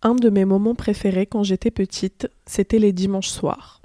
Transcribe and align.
Un 0.00 0.14
de 0.14 0.30
mes 0.30 0.44
moments 0.44 0.76
préférés 0.76 1.26
quand 1.26 1.42
j'étais 1.42 1.72
petite, 1.72 2.28
c'était 2.46 2.78
les 2.78 2.92
dimanches 2.92 3.30
soirs. 3.30 3.82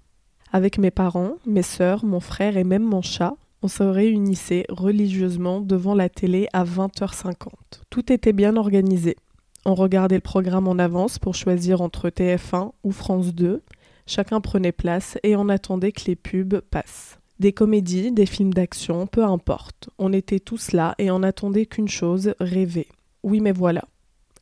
Avec 0.51 0.77
mes 0.77 0.91
parents, 0.91 1.37
mes 1.47 1.63
sœurs, 1.63 2.05
mon 2.05 2.19
frère 2.19 2.55
et 2.55 2.63
même 2.63 2.83
mon 2.83 3.01
chat, 3.01 3.35
on 3.63 3.67
se 3.67 3.81
réunissait 3.81 4.65
religieusement 4.69 5.59
devant 5.59 5.95
la 5.95 6.09
télé 6.09 6.47
à 6.53 6.65
20h50. 6.65 7.47
Tout 7.89 8.13
était 8.13 8.33
bien 8.33 8.57
organisé. 8.57 9.15
On 9.65 9.73
regardait 9.73 10.17
le 10.17 10.21
programme 10.21 10.67
en 10.67 10.77
avance 10.77 11.17
pour 11.17 11.33
choisir 11.33 11.81
entre 11.81 12.09
TF1 12.09 12.73
ou 12.83 12.91
France 12.91 13.33
2. 13.33 13.63
Chacun 14.05 14.39
prenait 14.39 14.71
place 14.71 15.17
et 15.23 15.35
on 15.35 15.49
attendait 15.49 15.93
que 15.93 16.05
les 16.05 16.15
pubs 16.15 16.59
passent. 16.59 17.17
Des 17.39 17.53
comédies, 17.53 18.11
des 18.11 18.27
films 18.27 18.53
d'action, 18.53 19.07
peu 19.07 19.23
importe. 19.23 19.89
On 19.97 20.13
était 20.13 20.39
tous 20.39 20.73
là 20.73 20.93
et 20.99 21.09
on 21.09 21.23
attendait 21.23 21.65
qu'une 21.65 21.87
chose, 21.87 22.35
rêver. 22.39 22.87
Oui 23.23 23.39
mais 23.39 23.53
voilà. 23.53 23.85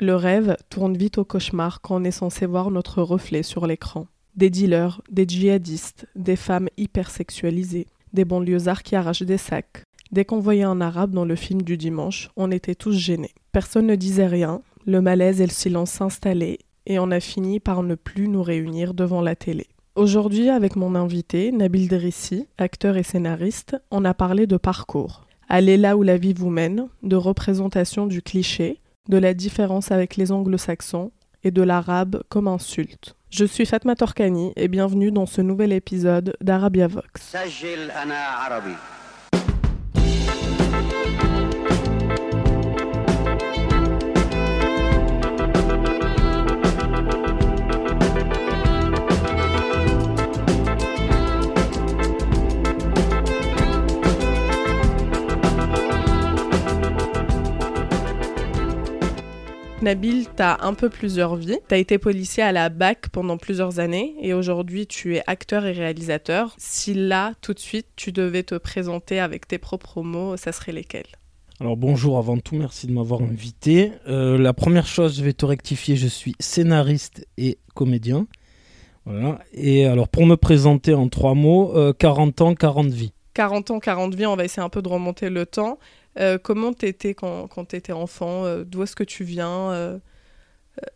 Le 0.03 0.15
rêve 0.15 0.57
tourne 0.71 0.97
vite 0.97 1.19
au 1.19 1.25
cauchemar 1.25 1.79
quand 1.79 1.97
on 2.01 2.03
est 2.03 2.09
censé 2.09 2.47
voir 2.47 2.71
notre 2.71 3.03
reflet 3.03 3.43
sur 3.43 3.67
l'écran. 3.67 4.07
Des 4.35 4.49
dealers, 4.49 4.99
des 5.11 5.27
djihadistes, 5.27 6.07
des 6.15 6.35
femmes 6.35 6.69
hypersexualisées, 6.75 7.85
des 8.11 8.25
banlieusards 8.25 8.81
qui 8.81 8.95
arrachent 8.95 9.21
des 9.21 9.37
sacs. 9.37 9.83
Dès 10.11 10.25
qu'on 10.25 10.39
voyait 10.39 10.63
un 10.63 10.81
arabe 10.81 11.13
dans 11.13 11.23
le 11.23 11.35
film 11.35 11.61
du 11.61 11.77
dimanche, 11.77 12.31
on 12.35 12.49
était 12.49 12.73
tous 12.73 12.93
gênés. 12.93 13.35
Personne 13.51 13.85
ne 13.85 13.93
disait 13.93 14.25
rien, 14.25 14.63
le 14.87 15.01
malaise 15.01 15.39
et 15.39 15.45
le 15.45 15.51
silence 15.51 15.91
s'installaient, 15.91 16.57
et 16.87 16.97
on 16.97 17.11
a 17.11 17.19
fini 17.19 17.59
par 17.59 17.83
ne 17.83 17.93
plus 17.93 18.27
nous 18.27 18.41
réunir 18.41 18.95
devant 18.95 19.21
la 19.21 19.35
télé. 19.35 19.67
Aujourd'hui, 19.93 20.49
avec 20.49 20.77
mon 20.77 20.95
invité, 20.95 21.51
Nabil 21.51 21.87
Drissi, 21.87 22.47
acteur 22.57 22.97
et 22.97 23.03
scénariste, 23.03 23.77
on 23.91 24.03
a 24.03 24.15
parlé 24.15 24.47
de 24.47 24.57
parcours. 24.57 25.27
Aller 25.47 25.77
là 25.77 25.95
où 25.95 26.01
la 26.01 26.17
vie 26.17 26.33
vous 26.33 26.49
mène, 26.49 26.87
de 27.03 27.15
représentation 27.15 28.07
du 28.07 28.23
cliché, 28.23 28.79
de 29.09 29.17
la 29.17 29.33
différence 29.33 29.91
avec 29.91 30.15
les 30.15 30.31
anglo-saxons 30.31 31.11
et 31.43 31.51
de 31.51 31.61
l'arabe 31.61 32.21
comme 32.29 32.47
insulte. 32.47 33.15
Je 33.29 33.45
suis 33.45 33.65
Fatma 33.65 33.95
Torkani 33.95 34.53
et 34.55 34.67
bienvenue 34.67 35.11
dans 35.11 35.25
ce 35.25 35.41
nouvel 35.41 35.71
épisode 35.71 36.35
d'Arabia 36.41 36.87
Vox. 36.87 37.35
Nabil, 59.81 60.27
tu 60.35 60.43
as 60.43 60.63
un 60.63 60.75
peu 60.75 60.89
plusieurs 60.89 61.35
vies. 61.35 61.57
Tu 61.67 61.73
as 61.73 61.77
été 61.77 61.97
policier 61.97 62.43
à 62.43 62.51
la 62.51 62.69
BAC 62.69 63.09
pendant 63.09 63.37
plusieurs 63.37 63.79
années 63.79 64.13
et 64.21 64.33
aujourd'hui 64.33 64.85
tu 64.85 65.15
es 65.15 65.23
acteur 65.25 65.65
et 65.65 65.71
réalisateur. 65.71 66.53
Si 66.59 66.93
là, 66.93 67.33
tout 67.41 67.55
de 67.55 67.59
suite, 67.59 67.87
tu 67.95 68.11
devais 68.11 68.43
te 68.43 68.55
présenter 68.55 69.19
avec 69.19 69.47
tes 69.47 69.57
propres 69.57 70.03
mots, 70.03 70.37
ça 70.37 70.51
serait 70.51 70.71
lesquels? 70.71 71.07
Alors 71.59 71.77
bonjour 71.77 72.19
avant 72.19 72.37
tout, 72.37 72.55
merci 72.55 72.85
de 72.85 72.91
m'avoir 72.91 73.21
invité. 73.21 73.91
Euh, 74.07 74.37
la 74.37 74.53
première 74.53 74.85
chose, 74.85 75.17
je 75.17 75.23
vais 75.23 75.33
te 75.33 75.45
rectifier, 75.45 75.95
je 75.95 76.07
suis 76.07 76.35
scénariste 76.39 77.27
et 77.37 77.57
comédien. 77.73 78.27
Voilà. 79.05 79.39
Et 79.51 79.85
alors 79.85 80.09
pour 80.09 80.27
me 80.27 80.37
présenter 80.37 80.93
en 80.93 81.07
trois 81.09 81.33
mots, 81.33 81.73
40 81.97 82.39
euh, 82.39 82.43
ans, 82.43 82.53
40 82.53 82.87
vies. 82.87 83.13
40 83.33 83.71
ans, 83.71 83.79
40 83.79 84.13
vies, 84.13 84.25
on 84.25 84.35
va 84.35 84.43
essayer 84.43 84.63
un 84.63 84.69
peu 84.69 84.81
de 84.81 84.89
remonter 84.89 85.29
le 85.29 85.45
temps. 85.45 85.79
Euh, 86.19 86.37
comment 86.37 86.73
t'étais 86.73 87.13
quand, 87.13 87.47
quand 87.47 87.65
tu 87.65 87.75
étais 87.75 87.93
enfant 87.93 88.45
euh, 88.45 88.63
D'où 88.65 88.83
est-ce 88.83 88.95
que 88.95 89.03
tu 89.03 89.23
viens 89.23 89.71
euh, 89.71 89.97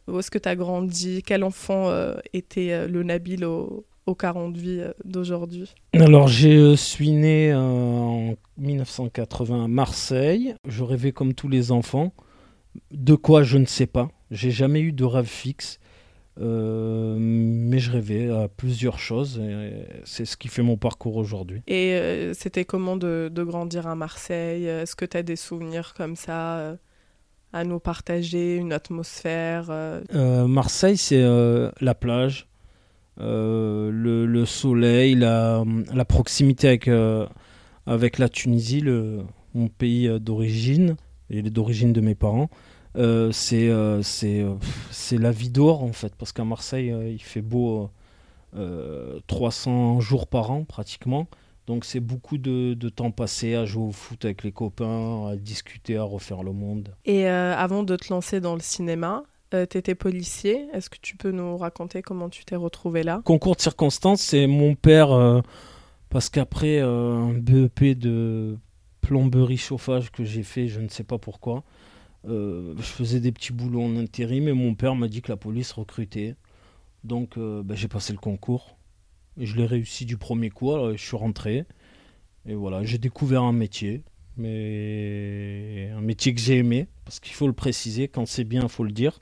Où 0.07 0.19
est-ce 0.19 0.29
que 0.29 0.37
tu 0.37 0.49
as 0.49 0.55
grandi 0.55 1.23
Quel 1.25 1.43
enfant 1.43 1.91
était 2.33 2.87
le 2.87 3.03
Nabil 3.03 3.45
au, 3.45 3.85
au 4.05 4.15
40 4.15 4.57
vie 4.57 4.81
d'aujourd'hui? 5.03 5.73
Alors, 5.93 6.27
je 6.27 6.75
suis 6.75 7.11
né 7.11 7.53
en 7.53 8.35
1980 8.57 9.65
à 9.65 9.67
Marseille. 9.67 10.55
Je 10.67 10.83
rêvais 10.83 11.11
comme 11.11 11.33
tous 11.33 11.49
les 11.49 11.71
enfants. 11.71 12.13
De 12.91 13.15
quoi, 13.15 13.43
je 13.43 13.57
ne 13.57 13.65
sais 13.65 13.87
pas. 13.87 14.09
J'ai 14.31 14.51
jamais 14.51 14.81
eu 14.81 14.91
de 14.91 15.05
rêve 15.05 15.27
fixe. 15.27 15.79
Euh, 16.41 17.15
mais 17.17 17.79
je 17.79 17.91
rêvais 17.91 18.29
à 18.29 18.49
plusieurs 18.49 18.99
choses 18.99 19.41
c'est 20.03 20.25
ce 20.25 20.35
qui 20.35 20.49
fait 20.49 20.63
mon 20.63 20.75
parcours 20.75 21.15
aujourd'hui. 21.15 21.61
Et 21.67 21.93
euh, 21.93 22.33
c'était 22.33 22.65
comment 22.65 22.97
de, 22.97 23.31
grandir 23.37 23.87
à 23.87 23.95
Marseille? 23.95 24.65
Est-ce 24.65 24.95
que 24.95 25.05
tu 25.05 25.17
as 25.17 25.23
des 25.23 25.37
souvenirs 25.37 25.93
comme 25.95 26.15
ça 26.15 26.57
euh, 26.57 26.75
à 27.53 27.63
nous 27.63 27.79
partager, 27.79 28.57
une 28.57 28.73
atmosphère 28.73 29.71
Marseille, 30.11 30.97
c'est 30.97 31.23
la 31.79 31.95
plage, 31.95 32.47
le, 33.17 34.43
soleil, 34.45 35.15
la, 35.15 35.63
la 35.93 36.05
proximité 36.05 36.67
avec, 36.67 36.89
avec 37.85 38.17
la 38.17 38.27
Tunisie, 38.27 38.81
le, 38.81 39.21
mon 39.53 39.69
pays 39.69 40.19
d'origine 40.19 40.97
et 41.29 41.43
d'origine 41.43 41.93
de 41.93 42.01
mes 42.01 42.15
parents. 42.15 42.49
Euh, 42.97 43.31
c'est 43.31 43.67
euh, 43.69 44.01
euh, 44.23 44.55
c'est 44.91 45.17
la 45.17 45.31
vie 45.31 45.49
dehors 45.49 45.83
en 45.83 45.91
fait 45.91 46.15
parce 46.15 46.31
qu'à 46.31 46.45
Marseille 46.45 46.93
il 47.11 47.21
fait 47.21 47.41
beau 47.41 47.89
300 49.27 49.99
jours 49.99 50.27
par 50.27 50.51
an 50.51 50.63
pratiquement. 50.63 51.27
Donc 51.67 51.83
c'est 51.83 51.99
beaucoup 51.99 52.37
de, 52.37 52.75
de, 52.75 52.89
temps 52.89 53.09
passé 53.09 53.55
à 53.55 53.65
jouer 53.65 53.85
au 53.85 53.91
foot 53.91 54.23
avec 54.23 54.43
les 54.43 54.51
copains 54.51 55.27
à 55.29 55.35
discuter 55.35 55.97
à 55.97 56.03
refaire 56.03 56.43
le 56.43 56.53
monde. 56.53 56.95
Et 57.05 57.27
avant 57.27 57.83
de 57.83 57.95
te 57.95 58.13
lancer 58.13 58.39
dans 58.39 58.53
le 58.53 58.61
cinéma 58.61 59.23
tu 59.51 59.77
étais 59.77 59.95
policier. 59.95 60.67
Est-ce 60.73 60.89
que 60.89 60.97
tu 61.01 61.15
peux 61.15 61.31
nous 61.31 61.57
raconter 61.57 62.01
comment 62.01 62.27
tu 62.27 62.43
t'es 62.43 62.57
retrouvé 62.57 63.03
là? 63.03 63.21
Concours 63.23 63.55
de 63.55 63.61
circonstances 63.61 64.21
c'est 64.21 64.47
mon 64.47 64.75
père 64.75 65.41
parce 66.09 66.29
qu'après 66.29 66.79
un 66.79 67.33
BEP 67.33 67.97
de 67.97 68.57
plomberie 69.01 69.57
chauffage 69.57 70.11
que 70.11 70.23
j'ai 70.23 70.43
fait 70.43 70.67
je 70.67 70.79
ne 70.79 70.87
sais 70.87 71.03
pas 71.03 71.17
pourquoi 71.17 71.63
euh, 72.27 72.73
je 72.77 72.83
faisais 72.83 73.19
des 73.19 73.31
petits 73.31 73.53
boulots 73.53 73.83
en 73.83 73.95
intérim 73.97 74.47
et 74.47 74.53
mon 74.53 74.75
père 74.75 74.95
m'a 74.95 75.07
dit 75.07 75.21
que 75.21 75.31
la 75.31 75.37
police 75.37 75.71
recrutait. 75.71 76.35
Donc 77.03 77.37
euh, 77.37 77.63
ben, 77.63 77.75
j'ai 77.75 77.87
passé 77.87 78.13
le 78.13 78.19
concours. 78.19 78.77
Et 79.37 79.45
je 79.45 79.57
l'ai 79.57 79.65
réussi 79.65 80.05
du 80.05 80.17
premier 80.17 80.49
coup, 80.49 80.71
je 80.95 81.01
suis 81.01 81.17
rentré. 81.17 81.65
Et 82.47 82.53
voilà, 82.53 82.83
j'ai 82.83 82.97
découvert 82.97 83.43
un 83.43 83.51
métier. 83.51 84.03
Mais 84.37 85.89
un 85.95 86.01
métier 86.01 86.33
que 86.33 86.41
j'ai 86.41 86.57
aimé, 86.57 86.87
parce 87.05 87.19
qu'il 87.19 87.33
faut 87.33 87.47
le 87.47 87.53
préciser, 87.53 88.07
quand 88.07 88.25
c'est 88.25 88.43
bien, 88.43 88.63
il 88.63 88.69
faut 88.69 88.83
le 88.83 88.91
dire. 88.91 89.21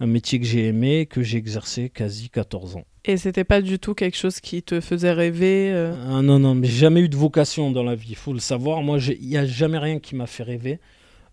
Un 0.00 0.06
métier 0.06 0.38
que 0.38 0.46
j'ai 0.46 0.66
aimé, 0.66 1.06
que 1.06 1.22
j'ai 1.22 1.38
exercé 1.38 1.88
quasi 1.88 2.28
14 2.28 2.76
ans. 2.76 2.84
Et 3.04 3.16
c'était 3.16 3.44
pas 3.44 3.62
du 3.62 3.78
tout 3.78 3.94
quelque 3.94 4.16
chose 4.16 4.40
qui 4.40 4.62
te 4.62 4.80
faisait 4.80 5.12
rêver 5.12 5.70
euh 5.72 5.94
ah, 6.08 6.22
Non, 6.22 6.38
non, 6.38 6.54
mais 6.54 6.66
j'ai 6.66 6.78
jamais 6.78 7.00
eu 7.00 7.08
de 7.08 7.16
vocation 7.16 7.70
dans 7.70 7.82
la 7.82 7.94
vie, 7.94 8.10
il 8.10 8.16
faut 8.16 8.32
le 8.32 8.40
savoir. 8.40 8.82
Moi, 8.82 8.98
il 8.98 9.26
n'y 9.26 9.36
a 9.36 9.46
jamais 9.46 9.78
rien 9.78 9.98
qui 9.98 10.16
m'a 10.16 10.26
fait 10.26 10.42
rêver. 10.42 10.80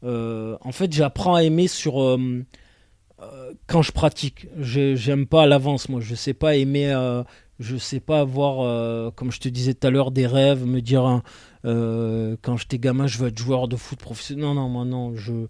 Euh, 0.04 0.58
en 0.62 0.72
fait, 0.72 0.92
j'apprends 0.94 1.36
à 1.36 1.44
aimer 1.44 1.68
sur 1.68 2.02
euh, 2.02 2.44
euh, 3.22 3.54
quand 3.68 3.82
je 3.82 3.92
pratique. 3.92 4.48
J'aime 4.60 5.26
pas 5.26 5.44
à 5.44 5.46
l'avance, 5.46 5.90
moi. 5.90 6.02
Je 6.02 6.16
sais 6.16 6.34
pas 6.34 6.56
aimer. 6.56 6.94
je 7.60 7.78
sais 7.78 8.00
pas 8.00 8.22
avoir, 8.22 9.14
comme 9.14 9.32
je 9.32 9.40
te 9.40 9.50
disais 9.50 9.74
tout 9.74 9.88
à 9.88 9.90
l'heure, 9.90 10.12
des 10.12 10.28
rêves, 10.28 10.66
me 10.66 10.82
dire 10.82 11.06
hein, 11.06 11.24
quand 11.64 12.58
j'étais 12.58 12.80
gamin, 12.80 13.08
je 13.08 13.18
veux 13.18 13.30
être 13.30 13.38
joueur 13.38 13.68
de 13.68 13.76
foot 13.76 14.00
professionnel. 14.00 14.46
Non, 14.46 14.54
non, 14.54 14.70
moi 14.70 14.86
non. 14.86 15.16
Je 15.16 15.48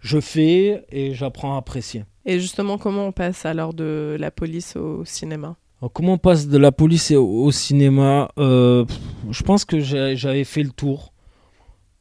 je 0.00 0.20
fais 0.20 0.84
et 0.92 1.12
j'apprends 1.14 1.56
à 1.56 1.58
apprécier. 1.58 2.04
Et 2.24 2.38
justement, 2.38 2.78
comment 2.78 3.06
on 3.06 3.12
passe 3.12 3.44
alors 3.44 3.74
de 3.74 4.16
la 4.20 4.30
police 4.30 4.76
au 4.76 5.04
cinéma? 5.04 5.56
Comment 5.92 6.12
on 6.14 6.18
passe 6.18 6.46
de 6.46 6.58
la 6.58 6.70
police 6.70 7.10
au 7.10 7.50
cinéma? 7.50 8.30
Je 8.36 9.42
pense 9.44 9.64
que 9.64 9.80
j'avais 9.80 10.44
fait 10.44 10.62
le 10.62 10.70
tour. 10.70 11.12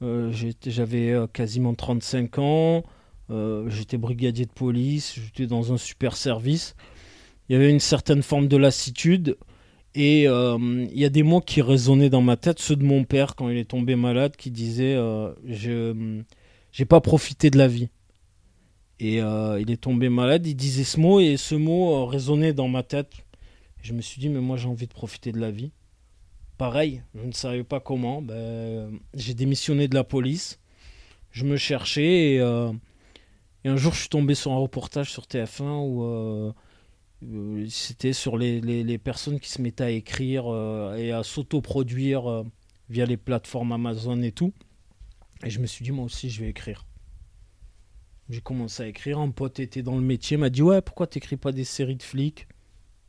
Euh, 0.02 0.32
j'avais 0.66 1.12
euh, 1.12 1.28
quasiment 1.28 1.74
35 1.74 2.40
ans. 2.40 2.84
Euh, 3.30 3.70
j'étais 3.70 3.98
brigadier 3.98 4.46
de 4.46 4.52
police. 4.52 5.20
J'étais 5.20 5.48
dans 5.48 5.74
un 5.74 5.78
super 5.78 6.16
service. 6.16 6.76
Il 7.50 7.54
y 7.54 7.56
avait 7.56 7.70
une 7.70 7.80
certaine 7.80 8.24
forme 8.24 8.48
de 8.48 8.58
lassitude. 8.58 9.38
Et 9.96 10.26
il 10.26 11.00
y 11.00 11.06
a 11.06 11.10
des 11.10 11.24
mots 11.24 11.42
qui 11.42 11.64
résonnaient 11.64 12.12
dans 12.12 12.22
ma 12.22 12.38
tête, 12.38 12.60
ceux 12.60 12.76
de 12.76 12.84
mon 12.84 13.04
père 13.04 13.36
quand 13.36 13.50
il 13.50 13.58
est 13.58 13.66
tombé 13.70 13.96
malade, 13.96 14.36
qui 14.38 14.52
disait 14.52 14.94
Je 15.44 16.22
j'ai 16.72 16.86
pas 16.86 17.02
profité 17.02 17.50
de 17.50 17.58
la 17.58 17.68
vie. 17.68 17.90
Et 19.00 19.16
il 19.16 19.72
est 19.72 19.82
tombé 19.82 20.10
malade, 20.10 20.46
il 20.46 20.54
disait 20.54 20.84
ce 20.84 21.00
mot, 21.00 21.20
et 21.20 21.36
ce 21.38 21.56
mot 21.56 22.06
résonnait 22.06 22.54
dans 22.54 22.68
ma 22.68 22.84
tête. 22.84 23.12
Je 23.82 23.94
me 23.94 24.02
suis 24.02 24.20
dit 24.20 24.30
Mais 24.30 24.42
moi 24.42 24.56
j'ai 24.56 24.68
envie 24.68 24.86
de 24.86 24.94
profiter 24.94 25.32
de 25.32 25.40
la 25.40 25.50
vie. 25.50 25.72
Pareil, 26.58 27.04
je 27.14 27.24
ne 27.24 27.32
savais 27.32 27.64
pas 27.64 27.80
comment. 27.80 28.22
Ben, 28.22 29.00
j'ai 29.14 29.34
démissionné 29.34 29.88
de 29.88 29.96
la 29.96 30.04
police. 30.04 30.60
Je 31.32 31.46
me 31.46 31.56
cherchais 31.56 32.34
et, 32.34 32.40
euh, 32.40 32.72
un 33.64 33.76
jour 33.76 33.94
je 33.94 34.00
suis 34.00 34.10
tombé 34.10 34.34
sur 34.34 34.52
un 34.54 34.58
reportage 34.58 35.12
sur 35.12 35.26
TF1 35.26 35.82
où 35.84 36.04
euh, 36.04 36.54
euh, 37.24 37.66
c'était 37.70 38.14
sur 38.14 38.38
les, 38.38 38.62
les, 38.62 38.98
personnes 38.98 39.40
qui 39.40 39.50
se 39.50 39.62
mettaient 39.62 39.84
à 39.84 39.90
écrire 39.92 40.46
et 40.98 41.12
à 41.12 41.24
s'autoproduire 41.24 42.46
via 42.90 43.06
les 43.06 43.18
plateformes 43.18 43.74
Amazon 43.74 44.22
et 44.22 44.32
tout. 44.32 44.54
Et 45.44 45.50
je 45.50 45.60
me 45.60 45.68
suis 45.68 45.84
dit, 45.84 45.92
moi 45.92 46.06
aussi, 46.06 46.30
je 46.30 46.42
vais 46.42 46.50
écrire. 46.50 46.86
J'ai 48.30 48.42
commencé 48.42 48.84
à 48.84 48.88
écrire. 48.88 49.20
Un 49.20 49.32
pote 49.32 49.60
était 49.60 49.84
dans 49.84 49.96
le 49.96 50.02
métier, 50.02 50.38
m'a 50.38 50.50
dit 50.50 50.62
Ouais, 50.62 50.82
pourquoi 50.82 51.08
t'écris 51.08 51.38
pas 51.38 51.52
des 51.52 51.64
séries 51.64 51.96
de 51.96 52.04
flics? 52.04 52.48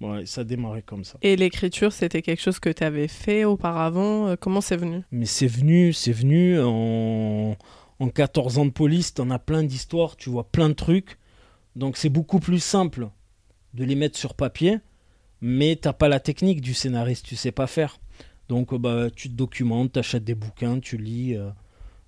Ouais, 0.00 0.26
ça 0.26 0.42
a 0.42 0.44
démarré 0.44 0.82
comme 0.82 1.04
ça. 1.04 1.18
Et 1.22 1.34
l'écriture, 1.36 1.92
c'était 1.92 2.22
quelque 2.22 2.40
chose 2.40 2.60
que 2.60 2.70
tu 2.70 2.84
avais 2.84 3.08
fait 3.08 3.44
auparavant. 3.44 4.28
Euh, 4.28 4.36
comment 4.38 4.60
c'est 4.60 4.76
venu? 4.76 5.02
Mais 5.10 5.26
c'est 5.26 5.48
venu, 5.48 5.92
c'est 5.92 6.12
venu 6.12 6.60
en, 6.60 7.56
en 7.98 8.08
14 8.08 8.58
ans 8.58 8.66
de 8.66 8.70
police. 8.70 9.14
T'en 9.14 9.30
as 9.30 9.38
plein 9.38 9.64
d'histoires, 9.64 10.16
tu 10.16 10.30
vois 10.30 10.44
plein 10.44 10.68
de 10.68 10.74
trucs. 10.74 11.18
Donc 11.74 11.96
c'est 11.96 12.08
beaucoup 12.08 12.40
plus 12.40 12.60
simple 12.60 13.08
de 13.74 13.84
les 13.84 13.94
mettre 13.94 14.18
sur 14.18 14.34
papier, 14.34 14.78
mais 15.40 15.76
t'as 15.76 15.92
pas 15.92 16.08
la 16.08 16.20
technique 16.20 16.60
du 16.60 16.74
scénariste, 16.74 17.24
tu 17.24 17.36
sais 17.36 17.52
pas 17.52 17.66
faire. 17.66 18.00
Donc 18.48 18.74
bah, 18.74 19.08
tu 19.14 19.28
te 19.28 19.34
documentes, 19.34 19.92
tu 19.92 19.98
achètes 19.98 20.24
des 20.24 20.34
bouquins, 20.34 20.80
tu 20.80 20.96
lis, 20.96 21.36
euh, 21.36 21.50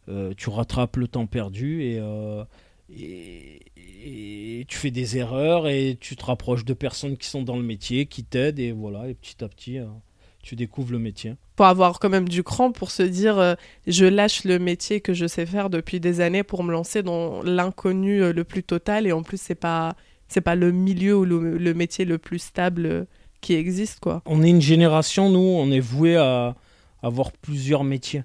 euh, 0.09 0.33
tu 0.37 0.49
rattrapes 0.51 0.97
le 0.97 1.07
temps 1.07 1.27
perdu 1.27 1.83
et, 1.83 2.01
et, 2.99 4.65
tu 4.69 4.79
fais 4.79 4.91
des 4.91 5.17
erreurs 5.17 5.69
et 5.69 5.97
tu 6.01 6.17
te 6.17 6.25
rapproches 6.25 6.65
de 6.65 6.75
personnes 6.75 7.17
qui 7.17 7.29
sont 7.29 7.43
dans 7.43 7.57
le 7.57 7.63
métier, 7.63 8.07
qui 8.07 8.25
t'aident 8.25 8.59
et 8.59 8.73
voilà, 8.73 9.09
et 9.09 9.15
petit 9.15 9.43
à 9.43 9.49
petit, 9.49 9.79
euh, 9.79 9.87
tu 10.43 10.57
découvres 10.57 10.93
le 10.93 10.99
métier. 10.99 11.35
Pour 11.57 11.67
avoir 11.67 11.99
quand 11.99 12.09
même 12.09 12.29
du 12.29 12.43
cran 12.43 12.73
pour 12.73 12.91
se 12.91 13.03
dire, 13.03 13.39
euh, 13.39 13.55
je 13.87 14.07
lâche 14.07 14.45
le 14.45 14.59
métier 14.59 15.01
que 15.01 15.13
je 15.13 15.27
sais 15.27 15.47
faire 15.47 15.71
depuis 15.71 16.01
des 16.01 16.21
années 16.21 16.43
pour 16.43 16.63
me 16.63 16.73
lancer 16.73 17.03
dans 17.03 17.43
l'inconnu 17.43 18.23
euh, 18.23 18.33
le 18.33 18.45
plus 18.45 18.63
total 18.63 19.07
et 19.07 19.13
en 19.13 19.23
plus 19.23 19.41
c'est 19.41 19.55
pas 19.55 19.97
c'est 20.29 20.41
pas 20.41 20.55
le 20.55 20.71
milieu 20.71 21.17
ou 21.17 21.25
le, 21.25 21.75
métier 21.75 22.05
le 22.05 22.17
plus 22.17 22.39
stable 22.39 23.07
qui 23.41 23.55
existe 23.55 23.99
quoi. 23.99 24.23
On 24.27 24.43
est 24.43 24.51
une 24.51 24.61
génération, 24.61 25.29
nous, 25.29 25.41
on 25.41 25.71
est 25.73 25.81
voué 25.81 26.17
à 26.17 26.55
avoir 27.03 27.33
plusieurs 27.33 27.83
métiers. 27.83 28.23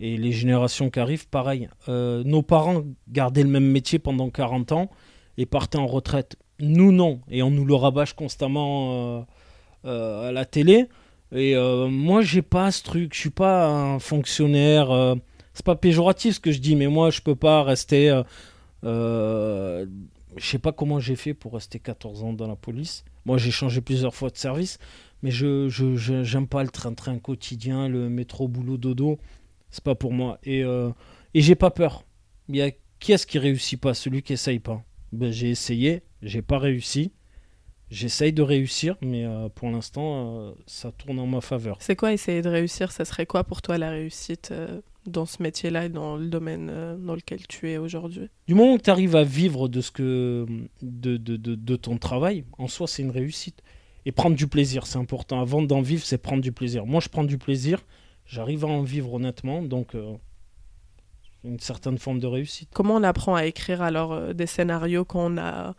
Et 0.00 0.16
les 0.16 0.32
générations 0.32 0.90
qui 0.90 0.98
arrivent, 0.98 1.28
pareil. 1.28 1.68
Euh, 1.88 2.24
nos 2.24 2.42
parents 2.42 2.82
gardaient 3.08 3.42
le 3.42 3.48
même 3.48 3.70
métier 3.70 3.98
pendant 3.98 4.28
40 4.28 4.72
ans 4.72 4.90
et 5.38 5.46
partaient 5.46 5.78
en 5.78 5.86
retraite. 5.86 6.36
Nous, 6.60 6.92
non. 6.92 7.20
Et 7.30 7.42
on 7.42 7.50
nous 7.50 7.64
le 7.64 7.74
rabâche 7.74 8.14
constamment 8.14 9.18
euh, 9.18 9.22
euh, 9.86 10.28
à 10.28 10.32
la 10.32 10.44
télé. 10.44 10.88
Et 11.32 11.56
moi, 11.56 12.22
j'ai 12.22 12.42
pas 12.42 12.70
ce 12.70 12.84
truc. 12.84 13.12
Je 13.12 13.18
suis 13.18 13.30
pas 13.30 13.66
un 13.66 13.98
fonctionnaire. 13.98 15.16
c'est 15.52 15.64
pas 15.64 15.74
péjoratif 15.74 16.34
ce 16.34 16.40
que 16.40 16.52
je 16.52 16.60
dis, 16.60 16.76
mais 16.76 16.86
moi, 16.86 17.10
je 17.10 17.22
peux 17.22 17.34
pas 17.34 17.64
rester. 17.64 18.22
je 18.84 19.86
sais 20.38 20.58
pas 20.60 20.70
comment 20.70 21.00
j'ai 21.00 21.16
fait 21.16 21.34
pour 21.34 21.54
rester 21.54 21.80
14 21.80 22.22
ans 22.22 22.34
dans 22.34 22.46
la 22.46 22.54
police. 22.54 23.04
Moi, 23.24 23.36
j'ai 23.38 23.50
changé 23.50 23.80
plusieurs 23.80 24.14
fois 24.14 24.30
de 24.30 24.36
service, 24.36 24.78
mais 25.24 25.32
je 25.32 25.66
j'aime 26.22 26.46
pas 26.46 26.62
le 26.62 26.68
train-train 26.68 27.18
quotidien, 27.18 27.88
le 27.88 28.08
métro 28.08 28.46
boulot 28.46 28.76
dodo 28.76 29.18
c'est 29.74 29.82
pas 29.82 29.96
pour 29.96 30.12
moi. 30.12 30.38
Et, 30.44 30.62
euh, 30.62 30.90
et 31.34 31.40
j'ai 31.40 31.56
pas 31.56 31.70
peur. 31.70 32.04
Il 32.48 32.56
y 32.56 32.62
a 32.62 32.70
qui 33.00 33.12
est-ce 33.12 33.26
qui 33.26 33.40
réussit 33.40 33.80
pas? 33.80 33.92
Celui 33.92 34.22
qui 34.22 34.32
essaye 34.32 34.60
pas. 34.60 34.84
Ben, 35.12 35.32
j'ai 35.32 35.50
essayé, 35.50 36.02
j'ai 36.22 36.42
pas 36.42 36.58
réussi. 36.58 37.12
J'essaye 37.90 38.32
de 38.32 38.42
réussir, 38.42 38.96
mais 39.02 39.24
euh, 39.24 39.48
pour 39.48 39.68
l'instant, 39.68 40.38
euh, 40.38 40.52
ça 40.66 40.92
tourne 40.92 41.18
en 41.18 41.26
ma 41.26 41.40
faveur. 41.40 41.76
C'est 41.80 41.96
quoi 41.96 42.12
essayer 42.12 42.40
de 42.40 42.48
réussir? 42.48 42.92
Ça 42.92 43.04
serait 43.04 43.26
quoi 43.26 43.42
pour 43.42 43.62
toi 43.62 43.76
la 43.76 43.90
réussite 43.90 44.54
dans 45.06 45.26
ce 45.26 45.42
métier-là 45.42 45.86
et 45.86 45.88
dans 45.88 46.16
le 46.16 46.28
domaine 46.28 46.66
dans 47.04 47.14
lequel 47.14 47.44
tu 47.48 47.68
es 47.70 47.76
aujourd'hui? 47.76 48.28
Du 48.46 48.54
moment 48.54 48.76
que 48.76 48.82
tu 48.82 48.90
arrives 48.90 49.16
à 49.16 49.24
vivre 49.24 49.68
de, 49.68 49.80
ce 49.80 49.90
que, 49.90 50.46
de, 50.82 51.16
de, 51.16 51.36
de, 51.36 51.56
de 51.56 51.76
ton 51.76 51.98
travail, 51.98 52.44
en 52.58 52.68
soi, 52.68 52.86
c'est 52.86 53.02
une 53.02 53.10
réussite. 53.10 53.60
Et 54.06 54.12
prendre 54.12 54.36
du 54.36 54.46
plaisir, 54.46 54.86
c'est 54.86 54.98
important. 54.98 55.40
Avant 55.40 55.62
d'en 55.62 55.80
vivre, 55.82 56.04
c'est 56.04 56.18
prendre 56.18 56.42
du 56.42 56.52
plaisir. 56.52 56.86
Moi, 56.86 57.00
je 57.00 57.08
prends 57.08 57.24
du 57.24 57.38
plaisir 57.38 57.84
j'arrive 58.26 58.64
à 58.64 58.68
en 58.68 58.82
vivre 58.82 59.14
honnêtement, 59.14 59.62
donc 59.62 59.94
euh, 59.94 60.14
une 61.44 61.60
certaine 61.60 61.98
forme 61.98 62.20
de 62.20 62.26
réussite. 62.26 62.70
Comment 62.72 62.96
on 62.96 63.02
apprend 63.02 63.34
à 63.34 63.44
écrire 63.44 63.82
alors 63.82 64.12
euh, 64.12 64.32
des 64.32 64.46
scénarios 64.46 65.04
quand 65.04 65.32
on, 65.32 65.38
a, 65.38 65.74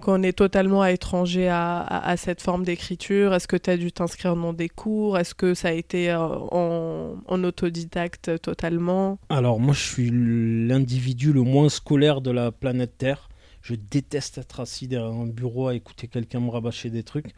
quand 0.00 0.22
est 0.22 0.32
totalement 0.32 0.84
étranger 0.84 1.48
à, 1.48 1.80
à, 1.80 2.16
cette 2.16 2.40
forme 2.40 2.64
d'écriture? 2.64 3.34
Est-ce 3.34 3.46
que 3.46 3.56
tu 3.56 3.70
as 3.70 3.76
dû 3.76 3.92
t'inscrire 3.92 4.34
dans 4.36 4.52
des 4.52 4.68
cours? 4.68 5.18
Est-ce 5.18 5.34
que 5.34 5.54
ça 5.54 5.68
a 5.68 5.72
été 5.72 6.10
euh, 6.10 6.18
en, 6.18 7.16
en, 7.26 7.44
autodidacte 7.44 8.40
totalement? 8.40 9.18
Alors 9.28 9.60
moi 9.60 9.74
je 9.74 9.82
suis 9.82 10.10
l'individu 10.10 11.32
le 11.32 11.42
moins 11.42 11.68
scolaire 11.68 12.20
de 12.20 12.30
la 12.30 12.50
planète 12.50 12.96
Terre. 12.98 13.28
Je 13.60 13.74
déteste 13.76 14.38
être 14.38 14.58
assis 14.58 14.88
derrière 14.88 15.12
un 15.12 15.28
bureau 15.28 15.68
à 15.68 15.74
écouter 15.74 16.08
quelqu'un 16.08 16.40
me 16.40 16.50
rabâcher 16.50 16.90
des 16.90 17.04
trucs. 17.04 17.32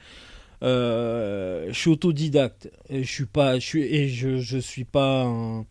Euh, 0.65 1.67
je 1.69 1.79
suis 1.79 1.91
autodidacte. 1.91 2.71
Et 2.89 3.05
je 3.05 3.11
suis 3.11 3.27
pas, 3.27 3.59
je 3.59 3.67
suis, 3.67 3.83
et 3.83 4.09
je, 4.09 4.39
je 4.39 4.59
suis 4.59 4.85
pas 4.85 5.25
un, 5.25 5.67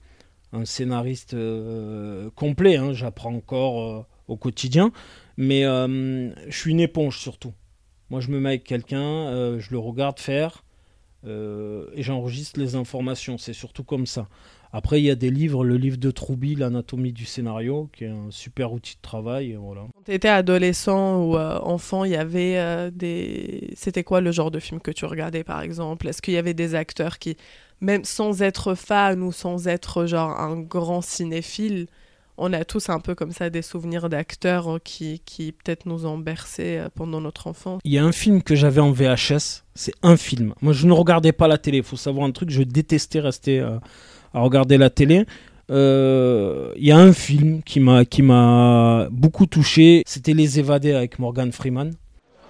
scénariste 0.65 1.33
euh, 1.33 2.29
complet. 2.35 2.77
Hein. 2.77 2.93
J'apprends 2.93 3.33
encore 3.33 3.81
euh, 3.81 4.05
au 4.27 4.37
quotidien, 4.37 4.91
mais 5.35 5.63
je 5.63 6.31
suis 6.49 6.71
une 6.71 6.79
éponge 6.79 7.19
surtout. 7.19 7.53
Moi, 8.09 8.21
je 8.21 8.29
me 8.29 8.39
mets 8.39 8.49
avec 8.49 8.63
quelqu'un, 8.63 9.57
je 9.59 9.71
le 9.71 9.79
regarde 9.79 10.19
faire 10.19 10.63
et 11.25 12.03
j'enregistre 12.03 12.59
les 12.59 12.75
informations. 12.75 13.37
C'est 13.37 13.53
surtout 13.53 13.83
comme 13.83 14.05
ça. 14.05 14.27
Après, 14.75 14.99
il 14.99 15.05
y 15.05 15.11
a 15.11 15.15
des 15.15 15.29
livres, 15.29 15.63
le 15.63 15.77
livre 15.77 15.97
de 15.97 16.09
Troubi, 16.09 16.55
L'anatomie 16.55 17.13
du 17.13 17.25
scénario, 17.25 17.91
qui 17.93 18.05
est 18.05 18.09
un 18.09 18.31
super 18.31 18.73
outil 18.73 18.95
de 18.95 19.01
travail. 19.03 19.55
Voilà. 19.61 19.81
Quand 19.81 20.01
tu 20.03 20.11
étais 20.11 20.29
adolescent 20.29 21.23
ou 21.23 21.37
euh, 21.37 21.59
enfant, 21.59 22.05
il 22.05 22.11
y 22.11 22.15
avait 22.15 22.57
euh, 22.57 22.89
des. 22.91 23.69
C'était 23.75 24.03
quoi 24.03 24.19
le 24.19 24.31
genre 24.31 24.49
de 24.49 24.59
film 24.59 24.81
que 24.81 24.89
tu 24.89 25.05
regardais, 25.05 25.43
par 25.43 25.61
exemple? 25.61 26.07
Est-ce 26.07 26.23
qu'il 26.23 26.33
y 26.33 26.37
avait 26.37 26.55
des 26.55 26.73
acteurs 26.73 27.19
qui, 27.19 27.37
même 27.81 28.03
sans 28.03 28.41
être 28.41 28.73
fan 28.73 29.21
ou 29.21 29.31
sans 29.31 29.67
être 29.67 30.07
genre 30.07 30.39
un 30.39 30.59
grand 30.59 31.01
cinéphile, 31.01 31.85
on 32.39 32.51
a 32.51 32.65
tous 32.65 32.89
un 32.89 32.99
peu 32.99 33.13
comme 33.13 33.31
ça 33.31 33.51
des 33.51 33.61
souvenirs 33.61 34.09
d'acteurs 34.09 34.79
qui, 34.83 35.21
qui 35.23 35.51
peut-être 35.51 35.85
nous 35.85 36.07
ont 36.07 36.17
bercés 36.17 36.79
euh, 36.79 36.89
pendant 36.95 37.21
notre 37.21 37.45
enfance? 37.45 37.79
Il 37.83 37.91
y 37.91 37.99
a 37.99 38.03
un 38.03 38.11
film 38.11 38.41
que 38.41 38.55
j'avais 38.55 38.81
en 38.81 38.91
VHS, 38.91 39.65
c'est 39.75 39.93
un 40.01 40.17
film. 40.17 40.55
Moi, 40.63 40.73
je 40.73 40.87
ne 40.87 40.93
regardais 40.93 41.31
pas 41.31 41.47
la 41.47 41.59
télé, 41.59 41.77
il 41.77 41.83
faut 41.83 41.95
savoir 41.95 42.25
un 42.25 42.31
truc, 42.31 42.49
je 42.49 42.63
détestais 42.63 43.19
rester 43.19 43.63
à 44.33 44.39
regarder 44.39 44.77
la 44.77 44.89
télé. 44.89 45.25
Euh, 45.69 46.71
il 46.75 46.85
y 46.85 46.91
a 46.91 46.97
un 46.97 47.13
film 47.13 47.63
qui 47.63 47.79
m'a 47.79 48.05
qui 48.05 48.21
m'a 48.21 49.07
beaucoup 49.11 49.45
touché. 49.45 50.03
C'était 50.05 50.33
Les 50.33 50.59
Évadés 50.59 50.93
avec 50.93 51.19
Morgan 51.19 51.51
Freeman. 51.51 51.93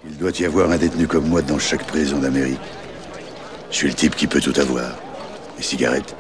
Il 0.10 0.18
doit 0.18 0.32
y 0.40 0.46
avoir 0.46 0.72
un 0.72 0.78
détenu 0.78 1.08
comme 1.08 1.28
moi 1.28 1.42
dans 1.42 1.60
chaque 1.60 1.86
prison 1.86 2.20
d'Amérique. 2.20 2.60
Je 3.72 3.76
suis 3.76 3.88
le 3.88 3.94
type 3.94 4.16
qui 4.16 4.28
peut 4.28 4.42
tout 4.42 4.60
avoir. 4.60 4.98
Des 5.58 5.64
cigarettes, 5.64 6.16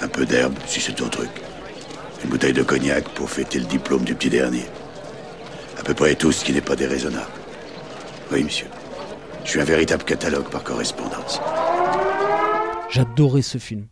un 0.00 0.08
peu 0.08 0.26
d'herbe 0.26 0.54
si 0.66 0.80
c'est 0.80 0.94
ton 0.94 1.08
truc, 1.08 1.30
une 2.22 2.30
bouteille 2.30 2.52
de 2.52 2.62
cognac 2.62 3.08
pour 3.10 3.30
fêter 3.30 3.60
le 3.60 3.66
diplôme 3.66 4.04
du 4.04 4.14
petit 4.14 4.30
dernier. 4.30 4.64
À 5.78 5.82
peu 5.82 5.94
près 5.94 6.14
tout 6.16 6.32
ce 6.32 6.44
qui 6.44 6.52
n'est 6.52 6.60
pas 6.60 6.76
déraisonnable. 6.76 7.30
Oui, 8.32 8.42
monsieur. 8.42 8.66
Je 9.44 9.50
suis 9.50 9.60
un 9.60 9.64
véritable 9.64 10.04
catalogue 10.04 10.48
par 10.50 10.64
correspondance. 10.64 11.40
J'adorais 12.90 13.42
ce 13.42 13.58
film. 13.58 13.86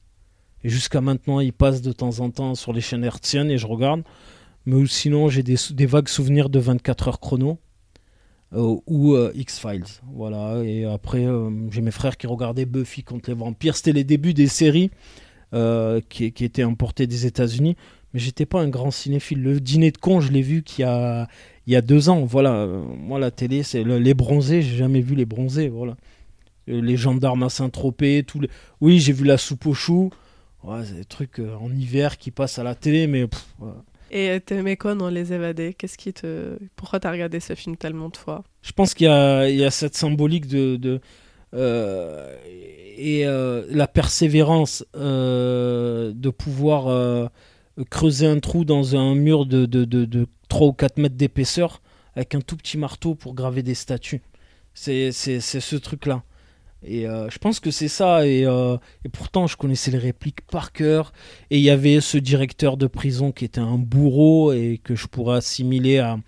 Jusqu'à 0.64 1.00
maintenant, 1.00 1.40
il 1.40 1.52
passe 1.52 1.82
de 1.82 1.92
temps 1.92 2.20
en 2.20 2.30
temps 2.30 2.54
sur 2.54 2.72
les 2.72 2.80
chaînes 2.80 3.04
hertziennes 3.04 3.50
et 3.50 3.58
je 3.58 3.66
regarde. 3.66 4.02
Mais 4.64 4.86
sinon, 4.86 5.28
j'ai 5.28 5.42
des, 5.42 5.86
vagues 5.86 6.08
souvenirs 6.08 6.48
de 6.48 6.60
24 6.60 7.08
heures 7.08 7.20
chrono 7.20 7.58
euh, 8.52 8.76
ou 8.86 9.14
euh, 9.14 9.32
X-Files. 9.34 9.84
Voilà. 10.14 10.62
Et 10.64 10.84
après, 10.84 11.26
euh, 11.26 11.50
j'ai 11.70 11.80
mes 11.80 11.90
frères 11.90 12.16
qui 12.16 12.28
regardaient 12.28 12.64
Buffy 12.64 13.02
contre 13.02 13.30
les 13.30 13.36
vampires. 13.36 13.76
C'était 13.76 13.92
les 13.92 14.04
débuts 14.04 14.34
des 14.34 14.46
séries 14.46 14.90
qui, 16.08 16.26
étaient 16.26 16.62
importées 16.62 17.06
des 17.06 17.26
États-Unis. 17.26 17.76
Mais 18.14 18.20
j'étais 18.20 18.46
pas 18.46 18.60
un 18.60 18.68
grand 18.68 18.90
cinéphile. 18.90 19.42
Le 19.42 19.60
dîner 19.60 19.90
de 19.90 19.98
con, 19.98 20.20
je 20.20 20.30
l'ai 20.30 20.42
vu 20.42 20.62
il 20.68 20.82
y 21.66 21.76
a 21.76 21.80
deux 21.82 22.08
ans. 22.08 22.24
Voilà. 22.24 22.66
moi, 22.66 23.18
la 23.18 23.30
télé, 23.32 23.64
c'est 23.64 23.82
les 23.82 24.14
bronzés. 24.14 24.62
J'ai 24.62 24.76
jamais 24.76 25.00
vu 25.00 25.16
les 25.16 25.26
bronzés. 25.26 25.68
Voilà. 25.68 25.96
Les 26.68 26.96
gendarmes 26.96 27.42
à 27.42 27.48
Saint-Tropez. 27.48 28.24
Les... 28.40 28.48
Oui, 28.80 29.00
j'ai 29.00 29.12
vu 29.12 29.24
la 29.24 29.38
soupe 29.38 29.66
aux 29.66 29.74
choux. 29.74 30.10
Ouais, 30.64 30.84
c'est 30.84 30.94
des 30.94 31.04
trucs 31.04 31.40
euh, 31.40 31.56
en 31.56 31.70
hiver 31.72 32.18
qui 32.18 32.30
passent 32.30 32.58
à 32.58 32.62
la 32.62 32.74
télé, 32.74 33.06
mais. 33.06 33.26
Et 34.10 34.30
euh, 34.30 34.38
t'aimais 34.38 34.76
quoi 34.76 34.94
dans 34.94 35.08
Les 35.08 35.32
Évadés? 35.32 35.74
Qu'est-ce 35.74 35.98
qui 35.98 36.12
te... 36.12 36.58
Pourquoi 36.76 37.00
t'as 37.00 37.10
regardé 37.10 37.40
ce 37.40 37.54
film 37.54 37.76
tellement 37.76 38.10
de 38.10 38.16
fois? 38.16 38.44
Je 38.62 38.72
pense 38.72 38.94
qu'il 38.94 39.06
y 39.06 39.10
a, 39.10 39.48
il 39.48 39.56
y 39.56 39.64
a 39.64 39.70
cette 39.70 39.96
symbolique 39.96 40.46
de. 40.46 40.76
de 40.76 41.00
euh, 41.54 42.36
et 42.96 43.24
la 43.24 43.88
persévérance 43.88 44.84
de 44.94 46.30
pouvoir 46.30 47.30
creuser 47.90 48.26
un 48.26 48.38
trou 48.38 48.64
dans 48.64 48.96
un 48.96 49.14
mur 49.14 49.46
de, 49.46 49.66
de, 49.66 49.84
de, 49.84 50.04
de 50.04 50.26
3 50.48 50.68
ou 50.68 50.72
4 50.72 50.98
mètres 50.98 51.16
d'épaisseur 51.16 51.80
avec 52.14 52.34
un 52.34 52.40
tout 52.40 52.56
petit 52.56 52.78
marteau 52.78 53.14
pour 53.14 53.34
graver 53.34 53.62
des 53.62 53.74
statues. 53.74 54.22
C'est 54.74 55.10
ce 55.10 55.76
truc-là. 55.76 56.22
Et 56.84 57.06
euh, 57.06 57.30
je 57.30 57.38
pense 57.38 57.60
que 57.60 57.70
c'est 57.70 57.88
ça. 57.88 58.26
Et, 58.26 58.44
euh, 58.44 58.76
et, 59.04 59.08
pourtant, 59.08 59.46
je 59.46 59.56
connaissais 59.56 59.90
les 59.90 59.98
répliques 59.98 60.42
par 60.42 60.72
cœur. 60.72 61.12
Et 61.50 61.58
il 61.58 61.64
y 61.64 61.70
avait 61.70 62.00
ce 62.00 62.18
directeur 62.18 62.76
de 62.76 62.86
prison 62.86 63.32
qui 63.32 63.44
était 63.44 63.60
un 63.60 63.78
bourreau 63.78 64.52
et 64.52 64.80
que 64.82 64.94
je 64.94 65.06
pourrais 65.06 65.36
assimiler 65.36 65.98
à, 65.98 66.18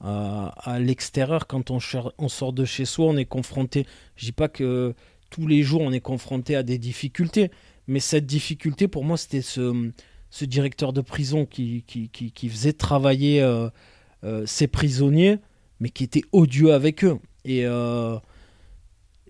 à, 0.00 0.78
l'extérieur. 0.78 1.46
Quand 1.46 1.70
on, 1.70 1.78
on, 2.18 2.28
sort 2.28 2.52
de 2.52 2.64
chez 2.64 2.84
soi, 2.84 3.06
on 3.06 3.16
est 3.16 3.24
confronté. 3.24 3.86
Je 4.16 4.26
dis 4.26 4.32
pas 4.32 4.48
que 4.48 4.94
tous 5.30 5.46
les 5.46 5.62
jours 5.62 5.80
on 5.80 5.92
est 5.92 6.00
confronté 6.00 6.54
à 6.54 6.62
des 6.62 6.78
difficultés, 6.78 7.50
mais 7.88 7.98
cette 7.98 8.26
difficulté, 8.26 8.86
pour 8.86 9.04
moi, 9.04 9.16
c'était 9.16 9.42
ce, 9.42 9.90
ce 10.30 10.44
directeur 10.44 10.92
de 10.92 11.00
prison 11.00 11.46
qui, 11.46 11.82
qui, 11.86 12.08
qui, 12.10 12.48
faisait 12.48 12.72
travailler. 12.72 13.42
Euh, 14.24 14.44
ces 14.46 14.66
prisonniers, 14.66 15.38
mais 15.78 15.90
qui 15.90 16.02
étaient 16.02 16.24
odieux 16.32 16.72
avec 16.72 17.04
eux. 17.04 17.18
Et 17.44 17.64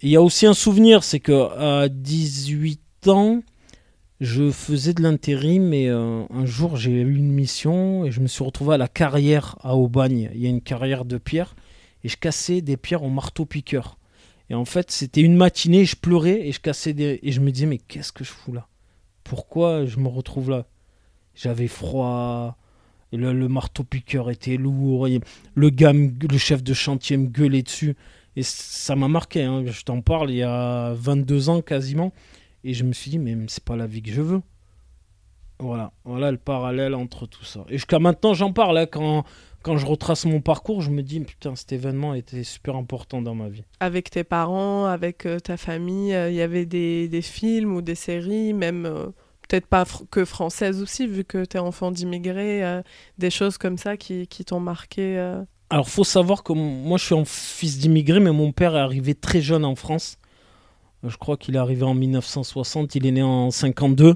il 0.02 0.10
y 0.10 0.16
a 0.16 0.22
aussi 0.22 0.46
un 0.46 0.54
souvenir, 0.54 1.04
c'est 1.04 1.20
que 1.20 1.50
à 1.58 1.88
18 1.88 3.08
ans, 3.08 3.42
je 4.20 4.50
faisais 4.50 4.94
de 4.94 5.02
l'intérim 5.02 5.72
et 5.74 5.88
un 5.88 6.46
jour 6.46 6.76
j'ai 6.76 6.92
eu 6.92 7.16
une 7.16 7.32
mission 7.32 8.04
et 8.04 8.10
je 8.10 8.20
me 8.20 8.26
suis 8.26 8.44
retrouvé 8.44 8.74
à 8.74 8.78
la 8.78 8.88
carrière 8.88 9.56
à 9.60 9.76
Aubagne. 9.76 10.30
Il 10.34 10.40
y 10.40 10.46
a 10.46 10.50
une 10.50 10.62
carrière 10.62 11.04
de 11.04 11.18
pierre 11.18 11.54
et 12.04 12.08
je 12.08 12.16
cassais 12.16 12.60
des 12.60 12.76
pierres 12.76 13.02
au 13.02 13.10
marteau-piqueur. 13.10 13.98
Et 14.48 14.54
en 14.54 14.64
fait, 14.64 14.90
c'était 14.90 15.22
une 15.22 15.36
matinée, 15.36 15.84
je 15.84 15.96
pleurais 15.96 16.46
et 16.46 16.52
je 16.52 16.60
cassais 16.60 16.92
des... 16.92 17.18
Et 17.22 17.32
je 17.32 17.40
me 17.40 17.50
disais, 17.50 17.66
mais 17.66 17.78
qu'est-ce 17.78 18.12
que 18.12 18.24
je 18.24 18.30
fous 18.30 18.52
là? 18.52 18.68
Pourquoi 19.24 19.86
je 19.86 19.98
me 19.98 20.08
retrouve 20.08 20.50
là? 20.50 20.66
J'avais 21.34 21.66
froid, 21.66 22.56
et 23.12 23.16
le, 23.16 23.48
marteau-piqueur 23.48 24.30
était 24.30 24.56
lourd, 24.56 25.08
le 25.54 25.70
gars, 25.70 25.92
le 25.92 26.38
chef 26.38 26.62
de 26.62 26.74
chantier 26.74 27.16
me 27.16 27.26
gueulait 27.26 27.62
dessus. 27.62 27.96
Et 28.36 28.42
ça 28.42 28.94
m'a 28.96 29.08
marqué, 29.08 29.42
hein. 29.42 29.64
je 29.66 29.82
t'en 29.82 30.02
parle, 30.02 30.30
il 30.30 30.36
y 30.36 30.42
a 30.42 30.92
22 30.94 31.48
ans 31.48 31.62
quasiment. 31.62 32.12
Et 32.64 32.74
je 32.74 32.84
me 32.84 32.92
suis 32.92 33.10
dit, 33.10 33.18
mais 33.18 33.34
c'est 33.48 33.64
pas 33.64 33.76
la 33.76 33.86
vie 33.86 34.02
que 34.02 34.10
je 34.10 34.20
veux. 34.20 34.42
Voilà, 35.58 35.92
voilà 36.04 36.30
le 36.30 36.36
parallèle 36.36 36.94
entre 36.94 37.26
tout 37.26 37.44
ça. 37.44 37.64
Et 37.68 37.74
jusqu'à 37.74 37.98
maintenant, 37.98 38.34
j'en 38.34 38.52
parle. 38.52 38.76
Hein, 38.76 38.86
quand, 38.86 39.24
quand 39.62 39.78
je 39.78 39.86
retrace 39.86 40.26
mon 40.26 40.40
parcours, 40.40 40.82
je 40.82 40.90
me 40.90 41.02
dis, 41.02 41.20
putain, 41.20 41.56
cet 41.56 41.72
événement 41.72 42.12
était 42.12 42.44
super 42.44 42.76
important 42.76 43.22
dans 43.22 43.34
ma 43.34 43.48
vie. 43.48 43.64
Avec 43.80 44.10
tes 44.10 44.24
parents, 44.24 44.84
avec 44.84 45.24
euh, 45.24 45.38
ta 45.38 45.56
famille, 45.56 46.14
euh, 46.14 46.28
il 46.28 46.36
y 46.36 46.42
avait 46.42 46.66
des, 46.66 47.08
des, 47.08 47.22
films 47.22 47.74
ou 47.74 47.80
des 47.80 47.94
séries, 47.94 48.52
même 48.52 48.84
euh, 48.84 49.06
peut-être 49.48 49.66
pas 49.66 49.84
que 50.10 50.26
françaises 50.26 50.82
aussi, 50.82 51.06
vu 51.06 51.24
que 51.24 51.44
tu 51.44 51.56
es 51.56 51.60
enfant 51.60 51.90
d'immigrés, 51.90 52.82
des 53.16 53.30
choses 53.30 53.56
comme 53.56 53.78
ça 53.78 53.96
qui, 53.96 54.26
qui 54.26 54.44
t'ont 54.44 54.60
marqué 54.60 55.16
Alors, 55.70 55.88
faut 55.88 56.04
savoir 56.04 56.42
que 56.42 56.52
moi, 56.52 56.96
je 56.98 57.04
suis 57.04 57.14
un 57.14 57.24
fils 57.24 57.78
d'immigrés, 57.78 58.20
mais 58.20 58.32
mon 58.32 58.52
père 58.52 58.76
est 58.76 58.80
arrivé 58.80 59.14
très 59.14 59.40
jeune 59.40 59.64
en 59.64 59.74
France. 59.74 60.18
Je 61.02 61.16
crois 61.16 61.36
qu'il 61.36 61.56
est 61.56 61.58
arrivé 61.58 61.82
en 61.82 61.94
1960, 61.94 62.94
il 62.94 63.06
est 63.06 63.12
né 63.12 63.22
en 63.22 63.50
52. 63.50 64.14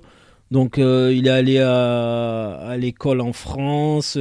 Donc, 0.50 0.78
il 0.78 1.26
est 1.26 1.30
allé 1.30 1.58
à, 1.58 2.76
l'école 2.78 3.20
en 3.20 3.32
France. 3.32 4.16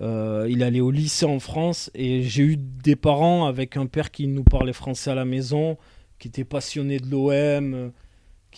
Euh, 0.00 0.46
il 0.48 0.62
allait 0.62 0.80
au 0.80 0.90
lycée 0.90 1.26
en 1.26 1.40
France 1.40 1.90
et 1.94 2.22
j'ai 2.22 2.44
eu 2.44 2.56
des 2.56 2.94
parents 2.94 3.46
avec 3.46 3.76
un 3.76 3.86
père 3.86 4.12
qui 4.12 4.28
nous 4.28 4.44
parlait 4.44 4.72
français 4.72 5.10
à 5.10 5.16
la 5.16 5.24
maison, 5.24 5.76
qui 6.20 6.28
était 6.28 6.44
passionné 6.44 6.98
de 6.98 7.10
l'OM, 7.10 7.90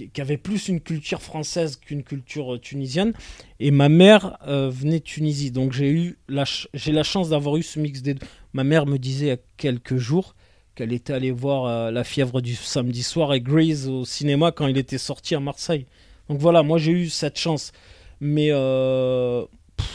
euh, 0.00 0.07
qui, 0.12 0.21
avait 0.21 0.37
plus 0.37 0.69
une 0.69 0.80
culture 0.80 1.23
française 1.23 1.76
qu'une 1.76 2.02
culture 2.02 2.54
euh, 2.54 2.59
tunisienne. 2.59 3.12
Et 3.59 3.71
ma 3.71 3.88
mère 3.88 4.38
venait 4.47 5.00
de 5.00 5.04
Tunisie, 5.04 5.50
donc 5.50 5.73
j'ai 5.73 5.90
eu 5.90 6.19
la, 6.28 6.45
j'ai 6.73 6.92
la 6.92 7.02
chance 7.02 7.28
d'avoir 7.28 7.57
eu 7.57 7.62
ce 7.62 7.78
mix 7.78 8.02
des 8.02 8.14
deux. 8.14 8.26
Ma 8.52 8.64
mère 8.64 8.87
me 8.87 8.99
disait 8.99 9.26
il 9.26 9.28
y 9.28 9.33
a 9.33 9.38
quelques 9.57 9.97
jours 9.97 10.35
qu'elle 10.75 10.92
était 10.92 11.12
allée 11.12 11.30
voir 11.30 11.92
La 11.92 12.04
fièvre 12.04 12.40
du 12.40 12.54
samedi 12.54 13.02
soir 13.02 13.35
et 13.35 13.40
Grace 13.42 13.87
au 13.87 14.07
cinéma 14.07 14.50
quand 14.50 14.66
il 14.66 14.78
était 14.78 14.99
sorti 14.99 15.35
à 15.35 15.40
Marseille. 15.40 15.85
Donc 16.28 16.38
voilà, 16.38 16.62
moi 16.62 16.78
j'ai 16.78 16.92
eu 16.92 17.09
cette 17.11 17.38
chance. 17.38 17.73
Mais 18.21 18.50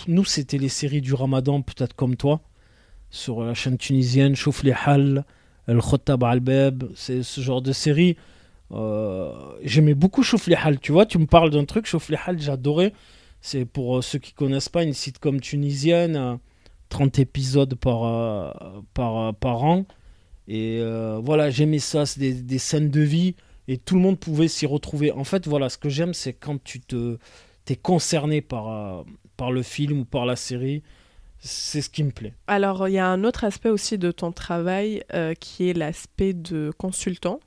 nous, 0.07 0.25
c'était 0.25 0.57
les 0.57 0.69
séries 0.69 1.01
du 1.01 1.13
Ramadan, 1.13 1.61
peut-être 1.61 1.95
comme 1.95 2.15
toi, 2.15 2.41
sur 3.09 3.43
la 3.43 3.53
chaîne 3.53 3.77
tunisienne, 3.77 4.35
Chouf 4.35 4.63
les 4.63 4.73
Hal, 4.85 5.25
El 5.67 5.79
Khotab 5.79 6.23
Al-Beb, 6.23 6.83
c'est 6.95 7.23
ce 7.23 7.41
genre 7.41 7.61
de 7.61 7.71
série. 7.71 8.17
Euh, 8.71 9.31
j'aimais 9.63 9.93
beaucoup 9.93 10.23
Chouf 10.23 10.47
les 10.47 10.55
Hal, 10.55 10.79
tu 10.79 10.91
vois, 10.91 11.05
tu 11.05 11.17
me 11.17 11.25
parles 11.25 11.49
d'un 11.49 11.65
truc, 11.65 11.85
Chouf 11.85 12.09
les 12.09 12.17
Hal, 12.25 12.39
j'adorais. 12.39 12.93
C'est 13.41 13.65
pour 13.65 13.97
euh, 13.97 14.01
ceux 14.01 14.19
qui 14.19 14.33
connaissent 14.33 14.69
pas 14.69 14.83
une 14.83 14.93
sitcom 14.93 15.39
tunisienne, 15.39 16.39
30 16.89 17.19
euh, 17.19 17.21
épisodes 17.21 17.75
par, 17.75 18.81
par, 18.93 19.35
par 19.35 19.63
an. 19.63 19.85
Et 20.47 20.81
voilà, 21.23 21.49
j'aimais 21.49 21.79
ça, 21.79 22.05
c'est 22.05 22.19
des, 22.19 22.33
des, 22.33 22.59
scènes 22.59 22.89
de 22.89 23.01
vie 23.01 23.35
et 23.67 23.77
tout 23.77 23.95
le 23.95 24.01
monde 24.01 24.19
pouvait 24.19 24.47
s'y 24.47 24.67
retrouver. 24.67 25.11
En 25.11 25.23
fait, 25.23 25.47
voilà, 25.47 25.69
ce 25.69 25.77
que 25.77 25.89
j'aime, 25.89 26.13
c'est 26.13 26.33
quand 26.33 26.63
tu 26.63 26.79
te 26.81 27.17
es 27.67 27.75
concerné 27.75 28.41
par, 28.41 29.05
par 29.37 29.51
le 29.51 29.63
film 29.63 30.01
ou 30.01 30.05
par 30.05 30.27
la 30.27 30.35
série. 30.35 30.83
C'est 31.39 31.81
ce 31.81 31.89
qui 31.89 32.03
me 32.03 32.11
plaît. 32.11 32.33
Alors, 32.47 32.87
il 32.87 32.93
y 32.93 32.99
a 32.99 33.07
un 33.07 33.23
autre 33.23 33.43
aspect 33.43 33.69
aussi 33.69 33.97
de 33.97 34.11
ton 34.11 34.31
travail 34.31 35.03
qui 35.39 35.69
est 35.69 35.73
l'aspect 35.73 36.33
de 36.33 36.71
consultant, 36.77 37.39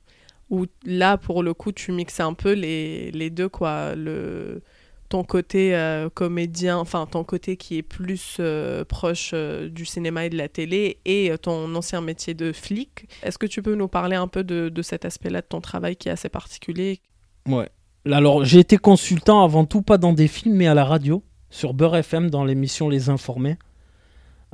où 0.49 0.65
là, 0.85 1.17
pour 1.17 1.43
le 1.43 1.53
coup, 1.53 1.71
tu 1.71 1.91
mixes 1.91 2.19
un 2.19 2.33
peu 2.33 2.53
les, 2.53 3.11
les 3.11 3.29
deux, 3.29 3.49
quoi. 3.49 3.95
Le, 3.95 4.61
ton 5.09 5.23
côté 5.23 5.75
euh, 5.75 6.09
comédien, 6.09 6.77
enfin, 6.77 7.07
ton 7.07 7.23
côté 7.23 7.57
qui 7.57 7.77
est 7.77 7.83
plus 7.83 8.37
euh, 8.39 8.85
proche 8.85 9.33
du 9.33 9.85
cinéma 9.85 10.25
et 10.25 10.29
de 10.29 10.37
la 10.37 10.49
télé, 10.49 10.99
et 11.05 11.31
ton 11.41 11.73
ancien 11.75 12.01
métier 12.01 12.33
de 12.33 12.51
flic. 12.51 13.07
Est-ce 13.23 13.37
que 13.37 13.47
tu 13.47 13.61
peux 13.61 13.75
nous 13.75 13.87
parler 13.87 14.15
un 14.15 14.27
peu 14.27 14.43
de, 14.43 14.69
de 14.69 14.81
cet 14.81 15.05
aspect-là 15.05 15.41
de 15.41 15.47
ton 15.47 15.61
travail 15.61 15.95
qui 15.95 16.09
est 16.09 16.11
assez 16.11 16.29
particulier? 16.29 17.01
Ouais. 17.47 17.69
Alors, 18.05 18.45
j'ai 18.45 18.59
été 18.59 18.77
consultant 18.77 19.43
avant 19.43 19.65
tout, 19.65 19.81
pas 19.81 19.97
dans 19.97 20.13
des 20.13 20.27
films, 20.27 20.55
mais 20.55 20.67
à 20.67 20.73
la 20.73 20.85
radio 20.85 21.23
sur 21.49 21.73
Beurre 21.73 21.97
FM 21.97 22.29
dans 22.29 22.45
l'émission 22.45 22.87
Les 22.89 23.09
Informés. 23.09 23.57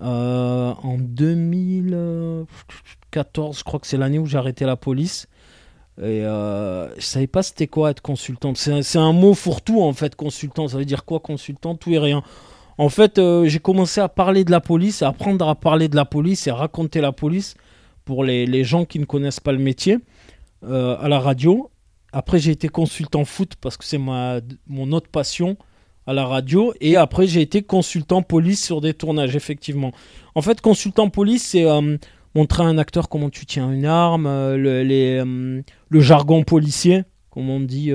Euh, 0.01 0.73
en 0.81 0.97
2014, 0.97 3.59
je 3.59 3.63
crois 3.63 3.79
que 3.79 3.87
c'est 3.87 3.95
l'année 3.97 4.19
où 4.19 4.25
j'ai 4.25 4.37
arrêté 4.37 4.65
la 4.65 4.75
police. 4.75 5.29
Et 6.01 6.25
euh, 6.25 6.93
je 6.95 7.05
savais 7.05 7.27
pas 7.27 7.41
c'était 7.41 7.67
quoi 7.67 7.91
être 7.91 8.01
consultant. 8.01 8.53
C'est 8.55 8.97
un, 8.97 9.13
mot 9.13 9.33
fourre-tout 9.33 9.81
en 9.81 9.93
fait, 9.93 10.15
consultant. 10.15 10.67
Ça 10.67 10.77
veut 10.77 10.85
dire 10.85 11.05
quoi 11.05 11.19
consultant? 11.19 11.75
Tout 11.75 11.91
et 11.91 11.99
rien. 11.99 12.21
En 12.77 12.89
fait, 12.89 13.17
euh, 13.17 13.45
j'ai 13.45 13.59
commencé 13.59 14.01
à 14.01 14.09
parler 14.09 14.43
de 14.43 14.51
la 14.51 14.59
police, 14.59 15.01
à 15.01 15.07
apprendre 15.09 15.47
à 15.47 15.55
parler 15.55 15.87
de 15.87 15.95
la 15.95 16.03
police 16.03 16.47
et 16.47 16.49
à 16.49 16.55
raconter 16.55 16.99
la 16.99 17.13
police 17.13 17.55
pour 18.03 18.23
les, 18.23 18.63
gens 18.63 18.85
qui 18.85 18.99
ne 18.99 19.05
connaissent 19.05 19.39
pas 19.39 19.53
le 19.53 19.59
métier 19.59 19.97
euh, 20.63 20.97
à 20.99 21.07
la 21.07 21.19
radio. 21.19 21.69
Après, 22.11 22.39
j'ai 22.39 22.51
été 22.51 22.67
consultant 22.67 23.23
foot 23.23 23.53
parce 23.61 23.77
que 23.77 23.85
c'est 23.85 23.97
mon 23.97 24.91
autre 24.91 25.09
passion 25.09 25.57
à 26.07 26.13
la 26.13 26.25
radio 26.25 26.73
et 26.81 26.97
après 26.97 27.27
j'ai 27.27 27.41
été 27.41 27.63
consultant 27.63 28.21
police 28.21 28.63
sur 28.63 28.81
des 28.81 28.93
tournages 28.93 29.35
effectivement. 29.35 29.91
En 30.35 30.41
fait 30.41 30.61
consultant 30.61 31.09
police 31.09 31.43
c'est 31.43 31.65
euh, 31.65 31.97
montrer 32.35 32.63
à 32.63 32.67
un 32.67 32.77
acteur 32.77 33.09
comment 33.09 33.29
tu 33.29 33.45
tiens 33.45 33.71
une 33.71 33.85
arme, 33.85 34.27
euh, 34.27 34.57
euh, 34.57 35.61
le, 35.89 35.99
jargon 35.99 36.43
policier, 36.43 37.03
comme 37.29 37.49
on 37.49 37.59
dit, 37.59 37.91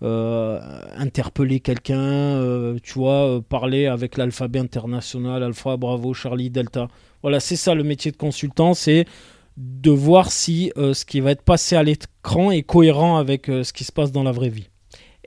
interpeller 0.00 1.60
quelqu'un, 1.60 2.74
tu 2.82 2.94
vois, 2.94 3.40
parler 3.48 3.86
avec 3.86 4.16
l'alphabet 4.16 4.58
international, 4.58 5.42
Alpha, 5.42 5.76
Bravo, 5.76 6.14
Charlie, 6.14 6.50
Delta. 6.50 6.88
Voilà, 7.22 7.40
c'est 7.40 7.56
ça 7.56 7.74
le 7.74 7.82
métier 7.82 8.10
de 8.10 8.16
consultant, 8.16 8.74
c'est 8.74 9.04
de 9.56 9.90
voir 9.90 10.32
si 10.32 10.72
ce 10.76 11.04
qui 11.04 11.20
va 11.20 11.30
être 11.30 11.42
passé 11.42 11.76
à 11.76 11.82
l'écran 11.82 12.50
est 12.50 12.62
cohérent 12.62 13.16
avec 13.16 13.46
ce 13.46 13.72
qui 13.72 13.84
se 13.84 13.92
passe 13.92 14.12
dans 14.12 14.22
la 14.22 14.32
vraie 14.32 14.50
vie. 14.50 14.68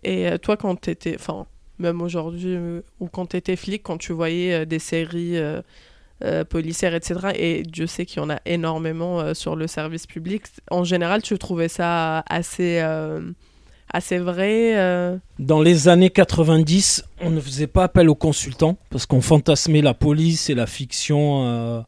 Et 0.03 0.29
toi, 0.41 0.55
quand 0.55 0.79
tu 0.79 0.91
étais, 0.91 1.15
enfin, 1.15 1.45
même 1.79 2.01
aujourd'hui, 2.01 2.55
euh, 2.55 2.81
ou 2.99 3.07
quand 3.07 3.27
tu 3.27 3.37
étais 3.37 3.55
flic, 3.55 3.81
quand 3.83 3.97
tu 3.97 4.13
voyais 4.13 4.53
euh, 4.53 4.65
des 4.65 4.79
séries 4.79 5.37
euh, 6.23 6.43
policières, 6.43 6.93
etc. 6.93 7.31
Et 7.35 7.63
Dieu 7.63 7.87
sait 7.87 8.05
qu'il 8.05 8.21
y 8.21 8.25
en 8.25 8.29
a 8.29 8.39
énormément 8.45 9.33
sur 9.33 9.55
le 9.55 9.67
service 9.67 10.07
public. 10.07 10.43
En 10.71 10.83
général, 10.83 11.21
tu 11.21 11.37
trouvais 11.37 11.67
ça 11.67 12.23
assez, 12.29 12.83
assez 13.91 14.17
vrai 14.17 15.19
Dans 15.39 15.61
les 15.61 15.87
années 15.87 16.09
90, 16.09 17.05
on 17.21 17.29
ne 17.29 17.39
faisait 17.39 17.67
pas 17.67 17.85
appel 17.85 18.09
aux 18.09 18.15
consultants 18.15 18.77
parce 18.89 19.05
qu'on 19.05 19.21
fantasmait 19.21 19.81
la 19.81 19.93
police 19.93 20.49
et 20.49 20.55
la 20.55 20.67
fiction. 20.67 21.85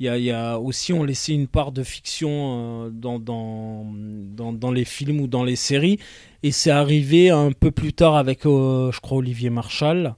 Il 0.00 0.06
y, 0.06 0.32
a, 0.32 0.58
aussi, 0.58 0.92
on 0.92 1.04
laissait 1.04 1.32
une 1.32 1.46
part 1.46 1.70
de 1.70 1.84
fiction 1.84 2.90
dans, 2.90 4.72
les 4.72 4.84
films 4.84 5.20
ou 5.20 5.28
dans 5.28 5.44
les 5.44 5.54
séries. 5.54 6.00
Et 6.42 6.50
c'est 6.50 6.70
arrivé 6.70 7.30
un 7.30 7.52
peu 7.52 7.70
plus 7.70 7.92
tard 7.92 8.16
avec, 8.16 8.44
euh, 8.44 8.90
je 8.90 9.00
crois, 9.00 9.18
Olivier 9.18 9.50
Marchal. 9.50 10.16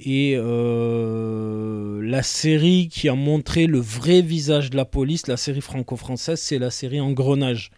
Et 0.00 0.34
euh, 0.36 2.00
la 2.02 2.22
série 2.22 2.88
qui 2.88 3.08
a 3.08 3.14
montré 3.14 3.66
le 3.66 3.80
vrai 3.80 4.22
visage 4.22 4.70
de 4.70 4.76
la 4.76 4.84
police, 4.84 5.26
la 5.26 5.36
série 5.36 5.60
franco-française, 5.60 6.40
c'est 6.40 6.58
la 6.58 6.70
série 6.70 7.00
Engrenage, 7.00 7.72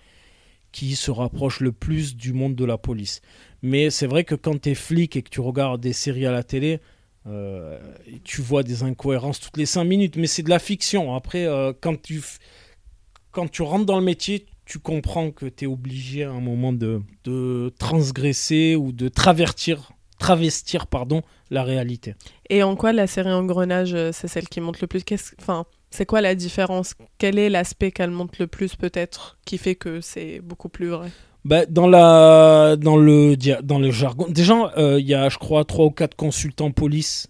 qui 0.71 0.97
se 0.97 1.11
rapproche 1.11 1.61
le 1.61 1.73
plus 1.73 2.17
du 2.17 2.35
monde 2.35 2.55
de 2.55 2.65
la 2.67 2.77
police. 2.77 3.23
Mais 3.63 3.89
c'est 3.89 4.07
vrai 4.07 4.25
que 4.25 4.35
quand 4.35 4.61
tu 4.61 4.71
es 4.71 4.75
flic 4.75 5.17
et 5.17 5.23
que 5.23 5.31
tu 5.31 5.41
regardes 5.41 5.81
des 5.81 5.95
séries 5.95 6.27
à 6.27 6.31
la 6.31 6.43
télé, 6.43 6.81
euh, 7.27 7.79
tu 8.23 8.43
vois 8.43 8.63
des 8.63 8.83
incohérences 8.83 9.41
toutes 9.41 9.57
les 9.57 9.67
5 9.67 9.85
minutes, 9.85 10.17
mais 10.17 10.27
c'est 10.27 10.43
de 10.43 10.51
la 10.51 10.59
fiction. 10.59 11.15
Après, 11.15 11.49
quand, 11.81 12.01
tu, 12.03 12.23
quand 13.31 13.51
tu 13.51 13.63
rentres 13.63 13.87
dans 13.87 13.99
le 13.99 14.05
métier, 14.05 14.45
tu 14.67 14.79
comprends 14.79 15.31
que 15.31 15.47
tu 15.47 15.65
es 15.65 15.67
obligé 15.67 16.25
à 16.25 16.31
un 16.31 16.41
moment 16.41 16.75
de, 16.75 17.01
de 17.25 17.73
transgresser 17.79 18.77
ou 18.77 18.93
de 18.93 19.09
travertir, 19.09 19.93
travestir 20.19 20.87
pardon, 20.87 21.23
la 21.51 21.63
réalité. 21.65 22.15
Et 22.49 22.63
en 22.63 22.77
quoi 22.77 22.93
la 22.93 23.07
série 23.07 23.33
Engrenage, 23.33 23.95
euh, 23.95 24.11
c'est 24.13 24.29
celle 24.29 24.49
qui 24.49 24.61
monte 24.61 24.81
le 24.81 24.87
plus? 24.87 25.03
Enfin, 25.41 25.67
C'est 25.91 26.07
quoi 26.07 26.21
la 26.21 26.35
différence? 26.35 26.95
Quel 27.19 27.39
est 27.39 27.51
l'aspect 27.51 27.91
qu'elle 27.91 28.11
monte 28.11 28.39
le 28.39 28.47
plus 28.47 28.77
peut-être 28.77 29.39
qui 29.45 29.59
fait 29.59 29.75
que 29.75 30.01
c'est 30.01 30.41
beaucoup 30.41 30.69
plus 30.69 30.89
vrai? 30.89 31.11
Bah, 31.45 31.67
dans, 31.67 31.89
la, 31.89 32.77
dans, 32.77 32.97
le, 32.97 33.35
dans 33.63 33.79
le 33.79 33.91
jargon, 33.91 34.27
déjà, 34.29 34.73
euh, 34.77 35.01
il 35.01 35.07
y 35.07 35.15
a, 35.15 35.29
je 35.29 35.39
crois, 35.39 35.65
trois 35.65 35.87
ou 35.87 35.91
quatre 35.91 36.15
consultants 36.15 36.71
police 36.71 37.29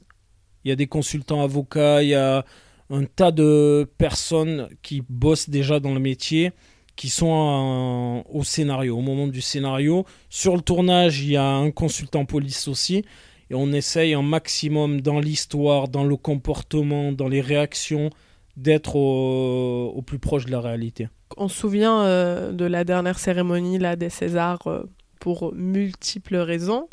Il 0.65 0.69
y 0.69 0.73
a 0.73 0.77
des 0.77 0.89
consultants 0.89 1.43
avocats, 1.43 2.03
il 2.03 2.09
y 2.09 2.15
a 2.15 2.45
un 2.91 3.05
tas 3.05 3.31
de 3.31 3.89
personnes 3.99 4.69
qui 4.83 5.03
bossent 5.09 5.49
déjà 5.49 5.79
dans 5.79 5.95
le 5.95 6.01
métier, 6.01 6.51
qui 6.97 7.09
sont 7.09 8.25
au 8.29 8.43
scénario, 8.43 8.99
au 8.99 9.01
moment 9.01 9.29
du 9.29 9.41
scénario. 9.41 10.05
Sur 10.29 10.57
le 10.57 10.61
tournage, 10.61 11.21
il 11.23 11.31
y 11.31 11.37
a 11.37 11.47
un 11.47 11.71
consultant 11.71 12.25
police 12.25 12.67
aussi. 12.69 13.05
Et 13.51 13.55
on 13.55 13.73
essaye 13.73 14.15
un 14.15 14.23
maximum 14.23 15.01
dans 15.01 15.19
l'histoire, 15.19 15.89
dans 15.89 16.05
le 16.05 16.17
comportement, 16.17 17.11
dans 17.11 17.29
les 17.29 17.41
réactions, 17.41 18.11
d'être 18.57 18.97
au, 18.97 20.03
plus 20.07 20.19
proche 20.19 20.45
de 20.45 20.53
la 20.53 20.61
réalité. 20.61 21.09
On 21.37 21.49
se 21.49 21.57
souvient 21.57 22.03
euh, 22.03 22.53
de 22.53 22.65
la 22.65 22.85
dernière 22.85 23.19
cérémonie 23.19 23.79
là, 23.79 23.97
des 23.97 24.11
Césars 24.11 24.67
euh, 24.67 24.83
pour 25.19 25.53
multiples 25.55 26.37
raisons. 26.37 26.89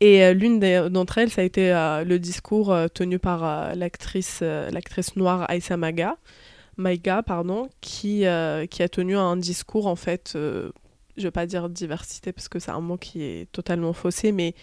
Et 0.00 0.24
euh, 0.24 0.32
l'une 0.32 0.60
d'entre 0.90 1.18
elles, 1.18 1.30
ça 1.30 1.40
a 1.40 1.44
été 1.44 1.70
le 1.70 2.18
discours 2.18 2.74
tenu 2.94 3.18
par 3.18 3.74
l'actrice 3.74 4.42
l'actrice 4.42 5.16
noire 5.16 5.46
Aïssa 5.48 5.76
Maga, 5.76 6.16
Maïga, 6.76 7.22
pardon, 7.22 7.68
qui, 7.80 8.24
qui 8.70 8.82
a 8.82 8.88
tenu 8.90 9.16
un 9.16 9.36
discours 9.36 9.86
en 9.86 9.96
fait, 9.96 10.32
je 10.34 10.70
ne 11.16 11.22
vais 11.22 11.30
pas 11.32 11.46
dire 11.46 11.68
diversité 11.68 12.32
parce 12.32 12.48
que 12.48 12.60
c'est 12.60 12.70
un 12.70 12.80
mot 12.80 12.96
qui 12.96 13.22
est 13.22 13.50
totalement 13.50 13.92
faussé, 13.92 14.30
mais 14.30 14.54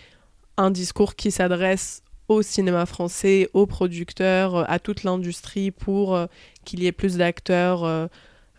un 0.57 0.71
discours 0.71 1.15
qui 1.15 1.31
s'adresse 1.31 2.01
au 2.27 2.41
cinéma 2.41 2.85
français, 2.85 3.49
aux 3.53 3.65
producteurs, 3.65 4.55
euh, 4.55 4.63
à 4.67 4.79
toute 4.79 5.03
l'industrie 5.03 5.71
pour 5.71 6.15
euh, 6.15 6.25
qu'il 6.63 6.81
y 6.81 6.87
ait 6.87 6.91
plus 6.91 7.17
d'acteurs 7.17 8.09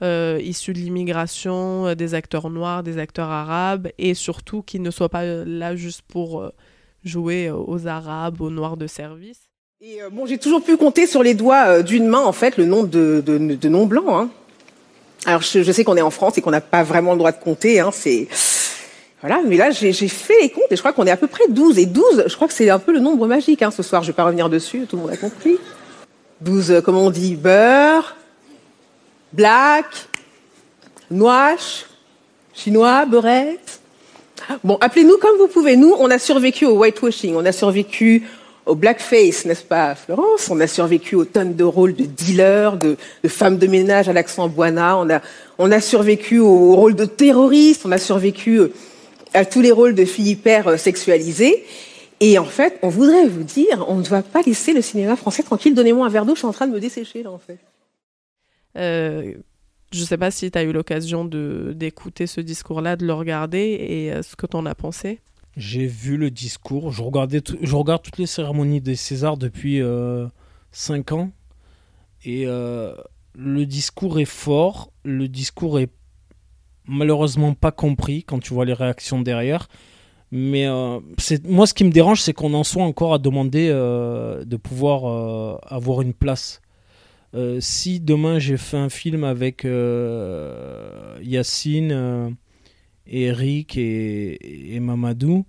euh, 0.02 0.40
issus 0.42 0.72
de 0.72 0.78
l'immigration, 0.78 1.94
des 1.94 2.14
acteurs 2.14 2.50
noirs, 2.50 2.82
des 2.82 2.98
acteurs 2.98 3.30
arabes, 3.30 3.88
et 3.98 4.14
surtout 4.14 4.62
qu'ils 4.62 4.82
ne 4.82 4.90
soient 4.90 5.08
pas 5.08 5.24
là 5.24 5.74
juste 5.74 6.02
pour 6.02 6.50
jouer 7.04 7.50
aux 7.50 7.86
arabes, 7.86 8.40
aux 8.40 8.50
noirs 8.50 8.76
de 8.76 8.86
service. 8.86 9.40
Et 9.80 9.98
bon, 10.12 10.26
j'ai 10.26 10.38
toujours 10.38 10.62
pu 10.62 10.76
compter 10.76 11.06
sur 11.06 11.22
les 11.22 11.34
doigts 11.34 11.82
d'une 11.82 12.06
main, 12.06 12.22
en 12.22 12.32
fait, 12.32 12.56
le 12.56 12.66
nombre 12.66 12.88
de, 12.88 13.22
de, 13.26 13.68
noms 13.68 13.86
blancs. 13.86 14.08
Hein. 14.08 14.30
Alors, 15.24 15.42
je, 15.42 15.72
sais 15.72 15.82
qu'on 15.82 15.96
est 15.96 16.02
en 16.02 16.10
France 16.10 16.38
et 16.38 16.40
qu'on 16.42 16.50
n'a 16.50 16.60
pas 16.60 16.82
vraiment 16.82 17.12
le 17.12 17.18
droit 17.18 17.32
de 17.32 17.42
compter. 17.42 17.80
Hein, 17.80 17.90
c'est 17.92 18.28
voilà, 19.26 19.42
mais 19.44 19.56
là, 19.56 19.70
j'ai 19.72 19.92
fait 19.92 20.40
les 20.40 20.50
comptes 20.50 20.70
et 20.70 20.76
je 20.76 20.80
crois 20.80 20.92
qu'on 20.92 21.04
est 21.04 21.10
à 21.10 21.16
peu 21.16 21.26
près 21.26 21.48
12. 21.48 21.78
Et 21.78 21.86
12, 21.86 22.26
je 22.28 22.36
crois 22.36 22.46
que 22.46 22.54
c'est 22.54 22.70
un 22.70 22.78
peu 22.78 22.92
le 22.92 23.00
nombre 23.00 23.26
magique 23.26 23.60
hein, 23.60 23.72
ce 23.72 23.82
soir. 23.82 24.04
Je 24.04 24.08
vais 24.08 24.12
pas 24.12 24.22
revenir 24.22 24.48
dessus, 24.48 24.86
tout 24.88 24.94
le 24.94 25.02
monde 25.02 25.10
a 25.10 25.16
compris. 25.16 25.58
12, 26.42 26.70
euh, 26.70 26.80
comment 26.80 27.06
on 27.06 27.10
dit? 27.10 27.34
Beurre, 27.34 28.14
black, 29.32 29.86
noix, 31.10 31.56
chinois, 32.54 33.04
beurette. 33.04 33.80
Bon, 34.62 34.78
appelez-nous 34.80 35.18
comme 35.18 35.36
vous 35.38 35.48
pouvez. 35.48 35.74
Nous, 35.74 35.92
on 35.98 36.08
a 36.08 36.20
survécu 36.20 36.64
au 36.64 36.78
whitewashing, 36.78 37.34
on 37.34 37.44
a 37.44 37.50
survécu 37.50 38.22
au 38.64 38.76
blackface, 38.76 39.44
n'est-ce 39.44 39.64
pas, 39.64 39.96
Florence? 39.96 40.48
On 40.50 40.60
a 40.60 40.68
survécu 40.68 41.16
aux 41.16 41.24
tonnes 41.24 41.56
de 41.56 41.64
rôles 41.64 41.96
de 41.96 42.04
dealers, 42.04 42.76
de, 42.76 42.96
de 43.24 43.28
femmes 43.28 43.58
de 43.58 43.66
ménage 43.66 44.08
à 44.08 44.12
l'accent 44.12 44.48
boina. 44.48 44.96
On 44.98 45.10
a, 45.10 45.20
on 45.58 45.72
a 45.72 45.80
survécu 45.80 46.38
au 46.38 46.76
rôle 46.76 46.94
de 46.94 47.06
terroriste. 47.06 47.82
On 47.86 47.92
a 47.92 47.98
survécu 47.98 48.60
euh, 48.60 48.72
à 49.36 49.44
tous 49.44 49.60
les 49.60 49.70
rôles 49.70 49.94
de 49.94 50.04
filles 50.04 50.30
hyper 50.30 50.68
euh, 50.68 50.76
sexualisées. 50.76 51.64
Et 52.20 52.38
en 52.38 52.44
fait, 52.44 52.78
on 52.82 52.88
voudrait 52.88 53.28
vous 53.28 53.44
dire, 53.44 53.84
on 53.88 53.96
ne 53.96 54.04
va 54.04 54.22
pas 54.22 54.40
laisser 54.42 54.72
le 54.72 54.80
cinéma 54.80 55.16
français 55.16 55.42
tranquille. 55.42 55.74
Donnez-moi 55.74 56.06
un 56.06 56.08
verre 56.08 56.24
d'eau, 56.24 56.34
je 56.34 56.40
suis 56.40 56.46
en 56.46 56.52
train 56.52 56.66
de 56.66 56.72
me 56.72 56.80
dessécher 56.80 57.22
là 57.22 57.30
en 57.30 57.38
fait. 57.38 57.58
Euh, 58.78 59.34
je 59.92 60.00
ne 60.00 60.06
sais 60.06 60.16
pas 60.16 60.30
si 60.30 60.50
tu 60.50 60.58
as 60.58 60.62
eu 60.62 60.72
l'occasion 60.72 61.24
d'écouter 61.26 62.26
ce 62.26 62.40
discours-là, 62.40 62.96
de 62.96 63.06
le 63.06 63.12
regarder 63.12 63.76
et 63.80 64.12
euh, 64.12 64.22
ce 64.22 64.34
que 64.34 64.46
tu 64.46 64.56
en 64.56 64.64
as 64.64 64.74
pensé. 64.74 65.20
J'ai 65.56 65.86
vu 65.86 66.16
le 66.16 66.30
discours. 66.30 66.90
Je, 66.90 67.02
regardais 67.02 67.42
je 67.60 67.76
regarde 67.76 68.02
toutes 68.02 68.18
les 68.18 68.26
cérémonies 68.26 68.80
des 68.80 68.96
Césars 68.96 69.36
depuis 69.38 69.80
5 70.72 71.12
ans. 71.12 71.30
Et 72.26 72.44
le 72.44 73.64
discours 73.64 74.20
est 74.20 74.26
fort. 74.26 74.90
Le 75.02 75.28
discours 75.28 75.80
est 75.80 75.90
malheureusement 76.88 77.54
pas 77.54 77.72
compris 77.72 78.24
quand 78.24 78.38
tu 78.38 78.54
vois 78.54 78.64
les 78.64 78.72
réactions 78.72 79.20
derrière. 79.20 79.68
Mais 80.32 80.66
euh, 80.66 80.98
moi, 81.44 81.66
ce 81.66 81.74
qui 81.74 81.84
me 81.84 81.90
dérange, 81.90 82.20
c'est 82.20 82.32
qu'on 82.32 82.54
en 82.54 82.64
soit 82.64 82.82
encore 82.84 83.14
à 83.14 83.18
demander 83.18 83.68
euh, 83.70 84.44
de 84.44 84.56
pouvoir 84.56 85.06
euh, 85.06 85.56
avoir 85.66 86.02
une 86.02 86.14
place. 86.14 86.60
si 87.60 88.00
demain 88.00 88.38
j'ai 88.38 88.56
fait 88.56 88.78
un 88.78 88.88
film 88.88 89.22
avec 89.24 89.66
Yacine, 91.22 92.36
Eric 93.06 93.76
et, 93.76 94.78
Mamadou, 94.80 95.44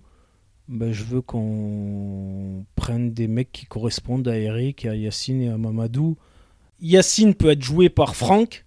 ben, 0.68 0.92
je 0.92 1.02
veux 1.04 1.22
qu'on 1.22 2.66
prenne 2.76 3.12
des 3.12 3.26
mecs 3.26 3.52
qui 3.52 3.64
correspondent 3.64 4.28
à 4.28 4.36
Eric, 4.36 4.84
à 4.84 4.94
Yacine 4.94 5.40
et 5.40 5.48
à 5.48 5.56
Mamadou. 5.56 6.18
Yacine 6.80 7.34
peut 7.34 7.50
être 7.50 7.62
joué 7.62 7.88
par 7.88 8.14
Franck, 8.14 8.66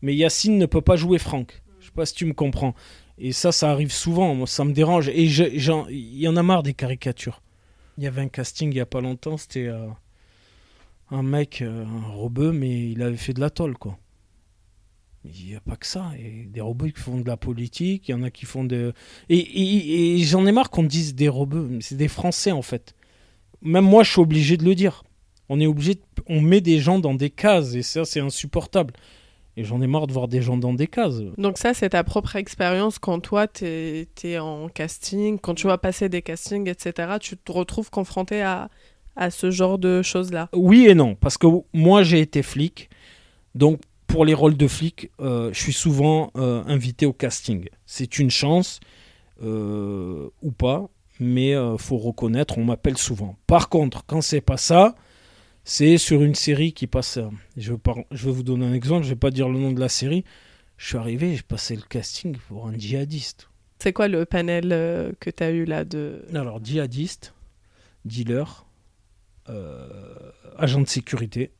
mais 0.00 0.14
Yacine 0.14 0.56
ne 0.56 0.66
peut 0.66 0.80
pas 0.80 0.96
jouer 0.96 1.18
Franck 1.18 1.63
pas 1.94 2.06
si 2.06 2.14
tu 2.14 2.26
me 2.26 2.34
comprends. 2.34 2.74
Et 3.18 3.32
ça, 3.32 3.52
ça 3.52 3.70
arrive 3.70 3.92
souvent, 3.92 4.34
moi, 4.34 4.46
ça 4.46 4.64
me 4.64 4.72
dérange. 4.72 5.08
Et 5.08 5.22
il 5.22 6.18
y 6.18 6.28
en 6.28 6.36
a 6.36 6.42
marre 6.42 6.62
des 6.62 6.74
caricatures. 6.74 7.40
Il 7.96 8.04
y 8.04 8.06
avait 8.06 8.22
un 8.22 8.28
casting 8.28 8.72
il 8.72 8.76
y 8.76 8.80
a 8.80 8.86
pas 8.86 9.00
longtemps, 9.00 9.36
c'était 9.36 9.68
euh, 9.68 9.86
un 11.10 11.22
mec, 11.22 11.62
euh, 11.62 11.84
un 11.84 12.08
robeux, 12.08 12.52
mais 12.52 12.90
il 12.90 13.02
avait 13.02 13.16
fait 13.16 13.32
de 13.32 13.40
la 13.40 13.50
tôle, 13.50 13.78
quoi. 13.78 13.98
Il 15.24 15.46
n'y 15.46 15.54
a 15.54 15.60
pas 15.60 15.76
que 15.76 15.86
ça. 15.86 16.10
Et 16.18 16.44
des 16.46 16.60
robots 16.60 16.86
qui 16.86 17.00
font 17.00 17.18
de 17.18 17.26
la 17.26 17.36
politique, 17.36 18.08
il 18.08 18.10
y 18.10 18.14
en 18.14 18.22
a 18.22 18.30
qui 18.30 18.44
font 18.44 18.64
de. 18.64 18.92
Et, 19.30 20.18
j'en 20.24 20.44
ai 20.44 20.52
marre 20.52 20.70
qu'on 20.70 20.82
dise 20.82 21.14
des 21.14 21.28
robeux. 21.28 21.78
C'est 21.80 21.96
des 21.96 22.08
Français, 22.08 22.52
en 22.52 22.62
fait. 22.62 22.94
Même 23.62 23.84
moi, 23.84 24.02
je 24.02 24.10
suis 24.10 24.20
obligé 24.20 24.56
de 24.58 24.64
le 24.64 24.74
dire. 24.74 25.02
On 25.48 25.60
est 25.60 25.66
obligé. 25.66 25.94
On 26.26 26.42
met 26.42 26.60
des 26.60 26.78
gens 26.78 26.98
dans 26.98 27.14
des 27.14 27.30
cases, 27.30 27.74
et 27.74 27.82
ça, 27.82 28.04
c'est 28.04 28.20
insupportable. 28.20 28.92
Et 29.56 29.64
j'en 29.64 29.80
ai 29.80 29.86
marre 29.86 30.06
de 30.06 30.12
voir 30.12 30.26
des 30.26 30.42
gens 30.42 30.56
dans 30.56 30.74
des 30.74 30.86
cases. 30.88 31.20
Donc 31.38 31.58
ça, 31.58 31.74
c'est 31.74 31.90
ta 31.90 32.02
propre 32.02 32.36
expérience 32.36 32.98
quand 32.98 33.20
toi, 33.20 33.46
tu 33.46 33.64
es, 33.64 34.38
en 34.38 34.68
casting, 34.68 35.38
quand 35.38 35.54
tu 35.54 35.66
vas 35.66 35.78
passer 35.78 36.08
des 36.08 36.22
castings, 36.22 36.68
etc. 36.68 37.14
Tu 37.20 37.36
te 37.36 37.52
retrouves 37.52 37.90
confronté 37.90 38.42
à, 38.42 38.68
à 39.16 39.30
ce 39.30 39.50
genre 39.50 39.78
de 39.78 40.02
choses-là 40.02 40.48
Oui 40.52 40.86
et 40.86 40.94
non, 40.94 41.14
parce 41.14 41.38
que 41.38 41.46
moi, 41.72 42.02
j'ai 42.02 42.20
été 42.20 42.42
flic. 42.42 42.90
Donc, 43.54 43.80
pour 44.14 44.24
les 44.24 44.34
rôles 44.34 44.56
de 44.56 44.68
flic, 44.68 45.10
euh, 45.20 45.50
je 45.52 45.60
suis 45.60 45.72
souvent 45.72 46.30
euh, 46.36 46.62
invité 46.66 47.06
au 47.06 47.12
casting. 47.12 47.68
C'est 47.86 48.18
une 48.18 48.30
chance, 48.30 48.80
euh, 49.42 50.28
ou 50.42 50.52
pas, 50.52 50.88
mais 51.20 51.54
faut 51.78 51.96
reconnaître, 51.96 52.58
on 52.58 52.64
m'appelle 52.64 52.96
souvent. 52.98 53.36
Par 53.46 53.68
contre, 53.68 54.04
quand 54.06 54.20
c'est 54.20 54.40
pas 54.40 54.56
ça, 54.56 54.94
c'est 55.64 55.96
sur 55.96 56.22
une 56.22 56.34
série 56.34 56.72
qui 56.74 56.86
passe. 56.86 57.16
Euh, 57.16 57.28
je 57.56 57.72
vais, 57.72 57.78
je 58.10 58.26
vais 58.26 58.32
vous 58.32 58.42
donner 58.42 58.66
un 58.66 58.74
exemple, 58.74 59.04
je 59.04 59.08
vais 59.10 59.16
pas 59.16 59.30
dire 59.30 59.48
le 59.48 59.58
nom 59.58 59.72
de 59.72 59.80
la 59.80 59.88
série. 59.88 60.24
Je 60.76 60.88
suis 60.88 60.98
arrivé, 60.98 61.34
j'ai 61.34 61.42
passé 61.42 61.74
le 61.74 61.82
casting 61.82 62.36
pour 62.48 62.66
un 62.66 62.76
djihadiste. 62.76 63.48
C'est 63.78 63.92
quoi 63.92 64.08
le 64.08 64.24
panel 64.26 64.70
euh, 64.72 65.12
que 65.20 65.30
tu 65.30 65.42
as 65.42 65.50
eu 65.50 65.64
là 65.64 65.84
de? 65.84 66.24
Alors, 66.34 66.62
djihadiste, 66.62 67.34
dealer, 68.04 68.66
euh, 69.48 69.88
agent 70.58 70.82
de 70.82 70.88
sécurité. 70.88 71.50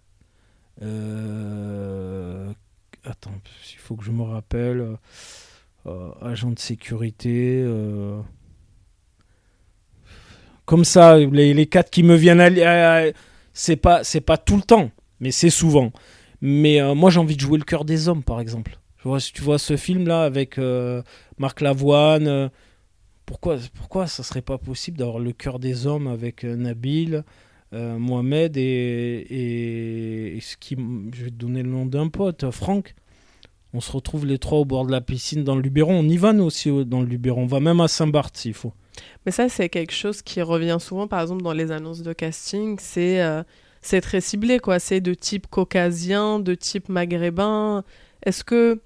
Attends, 3.07 3.33
il 3.73 3.79
faut 3.79 3.97
que 3.97 4.05
je 4.05 4.11
me 4.11 4.23
rappelle. 4.23 4.97
agent 6.21 6.51
de 6.51 6.59
sécurité. 6.59 7.65
Comme 10.65 10.85
ça, 10.85 11.19
les, 11.19 11.55
les, 11.55 11.67
quatre 11.67 11.91
qui 11.91 12.03
me 12.03 12.17
viennent 12.17 12.41
à 12.41 13.05
c'est 13.55 13.77
pas 13.77 14.05
c'est 14.05 14.21
pas 14.21 14.37
tout 14.37 14.57
le 14.57 14.63
temps, 14.63 14.91
mais 15.21 15.31
c'est 15.31 15.51
souvent. 15.51 15.93
Mais 16.43 16.81
euh, 16.81 16.95
moi 16.95 17.11
j'ai 17.11 17.21
envie 17.21 17.37
de 17.37 17.41
jouer 17.41 17.57
le 17.57 17.65
cœur 17.65 17.85
des 17.87 18.09
hommes 18.09 18.23
par 18.23 18.41
exemple. 18.41 18.79
Je 18.99 19.09
vois, 19.09 19.21
tu 19.21 19.43
vois 19.43 19.59
ce 19.59 19.77
film 19.77 20.07
là 20.07 20.25
avec 20.25 20.59
euh, 20.59 21.03
Marc 21.39 21.61
Lavoine, 21.61 22.27
euh, 22.27 22.49
pourquoi 23.25 23.57
pourquoi 23.75 24.07
ça 24.07 24.23
serait 24.23 24.43
pas 24.43 24.59
possible 24.59 24.99
d'avoir 24.99 25.21
le 25.21 25.33
cœur 25.33 25.59
des 25.59 25.87
hommes 25.87 26.09
avec 26.09 26.45
Nabil, 26.45 27.25
Mohamed 27.73 28.57
et, 28.57 30.39
ce 30.41 30.57
qui 30.57 30.77
je 31.13 31.25
vais 31.25 31.31
te 31.31 31.37
donner 31.37 31.63
le 31.63 31.71
nom 31.71 31.87
d'un 31.87 32.09
pote, 32.09 32.51
Franck. 32.51 32.95
On 33.73 33.81
se 33.81 33.91
retrouve 33.91 34.27
les 34.27 34.39
trois 34.39 34.59
au 34.59 34.65
bord 34.65 34.87
de 34.87 34.93
la 34.93 35.01
piscine 35.01 35.43
dans 35.43 35.57
le 35.57 35.63
Luberon. 35.63 35.99
On 35.99 36.09
y 36.09 36.17
va 36.17 36.33
nous 36.33 36.45
aussi 36.45 36.71
dans 36.85 37.01
le 37.01 37.07
Luberon. 37.07 37.43
On 37.43 37.47
va 37.47 37.59
même 37.59 37.81
à 37.81 37.89
Saint-Barth 37.89 38.37
s'il 38.37 38.55
faut. 38.55 38.73
Mais 39.27 39.33
ça, 39.33 39.49
c'est 39.49 39.69
quelque 39.69 39.93
chose 39.93 40.23
qui 40.23 40.43
revient 40.43 40.79
souvent, 40.81 41.09
par 41.09 41.21
exemple, 41.21 41.43
dans 41.43 41.53
les 41.53 41.73
annonces 41.73 42.03
de 42.03 42.13
casting. 42.13 42.79
C'est 42.81 43.23
euh, 43.23 43.43
c'est 43.81 44.01
très 44.01 44.21
ciblé, 44.21 44.59
quoi. 44.61 44.79
C'est 44.79 45.01
de 45.01 45.15
type 45.15 45.47
caucasien, 45.49 46.41
de 46.41 46.55
type 46.55 46.89
maghrébin. 46.89 47.85
Est-ce 48.25 48.45
que 48.45 48.81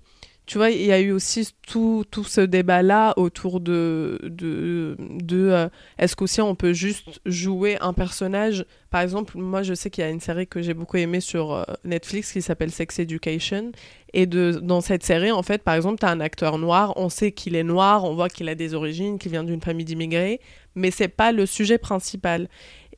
tu 0.49 0.57
vois, 0.57 0.71
il 0.71 0.87
y 0.87 0.93
a 0.93 0.99
eu 0.99 1.13
aussi 1.13 1.51
tout, 1.67 2.07
tout 2.11 2.25
ce 2.25 2.41
débat-là 2.41 3.13
autour 3.19 3.61
de, 3.61 4.19
de, 4.23 4.97
euh, 5.31 5.69
est-ce 5.99 6.17
qu'aussi 6.17 6.41
on 6.41 6.55
peut 6.55 6.73
juste 6.73 7.21
jouer 7.27 7.77
un 7.83 7.93
personnage? 7.93 8.65
Par 8.89 9.03
exemple, 9.03 9.37
moi 9.37 9.63
je 9.63 9.75
sais 9.75 9.91
qu'il 9.91 10.03
y 10.03 10.07
a 10.07 10.11
une 10.11 10.21
série 10.21 10.47
que 10.47 10.63
j'ai 10.63 10.73
beaucoup 10.73 10.97
aimée 10.97 11.21
sur 11.21 11.53
euh, 11.53 11.65
Netflix 11.85 12.33
qui 12.33 12.41
s'appelle 12.41 12.71
Sex 12.71 12.99
Education. 12.99 13.73
Et 14.15 14.25
de, 14.25 14.59
dans 14.63 14.81
cette 14.81 15.05
série, 15.05 15.31
en 15.31 15.43
fait, 15.43 15.63
par 15.63 15.75
exemple, 15.75 15.99
tu 16.01 16.07
as 16.07 16.11
un 16.11 16.21
acteur 16.21 16.57
noir, 16.57 16.95
on 16.97 17.11
sait 17.11 17.31
qu'il 17.31 17.55
est 17.55 17.63
noir, 17.63 18.05
on 18.05 18.15
voit 18.15 18.31
qu'il 18.31 18.49
a 18.49 18.55
des 18.55 18.73
origines, 18.73 19.19
qu'il 19.19 19.33
vient 19.33 19.45
d'une 19.45 19.61
famille 19.61 19.85
d'immigrés, 19.85 20.41
mais 20.75 20.91
c'est 20.91 21.09
pas 21.09 21.31
le 21.31 21.45
sujet 21.45 21.77
principal. 21.77 22.49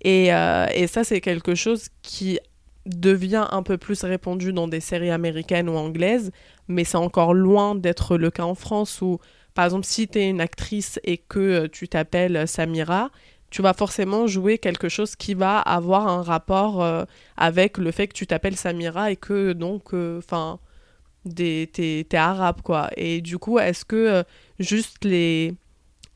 Et, 0.02 0.32
euh, 0.32 0.66
et 0.72 0.86
ça, 0.86 1.02
c'est 1.02 1.20
quelque 1.20 1.56
chose 1.56 1.88
qui 2.02 2.38
devient 2.86 3.46
un 3.50 3.62
peu 3.62 3.78
plus 3.78 4.02
répandu 4.04 4.52
dans 4.52 4.68
des 4.68 4.80
séries 4.80 5.10
américaines 5.10 5.68
ou 5.68 5.76
anglaises, 5.76 6.30
mais 6.68 6.84
c'est 6.84 6.96
encore 6.96 7.34
loin 7.34 7.74
d'être 7.74 8.16
le 8.16 8.30
cas 8.30 8.44
en 8.44 8.54
France 8.54 9.00
où, 9.02 9.18
par 9.54 9.64
exemple, 9.66 9.86
si 9.86 10.08
tu 10.08 10.18
es 10.18 10.28
une 10.28 10.40
actrice 10.40 10.98
et 11.04 11.18
que 11.18 11.38
euh, 11.38 11.68
tu 11.68 11.88
t'appelles 11.88 12.48
Samira, 12.48 13.10
tu 13.50 13.62
vas 13.62 13.74
forcément 13.74 14.26
jouer 14.26 14.58
quelque 14.58 14.88
chose 14.88 15.16
qui 15.16 15.34
va 15.34 15.58
avoir 15.58 16.06
un 16.06 16.22
rapport 16.22 16.82
euh, 16.82 17.04
avec 17.36 17.78
le 17.78 17.90
fait 17.90 18.06
que 18.08 18.14
tu 18.14 18.26
t'appelles 18.26 18.56
Samira 18.56 19.10
et 19.10 19.16
que 19.16 19.52
donc, 19.52 19.92
enfin, 19.92 20.60
des 21.24 21.68
t'es, 21.72 22.16
arabe 22.16 22.62
quoi. 22.62 22.88
Et 22.96 23.20
du 23.20 23.38
coup, 23.38 23.58
est-ce 23.58 23.84
que 23.84 24.24
juste 24.58 25.04
les 25.04 25.54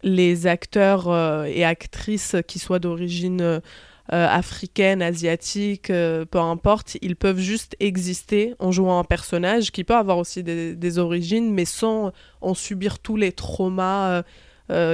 les 0.04 0.46
acteurs 0.46 1.08
euh, 1.08 1.44
et 1.44 1.64
actrices 1.64 2.36
qui 2.46 2.58
soient 2.58 2.78
d'origine 2.78 3.60
euh, 4.12 4.26
africaine, 4.28 5.02
asiatique, 5.02 5.90
euh, 5.90 6.24
peu 6.24 6.38
importe, 6.38 6.96
ils 7.02 7.16
peuvent 7.16 7.38
juste 7.38 7.76
exister 7.80 8.54
en 8.58 8.70
jouant 8.72 8.98
un 8.98 9.04
personnage 9.04 9.70
qui 9.72 9.84
peut 9.84 9.94
avoir 9.94 10.18
aussi 10.18 10.42
des, 10.42 10.98
origines, 10.98 11.52
mais 11.52 11.64
sans 11.64 12.12
en 12.40 12.54
subir 12.54 12.98
tous 12.98 13.16
les 13.16 13.32
traumas 13.32 14.22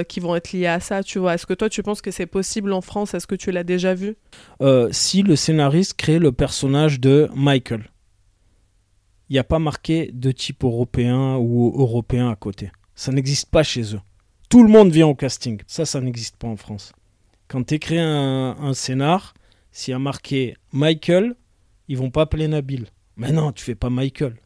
qui 0.09 0.19
vont 0.19 0.35
être 0.35 0.51
liés 0.51 0.67
à 0.67 0.79
ça, 0.79 1.03
tu 1.03 1.19
vois. 1.19 1.35
Est-ce 1.35 1.45
que 1.45 1.53
toi, 1.53 1.69
tu 1.69 1.83
penses 1.83 2.01
que 2.01 2.11
c'est 2.11 2.25
possible 2.25 2.73
en 2.73 2.81
France? 2.81 3.13
Est-ce 3.13 3.27
que 3.27 3.35
tu 3.35 3.51
l'as 3.51 3.63
déjà 3.63 3.93
vu? 3.93 4.15
Si 4.91 5.23
le 5.23 5.35
scénariste 5.35 5.93
crée 5.93 6.19
le 6.19 6.31
personnage 6.31 6.99
de 6.99 7.29
Michael, 7.35 7.89
il 9.29 9.33
n'y 9.33 9.39
a 9.39 9.43
pas 9.43 9.59
marqué 9.59 10.09
de 10.13 10.31
type 10.31 10.63
européen 10.63 11.37
ou 11.37 11.73
européen 11.77 12.29
à 12.29 12.35
côté. 12.35 12.71
Ça 12.95 13.11
n'existe 13.11 13.49
pas 13.49 13.63
chez 13.63 13.95
eux 13.95 14.01
tout 14.51 14.63
le 14.63 14.69
monde 14.69 14.91
vient 14.91 15.07
au 15.07 15.15
casting. 15.15 15.61
Ça, 15.65 15.85
ça 15.85 16.01
n'existe 16.01 16.35
pas 16.35 16.49
en 16.49 16.57
France. 16.57 16.91
Quand 17.51 17.67
tu 17.67 17.73
écris 17.73 17.99
un, 17.99 18.73
scénar, 18.73 19.33
s'il 19.73 19.91
y 19.91 19.93
a 19.93 19.99
marqué 19.99 20.55
Michael, 20.71 21.35
ils 21.89 21.97
vont 21.97 22.09
pas 22.09 22.21
appeler 22.21 22.47
Nabil. 22.47 22.85
Mais 23.17 23.33
non, 23.33 23.51
tu 23.51 23.61
fais 23.61 23.75
pas 23.75 23.89
Michael. 23.89 24.37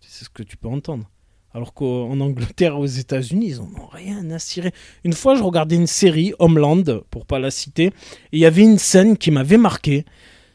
C'est 0.00 0.24
ce 0.24 0.30
que 0.30 0.42
tu 0.42 0.56
peux 0.56 0.68
entendre. 0.68 1.10
Alors 1.52 1.74
qu'en 1.74 2.18
Angleterre, 2.18 2.78
aux 2.78 2.86
États-Unis, 2.86 3.48
ils 3.50 3.56
n'en 3.58 3.84
ont 3.84 3.88
rien 3.88 4.30
à 4.30 4.38
cirer. 4.38 4.72
Une 5.04 5.12
fois, 5.12 5.34
je 5.34 5.42
regardais 5.42 5.76
une 5.76 5.86
série, 5.86 6.32
Homeland, 6.38 6.82
pour 7.10 7.26
pas 7.26 7.38
la 7.38 7.50
citer, 7.50 7.88
et 7.88 7.92
il 8.32 8.38
y 8.38 8.46
avait 8.46 8.62
une 8.62 8.78
scène 8.78 9.18
qui 9.18 9.30
m'avait 9.30 9.58
marqué. 9.58 10.06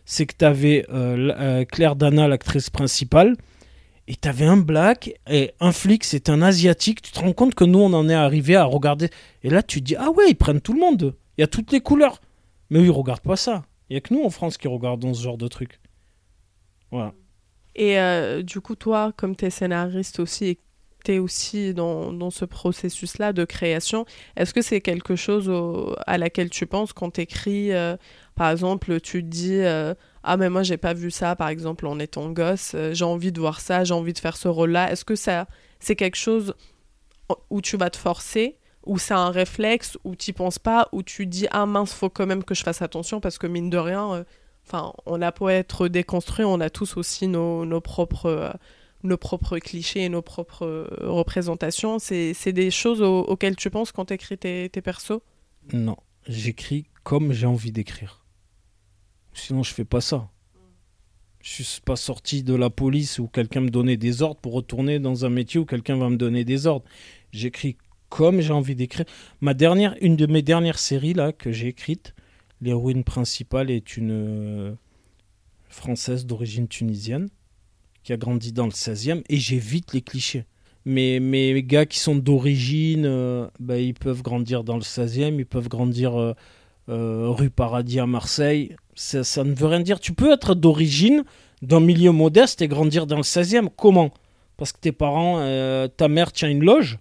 C'est 0.06 0.26
que 0.26 0.34
tu 0.36 0.46
avais 0.46 0.88
euh, 0.90 1.34
euh, 1.38 1.66
Claire 1.66 1.96
Dana, 1.96 2.28
l'actrice 2.28 2.72
principale, 2.72 3.36
et 4.08 4.16
t'avais 4.16 4.46
un 4.46 4.58
black 4.58 5.14
et 5.30 5.52
un 5.60 5.72
flic, 5.72 6.04
c'est 6.04 6.30
un 6.30 6.42
asiatique. 6.42 7.04
Tu 7.04 7.12
te 7.12 7.20
rends 7.20 7.34
compte 7.34 7.54
que 7.54 7.64
nous, 7.64 7.78
on 7.78 7.94
en 7.94 8.10
est 8.10 8.16
arrivé 8.16 8.56
à 8.56 8.64
regarder. 8.64 9.12
Et 9.44 9.52
là, 9.52 9.62
tu 9.62 9.82
te 9.82 9.86
dis, 9.86 9.96
ah 9.96 10.10
ouais, 10.10 10.30
ils 10.30 10.36
prennent 10.36 10.60
tout 10.60 10.74
le 10.74 10.80
monde. 10.80 11.16
Il 11.38 11.42
y 11.42 11.44
a 11.44 11.48
toutes 11.48 11.72
les 11.72 11.82
couleurs. 11.82 12.22
Mais 12.70 12.80
eux, 12.80 12.86
ils 12.86 12.92
regardent 12.92 13.22
pas 13.22 13.36
ça. 13.36 13.66
Il 13.90 13.94
y 13.94 13.98
a 13.98 14.02
que 14.02 14.14
nous 14.14 14.24
en 14.24 14.30
France 14.30 14.58
qui 14.58 14.68
regardons 14.68 15.14
ce 15.14 15.24
genre 15.24 15.38
de 15.38 15.48
truc. 15.48 15.80
Voilà. 16.92 17.14
Et 17.76 18.00
euh, 18.00 18.44
du 18.44 18.62
coup, 18.62 18.76
toi, 18.76 19.12
comme 19.16 19.36
tu 19.36 19.46
es 19.46 19.50
scénariste 19.50 20.20
aussi 20.20 20.46
et 20.46 20.60
tu 21.04 21.14
es 21.14 21.20
aussi 21.20 21.74
dans, 21.74 22.14
dans 22.14 22.30
ce 22.30 22.46
processus-là 22.46 23.34
de 23.34 23.46
création, 23.46 24.06
est-ce 24.36 24.54
que 24.54 24.62
c'est 24.62 24.80
quelque 24.80 25.16
chose 25.16 25.52
à 26.06 26.18
laquelle 26.18 26.50
tu 26.50 26.66
penses 26.66 26.94
quand 26.94 27.12
tu 27.12 27.22
écris 27.22 27.72
euh, 27.72 27.98
Par 28.36 28.52
exemple, 28.52 29.00
tu 29.02 29.24
te 29.24 29.28
dis. 29.28 29.60
Euh, 29.60 29.94
ah 30.26 30.38
mais 30.38 30.50
moi 30.50 30.64
j'ai 30.64 30.78
pas 30.78 30.94
vu 30.94 31.12
ça 31.12 31.36
par 31.36 31.50
exemple 31.50 31.86
en 31.86 32.00
étant 32.00 32.32
gosse, 32.32 32.78
j'ai 32.94 33.04
envie 33.04 33.34
de 33.34 33.42
voir 33.42 33.60
ça, 33.60 33.84
j'ai 33.84 33.94
envie 33.94 34.14
de 34.14 34.20
faire 34.20 34.38
ce 34.38 34.48
rôle-là. 34.48 34.90
Est-ce 34.90 35.04
que 35.04 35.16
ça 35.16 35.48
c'est 35.82 35.98
quelque 35.98 36.16
chose 36.16 36.56
où 37.50 37.60
tu 37.60 37.76
vas 37.76 37.90
te 37.90 37.98
forcer 37.98 38.58
ou 38.86 38.98
c'est 38.98 39.14
un 39.14 39.30
réflexe 39.30 39.98
où 40.04 40.16
tu 40.16 40.34
penses 40.34 40.60
pas 40.60 40.90
où 40.92 41.04
tu 41.04 41.26
dis 41.26 41.48
ah 41.52 41.66
mince 41.66 41.94
faut 41.94 42.10
quand 42.10 42.26
même 42.26 42.44
que 42.44 42.56
je 42.56 42.64
fasse 42.64 42.82
attention 42.82 43.20
parce 43.20 43.38
que 43.38 43.48
mine 43.48 43.70
de 43.70 43.78
rien 43.78 44.14
euh, 44.14 44.24
enfin 44.66 44.94
on 45.06 45.22
a 45.22 45.34
être 45.50 45.88
déconstruit, 45.88 46.46
on 46.46 46.60
a 46.60 46.70
tous 46.70 46.98
aussi 46.98 47.28
nos, 47.28 47.66
nos 47.66 47.82
propres 47.82 48.26
euh, 48.28 48.52
nos 49.04 49.18
propres 49.18 49.60
clichés 49.60 50.04
et 50.06 50.10
nos 50.10 50.22
propres 50.22 50.88
représentations. 51.02 52.00
C'est 52.00 52.54
des 52.54 52.72
choses 52.72 53.02
auxquelles 53.02 53.58
tu 53.58 53.70
penses 53.70 53.92
quand 53.92 54.06
tu 54.06 54.14
écris 54.14 54.38
tes, 54.38 54.70
tes 54.70 54.82
persos? 54.82 55.20
Non, 55.74 55.98
j'écris 56.28 56.86
comme 57.04 57.34
j'ai 57.34 57.46
envie 57.46 57.72
d'écrire. 57.72 58.24
Sinon, 59.34 59.64
je 59.64 59.74
fais 59.74 59.86
pas 59.86 60.02
ça. 60.02 60.30
Je 61.42 61.64
suis 61.64 61.82
pas 61.82 61.98
sorti 61.98 62.44
de 62.44 62.54
la 62.54 62.70
police 62.70 63.20
où 63.20 63.28
quelqu'un 63.28 63.62
me 63.62 63.70
donnait 63.70 63.98
des 63.98 64.22
ordres 64.22 64.40
pour 64.40 64.54
retourner 64.54 65.00
dans 65.00 65.26
un 65.26 65.30
métier 65.30 65.60
où 65.60 65.66
quelqu'un 65.66 65.98
va 65.98 66.10
me 66.10 66.16
donner 66.16 66.46
des 66.46 66.68
ordres. 66.68 66.86
J'écris 67.34 67.78
comme 68.14 68.42
j'ai 68.42 68.54
envie 68.54 68.76
d'écrire. 68.76 69.06
Ma 69.42 69.56
dernière, 69.56 69.96
une 70.00 70.16
de 70.16 70.28
mes 70.28 70.44
dernières 70.44 70.78
séries 70.78 71.16
là 71.16 71.32
que 71.32 71.52
j'ai 71.52 71.70
écrites, 71.70 72.14
l'héroïne 72.62 73.04
principale 73.04 73.72
est 73.72 73.98
une 73.98 74.12
euh, 74.12 74.72
française 75.68 76.28
d'origine 76.28 76.68
tunisienne 76.68 77.30
qui 78.04 78.14
a 78.14 78.18
grandi 78.18 78.54
dans 78.54 78.66
le 78.66 78.72
16e 78.72 79.24
et 79.30 79.38
j'évite 79.38 79.94
les 79.94 80.02
clichés. 80.02 80.46
Mais 80.86 81.20
mes 81.20 81.64
gars 81.64 81.88
qui 81.88 81.98
sont 81.98 82.16
d'origine, 82.16 83.06
euh, 83.08 83.48
bah, 83.60 83.80
ils 83.80 83.96
peuvent 83.96 84.22
grandir 84.22 84.64
dans 84.64 84.76
le 84.76 84.84
16e, 84.84 85.40
ils 85.40 85.48
peuvent 85.48 85.70
grandir 85.70 86.16
euh, 86.16 86.36
rue 86.88 87.50
Paradis 87.50 88.00
à 88.00 88.06
Marseille 88.06 88.76
ça, 88.94 89.44
ne 89.44 89.56
veut 89.56 89.66
rien 89.66 89.80
dire. 89.80 90.00
Tu 90.00 90.14
peux 90.14 90.32
être 90.32 90.54
d'origine 90.54 91.24
d'un 91.64 91.80
milieu 91.80 92.12
modeste 92.12 92.62
et 92.62 92.68
grandir 92.68 93.08
dans 93.08 93.18
le 93.18 93.24
16e. 93.24 93.70
Comment? 93.76 94.12
Parce 94.56 94.72
que 94.72 94.80
tes 94.80 94.92
parents, 94.92 95.40
ta 95.98 96.08
mère 96.10 96.32
tient 96.32 96.48
une 96.48 96.64
loge? 96.64 97.00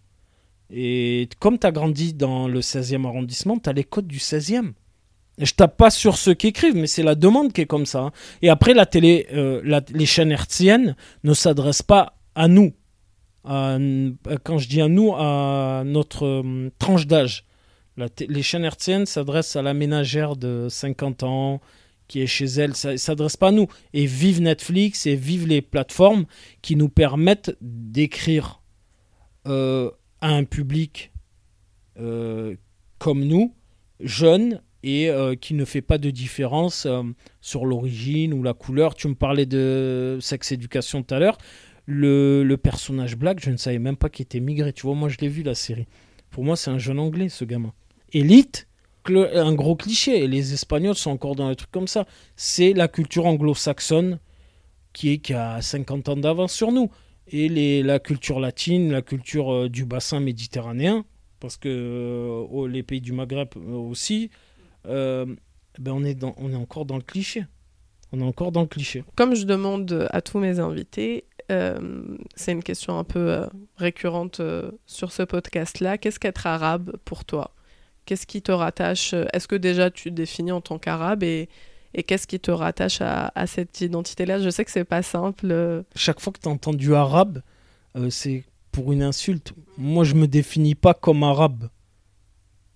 Et 0.72 1.28
comme 1.38 1.58
tu 1.58 1.66
as 1.66 1.72
grandi 1.72 2.14
dans 2.14 2.48
le 2.48 2.61
16e 2.61 3.06
arrondissement, 3.06 3.58
tu 3.58 3.68
as 3.68 3.72
les 3.72 3.85
codes 3.85 4.06
du 4.06 4.18
16e. 4.18 4.72
Et 5.38 5.46
je 5.46 5.54
tape 5.54 5.76
pas 5.76 5.90
sur 5.90 6.16
ceux 6.16 6.35
qui 6.35 6.48
écrivent, 6.48 6.76
mais 6.76 6.87
c'est 6.87 7.02
la 7.02 7.14
demande 7.14 7.52
qui 7.52 7.61
est 7.61 7.66
comme 7.66 7.87
ça. 7.87 8.00
Hein. 8.00 8.12
Et 8.40 8.48
après, 8.48 8.74
la 8.74 8.87
télé, 8.87 9.26
euh, 9.32 9.80
les 9.90 10.06
chaînes 10.06 10.30
hertziennes 10.30 10.96
ne 11.24 11.35
s'adressent 11.35 11.82
pas 11.82 12.16
à 12.35 12.48
nous. 12.48 12.72
quand 13.44 14.58
je 14.58 14.68
dis 14.68 14.80
à 14.80 14.88
nous, 14.88 15.14
à 15.14 15.82
notre 15.85 16.26
euh, 16.26 16.70
tranche 16.78 17.06
d'âge. 17.06 17.44
les 17.96 18.42
chaînes 18.42 18.64
hertziennes 18.64 19.06
s'adressent 19.06 19.56
à 19.56 19.62
la 19.62 19.74
ménagère 19.74 20.37
de 20.37 20.68
50 20.70 21.22
ans, 21.22 21.61
qui 22.08 22.20
est 22.20 22.26
chez 22.26 22.44
elle, 22.44 22.74
ça 22.74 22.92
ne 22.92 22.96
s'adresse 22.96 23.37
pas 23.37 23.48
à 23.48 23.52
nous. 23.52 23.68
Et 23.94 24.06
vive 24.06 24.40
Netflix 24.40 25.06
et 25.06 25.16
vive 25.16 25.46
les 25.46 25.62
plateformes 25.62 26.26
qui 26.61 26.76
nous 26.76 26.88
permettent 26.88 27.56
d'écrire 27.61 28.62
euh, 29.46 29.90
à 30.22 30.30
un 30.30 30.44
public 30.44 31.12
euh, 31.98 32.56
comme 32.98 33.24
nous, 33.24 33.54
jeune, 34.00 34.62
et 34.82 35.11
euh, 35.11 35.35
qui 35.35 35.54
ne 35.54 35.64
fait 35.64 35.82
pas 35.82 35.98
de 35.98 36.11
différence 36.11 36.88
sur 37.40 37.66
l'origine 37.66 38.32
ou 38.32 38.42
la 38.42 38.54
couleur. 38.54 38.94
Tu 38.94 39.08
me 39.08 39.14
parlais 39.14 39.46
de 39.46 40.18
sex 40.20 40.52
éducation 40.52 41.02
tout 41.02 41.14
à 41.14 41.18
l'heure. 41.18 41.38
Le, 41.87 42.54
personnage 42.56 43.16
black, 43.16 43.40
je 43.44 43.50
ne 43.50 43.56
savais 43.56 43.78
même 43.78 43.96
pas 43.96 44.08
qu'il 44.08 44.24
était 44.24 44.40
migré. 44.40 44.72
Tu 44.72 44.82
vois, 44.82 44.94
moi 44.94 45.08
je 45.08 45.18
l'ai 45.18 45.28
vu 45.28 45.42
la 45.42 45.54
série. 45.54 45.87
Pour 46.30 46.44
moi, 46.44 46.56
c'est 46.56 46.70
un 46.70 46.78
jeune 46.78 46.98
anglais, 46.98 47.28
ce 47.28 47.44
gamin. 47.44 47.72
Élite, 48.12 48.66
un 49.08 49.54
gros 49.54 49.76
cliché, 49.76 50.26
les 50.26 50.54
Espagnols 50.54 50.94
sont 50.94 51.11
encore 51.11 51.35
dans 51.35 51.48
les 51.48 51.56
trucs 51.56 51.70
comme 51.70 51.88
ça. 51.88 52.06
C'est 52.37 52.72
la 52.72 52.88
culture 52.88 53.26
anglo-saxonne 53.26 54.18
qui, 54.92 55.12
est, 55.12 55.18
qui 55.18 55.35
a 55.35 55.61
50 55.61 56.08
ans 56.08 56.16
d'avance 56.16 56.52
sur 56.52 56.72
nous. 56.72 56.90
Et 57.28 57.48
les, 57.48 57.82
la 57.82 57.98
culture 57.98 58.40
latine, 58.40 58.90
la 58.92 59.02
culture 59.02 59.52
euh, 59.52 59.68
du 59.68 59.85
bassin 59.85 60.20
méditerranéen, 60.20 61.04
parce 61.40 61.56
que 61.56 61.68
euh, 61.68 62.68
les 62.68 62.82
pays 62.82 63.00
du 63.00 63.12
Maghreb 63.12 63.48
euh, 63.56 63.74
aussi, 63.74 64.30
ben 64.85 65.37
on, 65.87 66.04
est 66.04 66.14
dans, 66.14 66.35
on 66.37 66.52
est 66.52 66.56
encore 66.56 66.85
dans 66.85 66.96
le 66.96 67.02
cliché. 67.02 67.44
On 68.12 68.20
est 68.20 68.24
encore 68.24 68.52
dans 68.52 68.62
le 68.62 68.66
cliché. 68.66 69.04
Comme 69.16 69.35
je 69.35 69.44
demande 69.44 70.06
à 70.11 70.20
tous 70.20 70.38
mes 70.38 70.58
invités, 70.58 71.24
c'est 72.35 72.52
une 72.52 72.62
question 72.62 72.98
un 72.98 73.04
peu 73.04 73.46
récurrente 73.76 74.40
sur 74.87 75.12
ce 75.12 75.22
podcast-là. 75.22 75.98
Qu'est-ce 75.98 76.18
qu'être 76.18 76.46
arabe 76.46 76.96
pour 77.04 77.24
toi? 77.24 77.54
Qu'est-ce 78.04 78.26
qui 78.26 78.42
te 78.42 78.52
rattache? 78.52 79.14
Est-ce 79.32 79.48
que 79.48 79.56
déjà 79.56 79.90
tu 79.90 80.11
te 80.11 80.14
définis 80.14 80.52
en 80.52 80.61
tant 80.61 80.78
qu'arabe? 80.78 81.22
Et, 81.22 81.48
et 81.94 82.02
qu'est-ce 82.02 82.26
qui 82.26 82.40
te 82.40 82.50
rattache 82.50 83.00
à, 83.00 83.46
cette 83.46 83.81
identité-là? 83.81 84.40
Je 84.40 84.50
sais 84.50 84.64
que 84.64 84.70
c'est 84.70 84.85
pas 84.85 85.02
simple. 85.02 85.85
Chaque 85.94 86.20
fois 86.20 86.33
que 86.33 86.40
tu 86.40 86.48
entends 86.48 86.72
du 86.72 86.94
arabe, 86.94 87.42
euh, 87.96 88.11
c'est 88.11 88.44
pour 88.70 88.92
une 88.92 89.02
insulte. 89.02 89.52
Moi, 89.76 90.05
je 90.05 90.14
me 90.14 90.26
définis 90.26 90.74
pas 90.74 90.94
comme 90.94 91.22
arabe. 91.22 91.68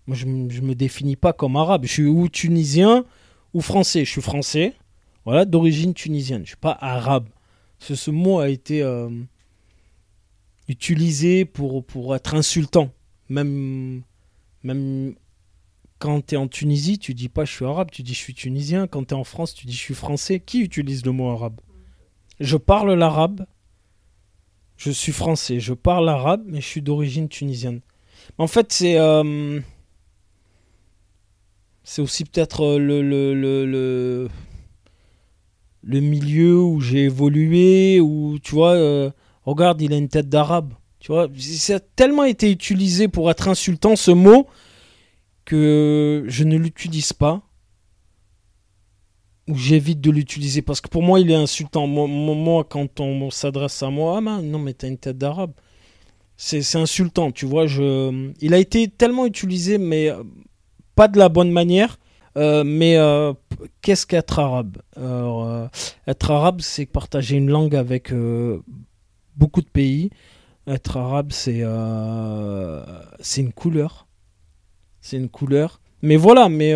Moi, 0.06 0.16
je, 0.16 0.24
je 0.24 0.60
me 0.60 0.74
définis 0.74 1.16
pas 1.16 1.32
comme 1.32 1.56
arabe. 1.56 1.84
Je 1.84 1.92
suis 1.92 2.06
ou 2.06 2.28
tunisien 2.28 3.04
ou 3.54 3.60
français. 3.60 4.04
Je 4.04 4.10
suis 4.10 4.22
français, 4.22 4.74
voilà, 5.24 5.44
d'origine 5.44 5.94
tunisienne. 5.94 6.42
Je 6.42 6.48
suis 6.48 6.56
pas 6.56 6.76
arabe. 6.80 7.28
Ce, 7.78 7.94
ce 7.94 8.10
mot 8.10 8.38
a 8.38 8.48
été 8.48 8.82
euh, 8.82 9.08
utilisé 10.68 11.44
pour, 11.44 11.84
pour 11.84 12.14
être 12.14 12.34
insultant. 12.34 12.90
Même 13.28 14.02
même 14.66 15.14
quand 15.98 16.26
tu 16.26 16.34
es 16.34 16.38
en 16.38 16.48
Tunisie, 16.48 16.98
tu 16.98 17.14
dis 17.14 17.28
pas 17.28 17.44
je 17.44 17.52
suis 17.52 17.64
arabe, 17.64 17.90
tu 17.90 18.02
dis 18.02 18.14
je 18.14 18.18
suis 18.18 18.34
tunisien. 18.34 18.86
Quand 18.86 19.04
tu 19.04 19.14
es 19.14 19.16
en 19.16 19.24
France, 19.24 19.54
tu 19.54 19.66
dis 19.66 19.72
je 19.72 19.80
suis 19.80 19.94
français. 19.94 20.40
Qui 20.40 20.60
utilise 20.60 21.04
le 21.04 21.12
mot 21.12 21.30
arabe? 21.30 21.60
Je 22.40 22.56
parle 22.56 22.92
l'arabe, 22.92 23.46
je 24.76 24.90
suis 24.90 25.12
français. 25.12 25.60
Je 25.60 25.72
parle 25.72 26.08
arabe, 26.08 26.42
mais 26.46 26.60
je 26.60 26.66
suis 26.66 26.82
d'origine 26.82 27.28
tunisienne. 27.28 27.80
En 28.38 28.46
fait, 28.46 28.72
c'est. 28.72 28.98
Euh, 28.98 29.60
aussi 31.98 32.24
peut-être 32.24 32.64
euh, 32.64 34.28
le, 35.82 36.00
milieu 36.00 36.60
où 36.60 36.80
j'ai 36.80 37.04
évolué, 37.04 38.00
où, 38.00 38.38
tu 38.42 38.54
vois, 38.54 38.72
euh, 38.72 39.10
regarde, 39.44 39.80
il 39.80 39.92
a 39.92 39.96
une 39.96 40.08
tête 40.08 40.28
d'arabe. 40.28 40.74
Tu 40.98 41.12
vois, 41.12 41.28
ça 41.38 41.76
a 41.76 41.80
tellement 41.80 42.24
été 42.24 42.50
utilisé 42.50 43.06
pour 43.08 43.30
être 43.30 43.48
insultant, 43.48 43.94
ce 43.96 44.10
mot, 44.10 44.48
que 45.46 46.24
je 46.26 46.44
ne 46.44 46.58
l'utilise 46.58 47.14
pas. 47.14 47.40
Ou 49.48 49.56
j'évite 49.56 50.02
de 50.02 50.10
l'utiliser. 50.10 50.60
Parce 50.60 50.82
que 50.82 50.88
pour 50.90 51.02
moi, 51.02 51.20
il 51.20 51.30
est 51.30 51.34
insultant. 51.34 51.86
Moi, 51.86 52.64
quand 52.64 53.00
on 53.00 53.30
s'adresse 53.30 53.82
à 53.82 53.88
moi, 53.88 54.18
ah 54.18 54.42
non, 54.42 54.58
mais 54.58 54.74
t'as 54.74 54.88
une 54.88 54.98
tête 54.98 55.16
d'arabe. 55.16 55.52
C'est 56.36 56.76
insultant, 56.76 57.30
tu 57.30 57.46
vois. 57.46 57.66
Je... 57.66 58.32
Il 58.42 58.52
a 58.52 58.58
été 58.58 58.88
tellement 58.88 59.24
utilisé, 59.24 59.78
mais 59.78 60.10
pas 60.94 61.08
de 61.08 61.18
la 61.18 61.30
bonne 61.30 61.50
manière. 61.50 61.98
Euh, 62.36 62.64
mais 62.64 62.98
euh, 62.98 63.32
qu'est-ce 63.80 64.06
qu'être 64.06 64.38
arabe? 64.38 64.76
Euh, 64.98 65.68
Être 66.06 66.30
arabe, 66.30 66.60
c'est 66.60 66.84
partager 66.84 67.36
une 67.36 67.48
langue 67.48 67.74
avec 67.74 68.12
beaucoup 69.36 69.62
de 69.62 69.68
pays. 69.68 70.10
Être 70.66 70.96
arabe, 70.98 71.32
c'est 71.32 71.62
une 73.40 73.52
couleur. 73.54 74.05
C'est 75.06 75.16
une 75.16 75.28
couleur. 75.28 75.80
Mais 76.02 76.16
voilà, 76.16 76.48
mais 76.48 76.74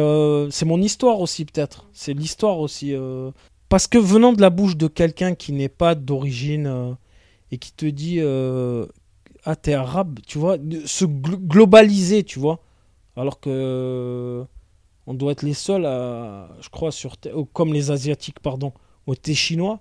c'est 0.50 0.64
mon 0.64 0.80
histoire 0.80 1.20
aussi 1.20 1.44
peut-être. 1.44 1.88
C'est 1.92 2.14
l'histoire 2.14 2.58
aussi. 2.58 2.94
Parce 3.68 3.86
que 3.86 3.98
venant 3.98 4.32
de 4.32 4.40
la 4.40 4.50
bouche 4.50 4.76
de 4.76 4.86
quelqu'un 4.86 5.34
qui 5.34 5.52
n'est 5.52 5.68
pas 5.68 5.94
d'origine 5.94 6.96
et 7.50 7.58
qui 7.58 7.72
te 7.72 7.86
dit 7.86 8.20
ah 9.44 9.56
t'es 9.56 9.74
arabe, 9.74 10.20
tu 10.26 10.38
vois, 10.38 10.56
se 10.86 11.04
globaliser, 11.04 12.24
tu 12.24 12.38
vois 12.38 12.60
alors 13.16 13.40
que 13.40 14.44
on 15.06 15.14
doit 15.14 15.32
être 15.32 15.42
les 15.42 15.54
seuls 15.54 15.86
à, 15.86 16.48
je 16.60 16.68
crois, 16.68 16.92
sur 16.92 17.16
comme 17.52 17.72
les 17.72 17.90
asiatiques, 17.90 18.40
pardon, 18.40 18.72
ou 19.06 19.14
t'es 19.14 19.34
chinois. 19.34 19.80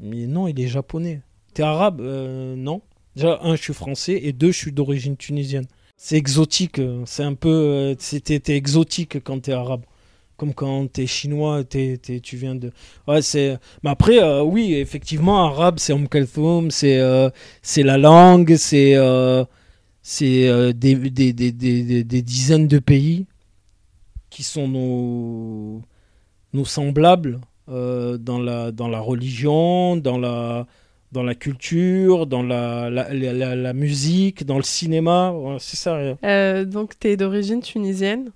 Mais 0.00 0.26
non, 0.26 0.48
il 0.48 0.60
est 0.60 0.66
japonais. 0.66 1.22
T'es 1.54 1.62
arabe 1.62 2.00
euh, 2.00 2.56
Non. 2.56 2.82
Déjà, 3.14 3.38
un, 3.42 3.54
je 3.54 3.62
suis 3.62 3.74
français, 3.74 4.18
et 4.24 4.32
deux, 4.32 4.50
je 4.50 4.58
suis 4.58 4.72
d'origine 4.72 5.16
tunisienne. 5.16 5.66
C'est 5.96 6.16
exotique, 6.16 6.78
euh, 6.78 7.02
c'est 7.06 7.22
un 7.22 7.34
peu. 7.34 7.48
Euh, 7.48 7.94
t'es 7.94 8.56
exotique 8.56 9.22
quand 9.22 9.40
t'es 9.40 9.52
arabe. 9.52 9.84
Comme 10.36 10.52
quand 10.52 10.90
t'es 10.92 11.06
chinois, 11.06 11.62
es, 11.74 11.98
tu 12.22 12.36
viens 12.36 12.54
de. 12.56 12.72
Ouais, 13.06 13.22
c'est. 13.22 13.58
Mais 13.82 13.90
après, 13.90 14.40
oui, 14.40 14.74
effectivement, 14.74 15.44
arabe, 15.46 15.78
c'est 15.78 15.92
Om 15.92 16.08
c'est 16.70 17.30
c'est 17.62 17.82
la 17.84 17.98
langue, 17.98 18.56
c'est 18.56 18.96
euh, 20.22 20.72
des, 20.72 20.96
des, 20.96 21.32
des, 21.32 21.52
des, 21.52 22.22
dizaines 22.22 22.68
de 22.68 22.78
pays 22.78 23.26
qui 24.28 24.42
sont 24.42 24.68
nos, 24.68 25.80
nos 26.52 26.64
semblables 26.66 27.40
euh, 27.70 28.18
dans, 28.18 28.38
la, 28.38 28.70
dans 28.70 28.88
la 28.88 29.00
religion, 29.00 29.96
dans 29.96 30.18
la, 30.18 30.66
dans 31.14 31.22
la 31.22 31.36
culture, 31.36 32.26
dans 32.26 32.42
la, 32.42 32.90
la, 32.90 33.72
musique, 33.72 34.44
dans 34.44 34.56
le 34.56 34.64
cinéma. 34.64 35.32
c'est 35.60 35.76
ça. 35.76 35.96
Euh, 36.24 36.64
donc, 36.64 36.98
tu 36.98 37.08
es 37.08 37.16
d'origine 37.16 37.60
tunisienne. 37.60 38.32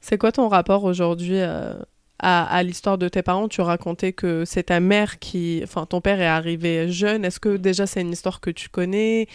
C'est 0.00 0.16
quoi 0.16 0.32
ton 0.32 0.48
rapport 0.48 0.84
aujourd'hui 0.84 1.40
à, 1.40 1.76
à 2.18 2.62
l'histoire 2.62 2.96
de 2.96 3.08
tes 3.08 3.22
parents? 3.22 3.48
Tu 3.48 3.60
racontais 3.60 4.14
que 4.14 4.44
c'est 4.46 4.64
ta 4.64 4.80
mère 4.80 5.18
qui. 5.18 5.60
Enfin, 5.62 5.84
ton 5.84 6.00
père 6.00 6.20
est 6.20 6.26
arrivé 6.26 6.90
jeune. 6.90 7.24
Est-ce 7.26 7.38
que 7.38 7.58
déjà 7.58 7.86
c'est 7.86 8.00
une 8.00 8.12
histoire 8.12 8.40
que 8.40 8.50
tu 8.50 8.70
connais? 8.70 9.28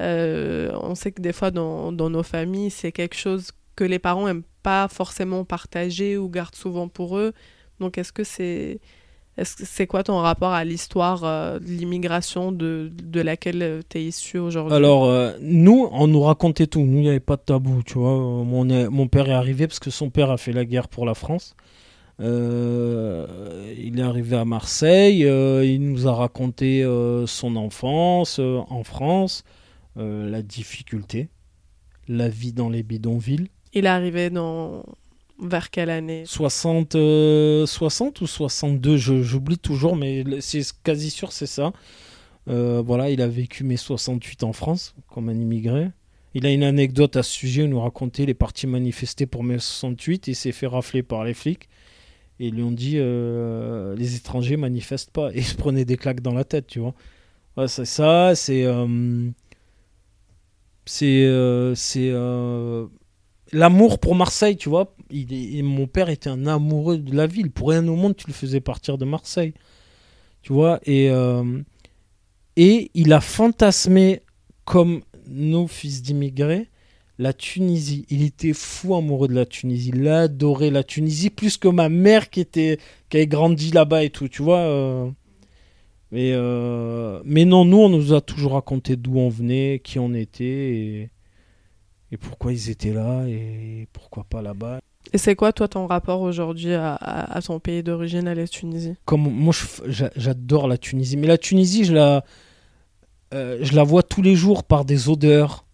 Euh, 0.00 0.70
on 0.80 0.94
sait 0.94 1.10
que 1.10 1.20
des 1.20 1.32
fois, 1.32 1.50
dans, 1.50 1.92
nos 1.92 2.22
familles, 2.22 2.70
c'est 2.70 2.92
quelque 2.92 3.16
chose 3.16 3.50
que 3.74 3.84
les 3.84 3.98
parents 3.98 4.26
n'aiment 4.26 4.44
pas 4.62 4.86
forcément 4.86 5.44
partager 5.44 6.16
ou 6.16 6.28
gardent 6.28 6.54
souvent 6.54 6.88
pour 6.88 7.18
eux. 7.18 7.32
Donc, 7.80 7.98
est-ce 7.98 8.12
que 8.12 8.22
c'est. 8.24 8.80
C'est 9.42 9.86
quoi 9.86 10.04
ton 10.04 10.18
rapport 10.18 10.52
à 10.52 10.64
l'histoire 10.64 11.24
euh, 11.24 11.58
de 11.58 11.66
l'immigration 11.66 12.52
de, 12.52 12.90
laquelle 13.14 13.62
euh, 13.62 13.82
tu 13.88 13.98
es 13.98 14.04
issu 14.04 14.38
aujourd'hui? 14.38 14.74
Alors, 14.74 15.10
nous, 15.40 15.88
on 15.90 16.06
nous 16.06 16.20
racontait 16.20 16.66
tout. 16.66 16.80
Nous, 16.80 16.98
il 16.98 17.02
n'y 17.02 17.08
avait 17.08 17.20
pas 17.20 17.36
de 17.36 17.42
tabou, 17.42 17.82
tu 17.84 17.98
vois. 17.98 18.14
Mon, 18.16 18.64
mon, 18.90 19.08
père 19.08 19.28
est 19.28 19.34
arrivé 19.34 19.66
parce 19.66 19.80
que 19.80 19.90
son 19.90 20.10
père 20.10 20.30
a 20.30 20.36
fait 20.36 20.52
la 20.52 20.64
guerre 20.64 20.88
pour 20.88 21.04
la 21.04 21.14
France. 21.14 21.56
il 22.20 22.24
est 22.26 24.02
arrivé 24.02 24.36
à 24.36 24.44
Marseille. 24.44 25.20
il 25.20 25.78
nous 25.78 26.06
a 26.06 26.14
raconté 26.14 26.84
son 27.26 27.56
enfance 27.56 28.38
en 28.38 28.84
France. 28.84 29.44
Euh, 29.96 30.28
la 30.28 30.42
difficulté, 30.42 31.28
la 32.08 32.28
vie 32.28 32.52
dans 32.52 32.68
les 32.68 32.82
bidonvilles. 32.82 33.46
Il 33.74 33.86
est 33.86 33.88
arrivé 33.88 34.28
dans... 34.28 34.84
vers 35.40 35.70
quelle 35.70 35.90
année? 35.90 36.24
60, 36.26 36.92
60 36.92 36.96
euh, 36.96 38.24
ou 38.24 38.26
62, 38.26 38.96
j'oublie 38.96 39.58
toujours, 39.58 39.96
mais 39.96 40.24
c'est 40.40 40.62
quasi 40.82 41.10
sûr, 41.10 41.32
c'est 41.32 41.46
ça. 41.46 41.72
Euh, 42.48 42.82
voilà, 42.84 43.10
il 43.10 43.22
a 43.22 43.28
vécu 43.28 43.64
mes 43.64 43.76
68 43.76 44.44
en 44.44 44.52
France 44.52 44.94
comme 45.08 45.28
un 45.28 45.38
immigré. 45.38 45.90
Il 46.34 46.46
a 46.46 46.50
une 46.50 46.64
anecdote 46.64 47.16
à 47.16 47.22
ce 47.22 47.30
sujet, 47.30 47.62
il 47.62 47.70
nous 47.70 47.80
racontait 47.80 48.26
les 48.26 48.34
partis 48.34 48.66
manifestés 48.66 49.26
pour 49.26 49.44
mai 49.44 49.58
68 49.58 50.28
et 50.28 50.32
il 50.32 50.34
s'est 50.34 50.52
fait 50.52 50.66
rafler 50.66 51.02
par 51.02 51.24
les 51.24 51.34
flics. 51.34 51.68
Et 52.40 52.48
ils 52.48 52.54
lui 52.54 52.62
ont 52.64 52.72
dit 52.72 52.96
les 52.96 54.16
étrangers 54.16 54.56
manifestent 54.56 55.12
pas. 55.12 55.30
Et 55.32 55.38
il 55.38 55.44
se 55.44 55.54
prenait 55.54 55.84
des 55.84 55.96
claques 55.96 56.20
dans 56.20 56.34
la 56.34 56.44
tête, 56.44 56.66
tu 56.66 56.80
vois. 56.80 56.94
c'est 57.68 57.84
ça, 57.84 58.34
c'est 58.34 58.66
c'est 60.86 61.24
euh, 61.24 61.74
c'est 61.74 62.10
euh, 62.10 62.86
l'amour 63.52 63.98
pour 63.98 64.14
Marseille, 64.14 64.56
tu 64.56 64.68
vois. 64.68 64.93
Mon 65.10 65.86
père 65.86 66.08
était 66.08 66.30
un 66.30 66.46
amoureux 66.46 66.98
de 66.98 67.14
la 67.14 67.26
ville. 67.26 67.50
Pour 67.50 67.70
rien 67.70 67.86
au 67.88 67.96
monde, 67.96 68.16
tu 68.16 68.26
le 68.26 68.32
faisais 68.32 68.60
partir 68.60 68.98
de 68.98 69.04
Marseille. 69.04 69.54
Tu 70.42 70.52
vois, 70.52 70.78
et, 70.84 71.08
euh, 71.10 71.62
et 72.56 72.90
il 72.94 73.12
a 73.12 73.20
fantasmé, 73.20 74.20
comme 74.64 75.02
nos 75.26 75.66
fils 75.66 76.02
d'immigrés, 76.02 76.68
la 77.18 77.32
Tunisie. 77.32 78.04
Il 78.10 78.22
était 78.22 78.52
fou 78.52 78.94
amoureux 78.94 79.28
de 79.28 79.34
la 79.34 79.46
Tunisie. 79.46 79.90
Il 79.94 80.06
adorait 80.08 80.70
la 80.70 80.84
Tunisie 80.84 81.30
plus 81.30 81.56
que 81.56 81.68
ma 81.68 81.88
mère 81.88 82.28
qui, 82.30 82.40
était, 82.40 82.78
qui 83.08 83.16
avait 83.16 83.26
grandi 83.26 83.70
là-bas 83.70 84.04
et 84.04 84.10
tout, 84.10 84.28
tu 84.28 84.42
vois. 84.42 85.12
Mais, 86.14 86.30
euh, 86.32 87.20
mais 87.24 87.44
non, 87.44 87.64
nous, 87.64 87.78
on 87.78 87.88
nous 87.88 88.12
a 88.12 88.20
toujours 88.20 88.52
raconté 88.52 88.94
d'où 88.94 89.18
on 89.18 89.28
venait, 89.28 89.80
qui 89.82 89.98
on 89.98 90.14
était 90.14 91.10
et, 92.12 92.16
pourquoi 92.20 92.52
ils 92.52 92.70
étaient 92.70 92.92
là 92.92 93.26
et 93.26 93.88
pourquoi 93.92 94.22
pas 94.22 94.40
là-bas. 94.40 94.78
Et 95.14 95.18
c'est 95.18 95.34
quoi, 95.34 95.52
toi, 95.52 95.68
ton 95.68 95.86
rapport 95.86 96.20
aujourd'hui 96.20 96.74
à, 96.74 97.40
ton 97.42 97.60
pays 97.60 97.82
d'origine, 97.82 98.28
à 98.28 98.34
la 98.34 98.46
Tunisie? 98.46 98.94
Comme 99.06 99.22
moi, 99.22 99.54
j'adore 100.16 100.68
la 100.68 100.76
Tunisie. 100.76 101.16
Mais 101.16 101.26
la 101.26 101.38
Tunisie, 101.38 101.84
je 101.84 101.94
la, 101.94 102.24
euh, 103.32 103.58
je 103.62 103.74
la 103.74 103.84
vois 103.84 104.02
tous 104.02 104.20
les 104.20 104.34
jours 104.34 104.64
par 104.64 104.84
des 104.84 105.08
odeurs. 105.08 105.64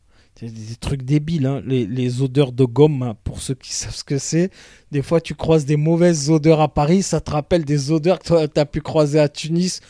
Des, 0.40 0.48
des 0.48 0.76
trucs 0.76 1.02
débiles, 1.02 1.46
hein. 1.46 1.60
les, 1.66 1.86
les, 1.86 2.22
odeurs 2.22 2.52
de 2.52 2.64
gomme, 2.64 3.02
hein, 3.02 3.16
pour 3.24 3.42
ceux 3.42 3.54
qui 3.54 3.72
savent 3.74 3.94
ce 3.94 4.04
que 4.04 4.16
c'est. 4.16 4.50
Des 4.92 5.02
fois, 5.02 5.20
tu 5.20 5.34
croises 5.34 5.66
des 5.66 5.76
mauvaises 5.76 6.30
odeurs 6.30 6.60
à 6.60 6.72
Paris, 6.72 7.02
ça 7.02 7.20
te 7.20 7.32
rappelle 7.32 7.64
des 7.64 7.90
odeurs 7.90 8.20
que 8.20 8.46
tu 8.46 8.60
as 8.60 8.66
pu 8.66 8.80
croiser 8.80 9.18
à 9.18 9.28
Tunis 9.28 9.80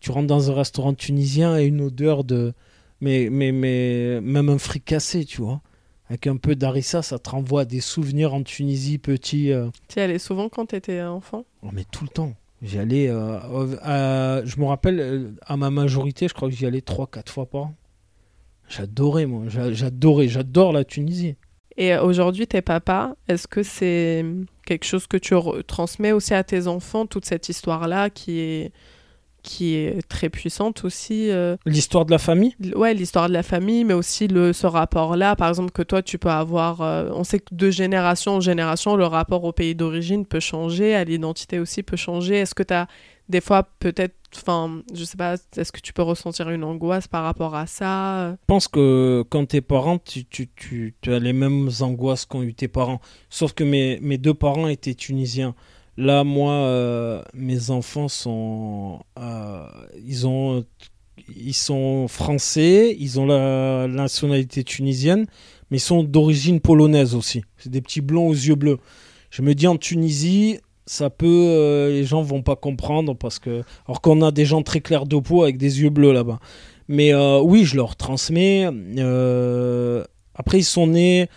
tu 0.00 0.10
rentres 0.10 0.26
dans 0.26 0.50
un 0.50 0.54
restaurant 0.54 0.94
tunisien 0.94 1.58
et 1.58 1.64
une 1.66 1.82
odeur 1.82 2.24
de. 2.24 2.54
Mais, 3.02 3.28
mais, 3.30 3.52
mais 3.52 4.20
même 4.20 4.48
un 4.48 4.58
fricassé, 4.58 5.24
tu 5.24 5.40
vois. 5.40 5.62
Avec 6.10 6.26
un 6.26 6.36
peu 6.36 6.56
d'harissa, 6.56 7.02
ça 7.02 7.20
te 7.20 7.30
renvoie 7.30 7.60
à 7.60 7.64
des 7.64 7.80
souvenirs 7.80 8.34
en 8.34 8.42
Tunisie 8.42 8.98
petit. 8.98 9.52
Euh. 9.52 9.68
Tu 9.86 10.00
y 10.00 10.02
allais 10.02 10.18
souvent 10.18 10.48
quand 10.48 10.66
tu 10.66 10.74
étais 10.74 11.00
enfant? 11.02 11.44
Oh, 11.62 11.68
Mais 11.72 11.84
tout 11.84 12.02
le 12.02 12.10
temps. 12.10 12.34
J'y 12.62 12.80
allais. 12.80 13.08
Euh, 13.08 14.44
je 14.44 14.58
me 14.58 14.64
rappelle, 14.64 14.98
euh, 14.98 15.30
à 15.46 15.56
ma 15.56 15.70
majorité, 15.70 16.26
je 16.26 16.34
crois 16.34 16.48
que 16.48 16.54
j'y 16.56 16.66
allais 16.66 16.80
3-4 16.80 17.28
fois 17.28 17.46
par 17.46 17.60
an. 17.60 17.74
J'adorais, 18.68 19.26
moi. 19.26 19.44
J'adorais. 19.46 20.26
J'adore 20.26 20.72
la 20.72 20.82
Tunisie. 20.82 21.36
Et 21.76 21.96
aujourd'hui, 21.96 22.48
tes 22.48 22.60
papas, 22.60 23.14
est-ce 23.28 23.46
que 23.46 23.62
c'est 23.62 24.24
quelque 24.66 24.84
chose 24.84 25.06
que 25.06 25.16
tu 25.16 25.36
transmets 25.68 26.10
aussi 26.10 26.34
à 26.34 26.42
tes 26.42 26.66
enfants, 26.66 27.06
toute 27.06 27.24
cette 27.24 27.48
histoire-là 27.48 28.10
qui 28.10 28.40
est 28.40 28.72
qui 29.42 29.74
est 29.74 30.06
très 30.08 30.28
puissante 30.28 30.84
aussi. 30.84 31.30
Euh. 31.30 31.56
L'histoire 31.66 32.04
de 32.04 32.10
la 32.10 32.18
famille? 32.18 32.54
Ouais, 32.74 32.94
l'histoire 32.94 33.28
de 33.28 33.32
la 33.32 33.42
famille, 33.42 33.84
mais 33.84 33.94
aussi 33.94 34.28
le, 34.28 34.52
ce 34.52 34.66
rapport-là, 34.66 35.36
par 35.36 35.48
exemple, 35.48 35.70
que 35.72 35.82
toi, 35.82 36.02
tu 36.02 36.18
peux 36.18 36.30
avoir... 36.30 36.80
Euh, 36.80 37.10
on 37.14 37.24
sait 37.24 37.40
que 37.40 37.54
de 37.54 37.70
génération 37.70 38.36
en 38.36 38.40
génération, 38.40 38.96
le 38.96 39.06
rapport 39.06 39.44
au 39.44 39.52
pays 39.52 39.74
d'origine 39.74 40.26
peut 40.26 40.40
changer, 40.40 40.94
à 40.94 41.04
l'identité 41.04 41.58
aussi 41.58 41.82
peut 41.82 41.96
changer. 41.96 42.36
Est-ce 42.36 42.54
que 42.54 42.62
tu 42.62 42.74
as 42.74 42.86
des 43.28 43.40
fois 43.40 43.68
peut-être... 43.78 44.14
Enfin, 44.36 44.82
je 44.94 45.02
sais 45.02 45.16
pas, 45.16 45.34
est-ce 45.56 45.72
que 45.72 45.80
tu 45.80 45.92
peux 45.92 46.02
ressentir 46.02 46.50
une 46.50 46.62
angoisse 46.62 47.08
par 47.08 47.24
rapport 47.24 47.56
à 47.56 47.66
ça? 47.66 48.30
Je 48.30 48.36
pense 48.46 48.68
que 48.68 49.24
quand 49.28 49.44
t'es 49.46 49.60
parent, 49.60 49.98
tu, 49.98 50.24
tu, 50.24 50.48
tu, 50.54 50.94
tu, 51.00 51.12
as 51.12 51.18
les 51.18 51.32
mêmes 51.32 51.68
angoisses 51.80 52.26
qu'ont 52.26 52.42
eu 52.42 52.54
tes 52.54 52.68
parents. 52.68 53.00
Sauf 53.28 53.54
que 53.54 53.64
mes, 53.64 53.98
mes 54.00 54.18
deux 54.18 54.34
parents 54.34 54.68
étaient 54.68 54.94
tunisiens. 54.94 55.56
Là, 56.00 56.24
moi, 56.24 56.54
euh, 56.54 57.20
mes 57.34 57.68
enfants 57.68 58.08
sont, 58.08 59.00
euh, 59.18 59.66
ils 60.02 60.26
ont, 60.26 60.64
ils 61.36 61.52
sont 61.52 62.08
français, 62.08 62.96
ils 62.98 63.20
ont 63.20 63.26
la, 63.26 63.86
nationalité 63.86 64.64
tunisienne, 64.64 65.26
mais 65.70 65.76
ils 65.76 65.80
sont 65.80 66.02
d'origine 66.02 66.58
polonaise 66.58 67.14
aussi. 67.14 67.42
C'est 67.58 67.68
des 67.68 67.82
petits 67.82 68.00
blonds 68.00 68.28
aux 68.28 68.32
yeux 68.32 68.54
bleus. 68.54 68.78
Je 69.28 69.42
me 69.42 69.54
dis 69.54 69.66
en 69.66 69.76
Tunisie, 69.76 70.60
ça 70.86 71.10
peut, 71.10 71.26
euh, 71.26 71.90
les 71.90 72.04
gens 72.04 72.22
vont 72.22 72.40
pas 72.40 72.56
comprendre 72.56 73.14
parce 73.14 73.38
que, 73.38 73.62
alors 73.86 74.00
qu'on 74.00 74.22
a 74.22 74.30
des 74.30 74.46
gens 74.46 74.62
très 74.62 74.80
clairs 74.80 75.04
de 75.04 75.18
peau 75.18 75.42
avec 75.42 75.58
des 75.58 75.82
yeux 75.82 75.90
bleus 75.90 76.14
là-bas. 76.14 76.40
Mais 76.88 77.14
oui, 77.14 77.66
je 77.66 77.76
leur 77.76 77.96
transmets. 77.96 78.64
Après, 80.34 80.60
ils 80.60 80.64
sont 80.64 80.86
nés, 80.86 81.28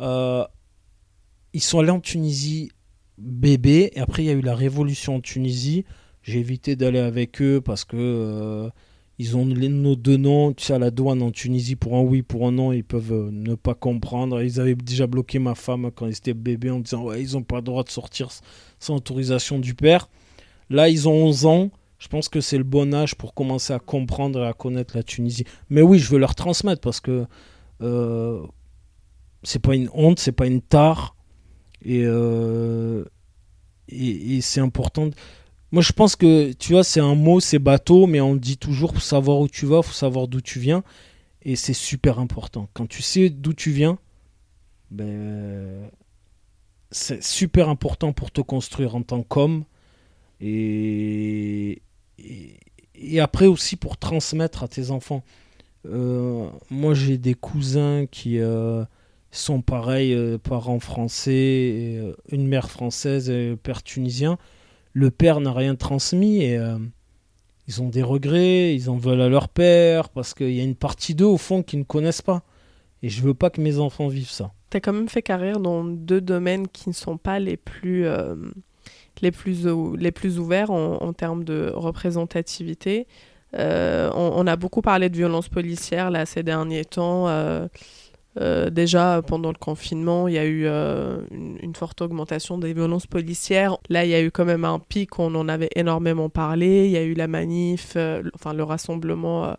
ils 0.00 1.60
sont 1.60 1.80
allés 1.80 1.90
en 1.90 2.00
Tunisie 2.00 2.70
bébé, 3.18 3.90
et 3.94 4.00
après 4.00 4.24
il 4.24 4.26
y 4.26 4.30
a 4.30 4.34
eu 4.34 4.42
la 4.42 4.54
révolution 4.54 5.16
en 5.16 5.20
Tunisie. 5.20 5.84
J'ai 6.22 6.40
évité 6.40 6.76
d'aller 6.76 6.98
avec 6.98 7.40
eux 7.40 7.60
parce 7.60 7.84
que 7.84 8.70
ils 9.18 9.36
ont 9.36 9.46
nos 9.46 9.96
deux 9.96 10.18
noms, 10.18 10.52
tu 10.52 10.64
sais, 10.64 10.74
à 10.74 10.78
la 10.78 10.90
douane 10.90 11.22
en 11.22 11.30
Tunisie, 11.30 11.74
pour 11.74 11.96
un 11.96 12.02
oui, 12.02 12.20
pour 12.20 12.46
un 12.46 12.52
non, 12.52 12.72
ils 12.72 12.84
peuvent 12.84 13.12
euh, 13.12 13.30
ne 13.32 13.54
pas 13.54 13.74
comprendre. 13.74 14.42
Ils 14.42 14.60
avaient 14.60 14.74
déjà 14.74 15.06
bloqué 15.06 15.38
ma 15.38 15.54
femme 15.54 15.90
quand 15.94 16.06
ils 16.06 16.16
étaient 16.16 16.34
bébés 16.34 16.70
en 16.70 16.80
disant, 16.80 17.02
ouais, 17.04 17.22
ils 17.22 17.32
n'ont 17.32 17.42
pas 17.42 17.56
le 17.56 17.62
droit 17.62 17.82
de 17.82 17.90
sortir 17.90 18.28
sans 18.78 18.96
autorisation 18.96 19.58
du 19.58 19.74
père. 19.74 20.10
Là, 20.68 20.90
ils 20.90 21.08
ont 21.08 21.14
11 21.14 21.46
ans. 21.46 21.70
Je 21.98 22.08
pense 22.08 22.28
que 22.28 22.42
c'est 22.42 22.58
le 22.58 22.64
bon 22.64 22.92
âge 22.92 23.14
pour 23.14 23.32
commencer 23.32 23.72
à 23.72 23.78
comprendre 23.78 24.44
et 24.44 24.46
à 24.46 24.52
connaître 24.52 24.94
la 24.94 25.02
Tunisie. 25.02 25.44
Mais 25.70 25.80
oui, 25.80 25.98
je 25.98 26.10
veux 26.10 26.18
leur 26.18 26.34
transmettre 26.34 26.82
parce 26.82 27.00
que 27.00 27.24
euh, 27.80 28.42
c'est 29.42 29.62
pas 29.62 29.74
une 29.74 29.88
honte, 29.94 30.18
c'est 30.18 30.32
pas 30.32 30.46
une 30.46 30.60
tare. 30.60 31.15
Et, 31.86 32.02
euh, 32.04 33.04
et, 33.88 34.36
et 34.36 34.40
c'est 34.40 34.60
important. 34.60 35.10
Moi, 35.70 35.82
je 35.82 35.92
pense 35.92 36.16
que, 36.16 36.52
tu 36.52 36.72
vois, 36.72 36.84
c'est 36.84 37.00
un 37.00 37.14
mot, 37.14 37.38
c'est 37.38 37.60
bateau, 37.60 38.06
mais 38.06 38.20
on 38.20 38.34
dit 38.34 38.56
toujours 38.56 38.92
pour 38.92 39.02
savoir 39.02 39.38
où 39.38 39.48
tu 39.48 39.66
vas, 39.66 39.82
faut 39.82 39.92
savoir 39.92 40.26
d'où 40.26 40.40
tu 40.40 40.58
viens. 40.58 40.82
Et 41.42 41.54
c'est 41.54 41.74
super 41.74 42.18
important. 42.18 42.68
Quand 42.74 42.88
tu 42.88 43.02
sais 43.02 43.30
d'où 43.30 43.52
tu 43.52 43.70
viens, 43.70 43.98
ben, 44.90 45.88
c'est 46.90 47.22
super 47.22 47.68
important 47.68 48.12
pour 48.12 48.32
te 48.32 48.40
construire 48.40 48.96
en 48.96 49.02
tant 49.02 49.22
qu'homme. 49.22 49.64
Et, 50.40 51.82
et, 52.18 53.20
après 53.20 53.46
aussi 53.46 53.76
pour 53.76 53.96
transmettre 53.96 54.64
à 54.64 54.68
tes 54.68 54.90
enfants. 54.90 55.22
Euh, 55.86 56.48
moi, 56.68 56.94
j'ai 56.94 57.16
des 57.16 57.34
cousins 57.34 58.06
qui 58.10 58.40
euh, 58.40 58.84
sont 59.30 59.60
pareils, 59.60 60.14
euh, 60.14 60.38
parents 60.38 60.80
français, 60.80 62.00
une 62.30 62.46
mère 62.46 62.70
française 62.70 63.28
et 63.30 63.56
père 63.56 63.82
tunisien 63.82 64.38
le 64.96 65.10
père 65.10 65.40
n'a 65.40 65.52
rien 65.52 65.74
transmis 65.74 66.42
et 66.42 66.56
euh, 66.56 66.78
ils 67.68 67.82
ont 67.82 67.90
des 67.90 68.02
regrets, 68.02 68.74
ils 68.74 68.88
en 68.88 68.96
veulent 68.96 69.20
à 69.20 69.28
leur 69.28 69.50
père 69.50 70.08
parce 70.08 70.32
qu'il 70.32 70.52
y 70.52 70.60
a 70.60 70.62
une 70.62 70.74
partie 70.74 71.14
d'eux 71.14 71.26
au 71.26 71.36
fond 71.36 71.62
qui 71.62 71.76
ne 71.76 71.82
connaissent 71.82 72.22
pas. 72.22 72.42
Et 73.02 73.10
je 73.10 73.20
veux 73.20 73.34
pas 73.34 73.50
que 73.50 73.60
mes 73.60 73.78
enfants 73.78 74.08
vivent 74.08 74.30
ça. 74.30 74.52
Tu 74.70 74.78
as 74.78 74.80
quand 74.80 74.94
même 74.94 75.10
fait 75.10 75.20
carrière 75.20 75.60
dans 75.60 75.84
deux 75.84 76.22
domaines 76.22 76.66
qui 76.66 76.88
ne 76.88 76.94
sont 76.94 77.18
pas 77.18 77.38
les 77.38 77.58
plus, 77.58 78.06
euh, 78.06 78.36
les 79.20 79.32
plus, 79.32 79.66
les 79.98 80.12
plus 80.12 80.38
ouverts 80.38 80.70
en, 80.70 81.12
termes 81.12 81.44
de 81.44 81.70
représentativité. 81.74 83.06
Euh, 83.52 84.10
on, 84.14 84.32
on, 84.34 84.46
a 84.46 84.56
beaucoup 84.56 84.80
parlé 84.80 85.10
de 85.10 85.16
violence 85.16 85.50
policière 85.50 86.10
là, 86.10 86.24
ces 86.24 86.42
derniers 86.42 86.86
temps. 86.86 87.26
Euh, 88.38 88.68
déjà, 88.68 89.22
pendant 89.26 89.48
le 89.48 89.58
confinement, 89.58 90.28
il 90.28 90.34
y 90.34 90.38
a 90.38 90.44
eu 90.44 90.64
euh, 90.66 91.20
une, 91.30 91.74
forte 91.74 92.02
augmentation 92.02 92.58
des 92.58 92.74
violences 92.74 93.06
policières. 93.06 93.78
Là, 93.88 94.04
il 94.04 94.10
y 94.10 94.14
a 94.14 94.22
eu 94.22 94.30
quand 94.30 94.44
même 94.44 94.64
un 94.64 94.78
pic, 94.78 95.18
on 95.18 95.34
en 95.34 95.48
avait 95.48 95.70
énormément 95.74 96.28
parlé. 96.28 96.86
Il 96.86 96.90
y 96.90 96.96
a 96.98 97.02
eu 97.02 97.14
la 97.14 97.28
manif, 97.28 97.94
euh, 97.96 98.22
enfin 98.34 98.52
le 98.52 98.62
rassemblement 98.62 99.54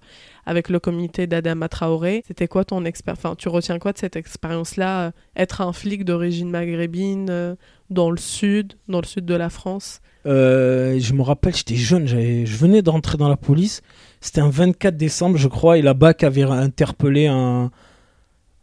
avec 0.45 0.69
le 0.69 0.79
comité 0.79 1.25
d'Adama 1.25 1.69
Traoré. 1.69 2.23
C'était 2.27 2.47
quoi 2.47 2.65
ton 2.65 2.85
expérience 2.85 3.37
tu 3.37 3.49
retiens 3.49 3.79
quoi 3.79 3.93
de 3.93 3.97
cette 3.97 4.15
expérience-là 4.15 5.11
Être 5.35 5.61
un 5.61 5.73
flic 5.73 6.05
d'origine 6.05 6.49
maghrébine 6.49 7.55
dans 7.89 8.11
le 8.11 8.17
sud, 8.17 8.73
dans 8.87 9.01
le 9.01 9.05
sud 9.05 9.25
de 9.25 9.35
la 9.35 9.49
France? 9.49 10.01
Je 10.25 11.13
me 11.13 11.21
rappelle, 11.21 11.55
j'étais 11.55 11.75
jeune, 11.75 12.05
je 12.05 12.57
venais 12.57 12.81
d'entrer 12.81 13.17
dans 13.17 13.29
la 13.29 13.37
police. 13.37 13.81
C'était 14.21 14.41
un 14.41 14.49
24 14.49 14.97
décembre, 14.97 15.37
je 15.37 15.47
crois, 15.47 15.77
et 15.77 15.81
la 15.81 15.93
BAC 15.93 16.23
avait 16.23 16.43
interpellé 16.43 17.27
un 17.27 17.71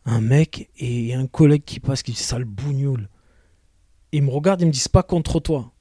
un 0.05 0.21
mec 0.21 0.71
et 0.79 1.15
un 1.15 1.27
collègue 1.27 1.65
qui 1.65 1.81
passe 1.81 2.03
qui 2.03 2.13
dit 2.13 2.19
sale 2.19 2.45
bougnoule. 2.45 3.09
Me 4.13 4.31
regarde, 4.31 4.61
il 4.61 4.67
me 4.67 4.73
dit 4.73 4.79
c'est 4.79 4.93
pas 4.93 5.03
contre 5.03 5.41
toi. 5.41 5.73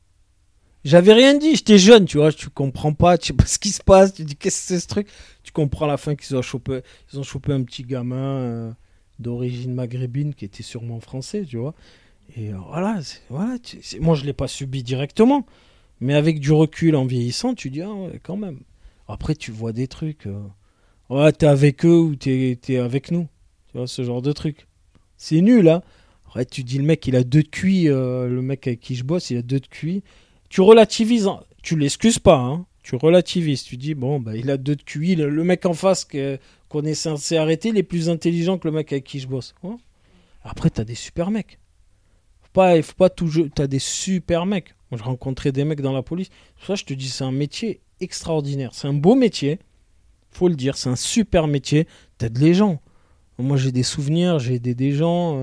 J'avais 0.83 1.13
rien 1.13 1.37
dit, 1.37 1.55
j'étais 1.55 1.77
jeune, 1.77 2.05
tu 2.05 2.17
vois, 2.17 2.33
tu 2.33 2.49
comprends 2.49 2.93
pas, 2.93 3.17
tu 3.17 3.27
sais 3.27 3.33
pas 3.33 3.45
ce 3.47 3.57
qui 3.57 3.69
se 3.69 3.81
passe, 3.81 4.13
tu 4.13 4.25
dis 4.25 4.35
qu'est-ce 4.35 4.61
que 4.61 4.67
c'est 4.67 4.79
ce 4.79 4.87
truc? 4.87 5.07
Tu 5.43 5.51
comprends 5.51 5.85
à 5.85 5.89
la 5.89 5.97
fin 5.97 6.15
qu'ils 6.15 6.35
ont 6.35 6.41
chopé, 6.41 6.81
ils 7.11 7.19
ont 7.19 7.23
chopé 7.23 7.53
un 7.53 7.63
petit 7.63 7.83
gamin 7.83 8.15
euh, 8.15 8.71
d'origine 9.19 9.73
maghrébine 9.73 10.33
qui 10.33 10.45
était 10.45 10.63
sûrement 10.63 10.99
français, 10.99 11.45
tu 11.45 11.57
vois. 11.57 11.73
Et 12.35 12.53
euh, 12.53 12.57
voilà, 12.67 12.99
voilà 13.29 13.57
moi 14.01 14.15
je 14.15 14.25
l'ai 14.25 14.33
pas 14.33 14.47
subi 14.47 14.83
directement, 14.83 15.45
mais 16.01 16.15
avec 16.15 16.39
du 16.39 16.51
recul 16.51 16.95
en 16.95 17.05
vieillissant, 17.05 17.53
tu 17.53 17.69
dis 17.69 17.81
ah 17.81 17.93
ouais, 17.93 18.19
quand 18.21 18.37
même. 18.37 18.59
Après 19.07 19.35
tu 19.35 19.51
vois 19.51 19.71
des 19.71 19.87
trucs, 19.87 20.27
euh, 20.27 20.41
ouais 21.09 21.31
t'es 21.31 21.45
avec 21.45 21.85
eux 21.85 21.99
ou 21.99 22.15
t'es 22.15 22.59
es 22.67 22.77
avec 22.77 23.11
nous. 23.11 23.27
Ce 23.85 24.03
genre 24.03 24.21
de 24.21 24.31
truc. 24.31 24.67
C'est 25.17 25.41
nul, 25.41 25.69
hein. 25.69 25.81
Après, 26.25 26.45
tu 26.45 26.63
dis 26.63 26.77
le 26.77 26.83
mec, 26.83 27.05
il 27.05 27.15
a 27.15 27.23
deux 27.23 27.43
de 27.43 27.89
euh, 27.89 28.27
le 28.27 28.41
mec 28.41 28.65
avec 28.67 28.79
qui 28.79 28.95
je 28.95 29.03
bosse, 29.03 29.29
il 29.29 29.37
a 29.37 29.41
deux 29.41 29.59
de 29.59 29.67
cuits. 29.67 30.03
Tu 30.49 30.61
relativises, 30.61 31.27
hein. 31.27 31.41
tu 31.61 31.77
l'excuses 31.77 32.19
pas, 32.19 32.37
hein. 32.37 32.65
Tu 32.81 32.95
relativises, 32.95 33.63
tu 33.63 33.77
dis, 33.77 33.93
bon, 33.93 34.19
bah, 34.19 34.35
il 34.35 34.51
a 34.51 34.57
deux 34.57 34.75
de 34.75 34.81
cuits, 34.81 35.15
le, 35.15 35.43
mec 35.43 35.65
en 35.65 35.73
face 35.73 36.05
qu'on 36.05 36.83
est 36.83 36.93
censé 36.95 37.37
arrêter, 37.37 37.69
il 37.69 37.77
est 37.77 37.83
plus 37.83 38.09
intelligent 38.09 38.57
que 38.57 38.67
le 38.67 38.73
mec 38.73 38.91
avec 38.91 39.05
qui 39.05 39.19
je 39.19 39.27
bosse. 39.27 39.55
Après, 40.43 40.69
t'as 40.69 40.83
des 40.83 40.95
super 40.95 41.31
mecs. 41.31 41.59
Faut 42.41 42.51
pas, 42.51 42.81
faut 42.81 42.93
pas. 42.95 43.09
T'as 43.09 43.67
des 43.67 43.79
super 43.79 44.45
mecs. 44.45 44.75
Moi, 44.91 44.97
je 44.97 45.03
rencontrais 45.03 45.51
des 45.51 45.63
mecs 45.63 45.81
dans 45.81 45.93
la 45.93 46.03
police. 46.03 46.29
Ça, 46.67 46.75
je 46.75 46.83
te 46.83 46.93
dis, 46.93 47.07
c'est 47.07 47.23
un 47.23 47.31
métier 47.31 47.79
extraordinaire. 48.01 48.71
C'est 48.73 48.87
un 48.87 48.93
beau 48.93 49.15
métier. 49.15 49.59
Faut 50.31 50.49
le 50.49 50.55
dire, 50.55 50.75
c'est 50.75 50.89
un 50.89 50.97
super 50.97 51.47
métier. 51.47 51.87
T'aides 52.17 52.37
les 52.37 52.53
gens. 52.53 52.81
Moi, 53.43 53.57
j'ai 53.57 53.73
des 53.73 53.83
souvenirs, 53.83 54.39
j'ai 54.39 54.55
aidé 54.55 54.73
des 54.73 54.93
gens, 54.93 55.37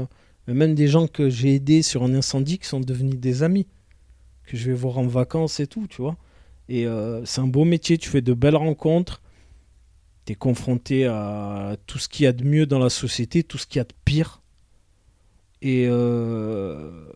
euh, 0.48 0.54
même 0.54 0.74
des 0.74 0.88
gens 0.88 1.06
que 1.06 1.28
j'ai 1.28 1.54
aidés 1.54 1.82
sur 1.82 2.02
un 2.02 2.14
incendie 2.14 2.58
qui 2.58 2.66
sont 2.66 2.80
devenus 2.80 3.16
des 3.16 3.42
amis, 3.42 3.66
que 4.46 4.56
je 4.56 4.70
vais 4.70 4.76
voir 4.76 4.96
en 4.96 5.06
vacances 5.06 5.60
et 5.60 5.66
tout, 5.66 5.86
tu 5.86 6.00
vois. 6.00 6.16
Et 6.70 6.86
euh, 6.86 7.22
c'est 7.26 7.42
un 7.42 7.46
beau 7.46 7.64
métier, 7.64 7.98
tu 7.98 8.08
fais 8.08 8.22
de 8.22 8.32
belles 8.32 8.56
rencontres, 8.56 9.20
tu 10.24 10.32
es 10.32 10.34
confronté 10.34 11.04
à 11.04 11.76
tout 11.86 11.98
ce 11.98 12.08
qu'il 12.08 12.24
y 12.24 12.26
a 12.26 12.32
de 12.32 12.42
mieux 12.42 12.64
dans 12.64 12.78
la 12.78 12.88
société, 12.88 13.42
tout 13.42 13.58
ce 13.58 13.66
qu'il 13.66 13.80
y 13.80 13.82
a 13.82 13.84
de 13.84 13.94
pire. 14.06 14.40
Et 15.60 15.86
euh, 15.86 17.06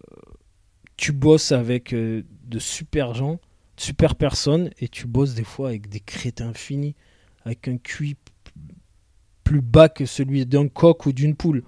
tu 0.98 1.12
bosses 1.12 1.52
avec 1.52 1.94
de 1.94 2.58
super 2.58 3.14
gens, 3.14 3.40
de 3.78 3.82
super 3.82 4.16
personnes, 4.16 4.68
et 4.80 4.88
tu 4.88 5.06
bosses 5.06 5.34
des 5.34 5.44
fois 5.44 5.68
avec 5.68 5.88
des 5.88 6.00
crétins 6.00 6.52
finis, 6.52 6.94
avec 7.46 7.68
un 7.68 7.78
QI 7.78 8.16
plus 9.44 9.60
bas 9.60 9.88
que 9.88 10.06
celui 10.06 10.46
d'un 10.46 10.68
coq 10.68 11.06
ou 11.06 11.12
d'une 11.12 11.36
poule. 11.36 11.62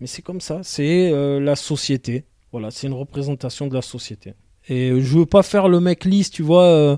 Mais 0.00 0.06
c'est 0.06 0.22
comme 0.22 0.40
ça, 0.40 0.60
c'est 0.62 1.10
euh, 1.12 1.40
la 1.40 1.56
société. 1.56 2.24
Voilà, 2.50 2.70
c'est 2.70 2.88
une 2.88 2.92
représentation 2.92 3.68
de 3.68 3.74
la 3.74 3.82
société. 3.82 4.34
Et 4.68 4.88
je 4.88 5.18
veux 5.18 5.26
pas 5.26 5.42
faire 5.42 5.68
le 5.68 5.80
mec 5.80 6.04
lisse, 6.04 6.30
tu 6.30 6.42
vois. 6.42 6.64
Euh, 6.64 6.96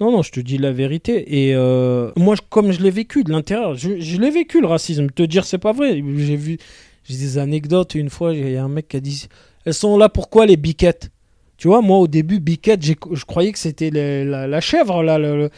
non, 0.00 0.10
non, 0.10 0.22
je 0.22 0.32
te 0.32 0.40
dis 0.40 0.58
la 0.58 0.72
vérité. 0.72 1.46
Et 1.46 1.54
euh, 1.54 2.10
moi, 2.16 2.36
comme 2.48 2.72
je 2.72 2.80
l'ai 2.80 2.90
vécu 2.90 3.22
de 3.24 3.30
l'intérieur, 3.30 3.74
je, 3.74 4.20
l'ai 4.20 4.30
vécu 4.30 4.60
le 4.60 4.66
racisme. 4.66 5.08
Te 5.10 5.22
dire 5.22 5.44
c'est 5.44 5.58
pas 5.58 5.72
vrai. 5.72 6.02
J'ai 6.16 6.36
vu, 6.36 6.58
j'ai 7.04 7.16
des 7.16 7.38
anecdotes. 7.38 7.94
Une 7.94 8.10
fois, 8.10 8.32
il 8.34 8.50
y 8.50 8.56
a 8.56 8.64
un 8.64 8.68
mec 8.68 8.88
qui 8.88 8.96
a 8.96 9.00
dit, 9.00 9.28
elles 9.64 9.74
sont 9.74 9.98
là 9.98 10.08
pourquoi 10.08 10.46
les 10.46 10.56
biquettes? 10.56 11.10
Tu 11.56 11.68
vois, 11.68 11.82
moi 11.82 11.98
au 11.98 12.08
début, 12.08 12.40
biquette, 12.40 12.84
je 12.84 13.24
croyais 13.24 13.52
que 13.52 13.58
c'était 13.58 13.90
la, 13.90 14.60
chèvre 14.60 15.02
là. 15.02 15.18
Mais 15.18 15.50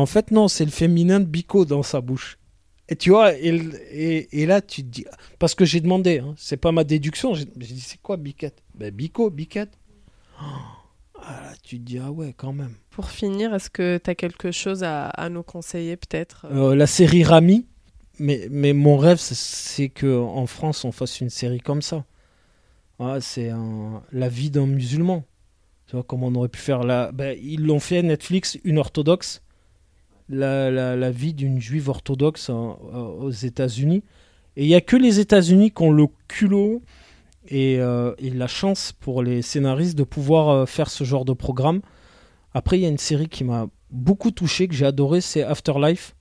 en 0.00 0.06
fait, 0.06 0.30
non, 0.30 0.48
c'est 0.48 0.64
le 0.64 0.70
féminin 0.70 1.20
de 1.20 1.24
bico 1.24 1.64
dans 1.64 1.82
sa 1.82 2.00
bouche. 2.00 2.38
Et 2.90 2.96
tu 2.96 3.10
vois, 3.10 3.34
et, 3.38 4.28
et, 4.32 4.46
là, 4.46 4.60
tu 4.60 4.82
te 4.82 4.88
dis. 4.88 5.04
Parce 5.38 5.54
que 5.54 5.64
j'ai 5.64 5.80
demandé, 5.80 6.18
hein, 6.18 6.34
c'est 6.36 6.56
pas 6.56 6.72
ma 6.72 6.82
déduction. 6.82 7.34
J'ai 7.34 7.44
dit, 7.44 7.80
c'est 7.80 8.02
quoi 8.02 8.16
biquette? 8.16 8.64
Ben, 8.74 8.92
bico, 8.92 9.30
biquette. 9.30 9.78
ah, 10.40 11.40
là, 11.44 11.52
tu 11.62 11.78
te 11.78 11.84
dis, 11.84 11.98
ah 11.98 12.10
ouais, 12.10 12.34
quand 12.36 12.52
même. 12.52 12.74
Pour 12.90 13.10
finir, 13.10 13.54
est-ce 13.54 13.70
que 13.70 14.00
tu 14.02 14.10
as 14.10 14.16
quelque 14.16 14.50
chose 14.50 14.82
à, 14.82 15.06
à 15.06 15.28
nous 15.28 15.44
conseiller, 15.44 15.96
peut-être? 15.96 16.46
Euh, 16.50 16.74
La 16.74 16.88
série 16.88 17.22
Rami. 17.22 17.66
Mais, 18.18 18.48
mais 18.50 18.72
mon 18.72 18.98
rêve, 18.98 19.18
c'est 19.18 19.88
qu'en 19.88 20.46
France, 20.46 20.84
on 20.84 20.92
fasse 20.92 21.20
une 21.20 21.30
série 21.30 21.60
comme 21.60 21.80
ça. 21.82 22.04
Ah, 22.98 23.18
c'est 23.20 23.50
la 24.12 24.28
vie 24.28 24.50
d'un 24.50 24.66
musulman. 24.66 25.24
Tu 25.86 25.96
vois, 25.96 26.02
comment 26.02 26.26
on 26.26 26.34
aurait 26.34 26.48
pu 26.48 26.58
faire 26.60 26.82
là 26.82 27.12
ben, 27.12 27.38
Ils 27.40 27.64
l'ont 27.64 27.80
fait, 27.80 28.02
Netflix, 28.02 28.58
une 28.64 28.78
orthodoxe 28.78 29.42
la, 30.30 31.10
vie 31.10 31.34
d'une 31.34 31.60
juive 31.60 31.88
orthodoxe 31.88 32.50
aux 32.50 33.30
États-Unis. 33.30 34.02
Et 34.56 34.64
il 34.64 34.68
n'y 34.68 34.74
a 34.74 34.80
que 34.80 34.96
les 34.96 35.20
États-Unis 35.20 35.70
qui 35.70 35.82
ont 35.82 35.92
le 35.92 36.06
culot 36.28 36.82
euh, 37.52 38.14
et, 38.18 38.30
la 38.30 38.46
chance 38.46 38.92
pour 38.92 39.22
les 39.22 39.42
scénaristes 39.42 39.96
de 39.96 40.04
pouvoir 40.04 40.48
euh, 40.50 40.66
faire 40.66 40.90
ce 40.90 41.04
genre 41.04 41.24
de 41.24 41.32
programme. 41.32 41.80
Après, 42.52 42.78
il 42.78 42.82
y 42.82 42.86
a 42.86 42.88
une 42.88 42.98
série 42.98 43.28
qui 43.28 43.44
m'a 43.44 43.66
beaucoup 43.90 44.30
touché, 44.30 44.68
que 44.68 44.74
j'ai 44.74 44.86
adoré, 44.86 45.20
c'est 45.20 45.42
Afterlife. 45.42 46.14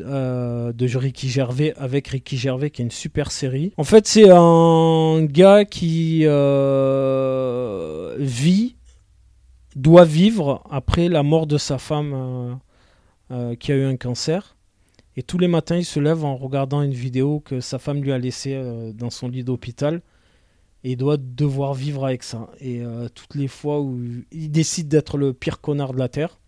euh, 0.00 0.72
de 0.72 0.96
Ricky 0.96 1.28
Gervais 1.28 1.74
avec 1.76 2.08
Ricky 2.08 2.36
Gervais 2.36 2.70
qui 2.70 2.82
est 2.82 2.84
une 2.84 2.90
super 2.90 3.30
série. 3.30 3.72
En 3.76 3.84
fait 3.84 4.08
c'est 4.08 4.28
un 4.28 5.24
gars 5.24 5.64
qui 5.64 6.24
vit, 8.18 8.76
doit 9.76 10.04
vivre 10.04 10.64
après 10.70 11.08
la 11.08 11.22
mort 11.22 11.46
de 11.46 11.58
sa 11.58 11.78
femme 11.78 12.58
euh, 13.30 13.54
qui 13.54 13.72
a 13.72 13.76
eu 13.76 13.84
un 13.84 13.96
cancer. 13.96 14.56
Et 15.16 15.22
tous 15.22 15.38
les 15.38 15.48
matins 15.48 15.76
il 15.76 15.84
se 15.84 16.00
lève 16.00 16.24
en 16.24 16.36
regardant 16.36 16.82
une 16.82 16.92
vidéo 16.92 17.40
que 17.40 17.60
sa 17.60 17.78
femme 17.78 18.02
lui 18.02 18.12
a 18.12 18.18
laissée 18.18 18.60
dans 18.94 19.10
son 19.10 19.28
lit 19.28 19.42
d'hôpital. 19.42 20.00
Et 20.84 20.92
il 20.92 20.96
doit 20.96 21.16
devoir 21.16 21.74
vivre 21.74 22.06
avec 22.06 22.22
ça. 22.22 22.50
Et 22.60 22.82
toutes 23.16 23.34
les 23.34 23.48
fois 23.48 23.80
où 23.80 23.98
il 24.30 24.50
décide 24.52 24.86
d'être 24.86 25.18
le 25.18 25.32
pire 25.32 25.60
connard 25.60 25.92
de 25.92 25.98
la 25.98 26.08
Terre, 26.08 26.38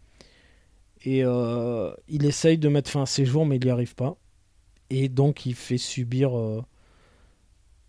et 1.05 1.23
euh, 1.25 1.93
il 2.09 2.27
essaye 2.27 2.59
de 2.59 2.69
mettre 2.69 2.91
fin 2.91 3.03
à 3.03 3.07
ses 3.07 3.25
jours, 3.25 3.47
mais 3.47 3.57
il 3.57 3.65
n'y 3.65 3.71
arrive 3.71 3.95
pas. 3.95 4.17
Et 4.91 5.09
donc, 5.09 5.47
il 5.47 5.55
fait 5.55 5.79
subir 5.79 6.37
euh, 6.39 6.63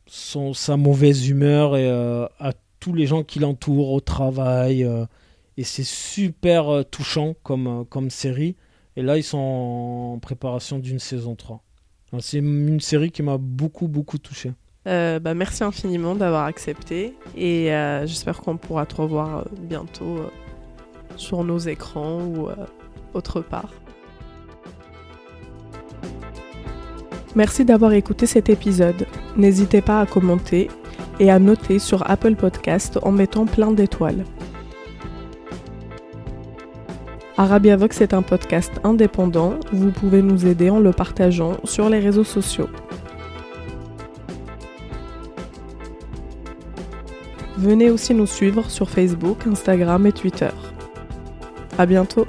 son, 0.05 0.53
sa 0.53 0.77
mauvaise 0.77 1.27
humeur 1.27 1.73
euh, 1.73 2.27
à 2.39 2.53
tous 2.79 2.93
les 2.93 3.07
gens 3.07 3.23
qui 3.23 3.39
l'entourent 3.39 3.91
au 3.91 3.99
travail. 3.99 4.87
et 5.57 5.63
c'est 5.63 5.83
super 5.83 6.83
touchant 6.89 7.35
comme, 7.43 7.85
comme 7.85 8.09
série. 8.09 8.55
Et 8.97 9.01
là, 9.01 9.17
ils 9.17 9.23
sont 9.23 9.37
en 10.15 10.19
préparation 10.19 10.79
d'une 10.79 10.99
saison 10.99 11.35
3. 11.35 11.63
C'est 12.19 12.39
une 12.39 12.81
série 12.81 13.11
qui 13.11 13.23
m'a 13.23 13.37
beaucoup, 13.37 13.87
beaucoup 13.87 14.17
touché. 14.17 14.51
bah, 14.85 15.33
merci 15.33 15.63
infiniment 15.63 16.15
d'avoir 16.15 16.45
accepté. 16.45 17.15
Et 17.37 17.67
j'espère 18.05 18.41
qu'on 18.41 18.57
pourra 18.57 18.85
te 18.85 18.95
revoir 18.95 19.45
bientôt 19.61 20.17
sur 21.15 21.43
nos 21.43 21.57
écrans 21.59 22.21
ou 22.21 22.49
autre 23.13 23.41
part. 23.41 23.71
Merci 27.33 27.63
d'avoir 27.63 27.93
écouté 27.93 28.25
cet 28.25 28.49
épisode. 28.49 29.07
N'hésitez 29.37 29.81
pas 29.81 30.01
à 30.01 30.05
commenter 30.05 30.67
et 31.19 31.31
à 31.31 31.39
noter 31.39 31.79
sur 31.79 32.09
Apple 32.09 32.35
Podcast 32.35 32.99
en 33.03 33.11
mettant 33.11 33.45
plein 33.45 33.71
d'étoiles. 33.71 34.25
Arabia 37.41 37.75
Vox 37.75 38.01
est 38.01 38.13
un 38.13 38.21
podcast 38.21 38.71
indépendant. 38.83 39.55
Vous 39.73 39.89
pouvez 39.89 40.21
nous 40.21 40.45
aider 40.45 40.69
en 40.69 40.79
le 40.79 40.91
partageant 40.91 41.57
sur 41.63 41.89
les 41.89 41.97
réseaux 41.97 42.23
sociaux. 42.23 42.69
Venez 47.57 47.89
aussi 47.89 48.13
nous 48.13 48.27
suivre 48.27 48.69
sur 48.69 48.91
Facebook, 48.91 49.47
Instagram 49.47 50.05
et 50.05 50.11
Twitter. 50.11 50.51
À 51.79 51.87
bientôt! 51.87 52.27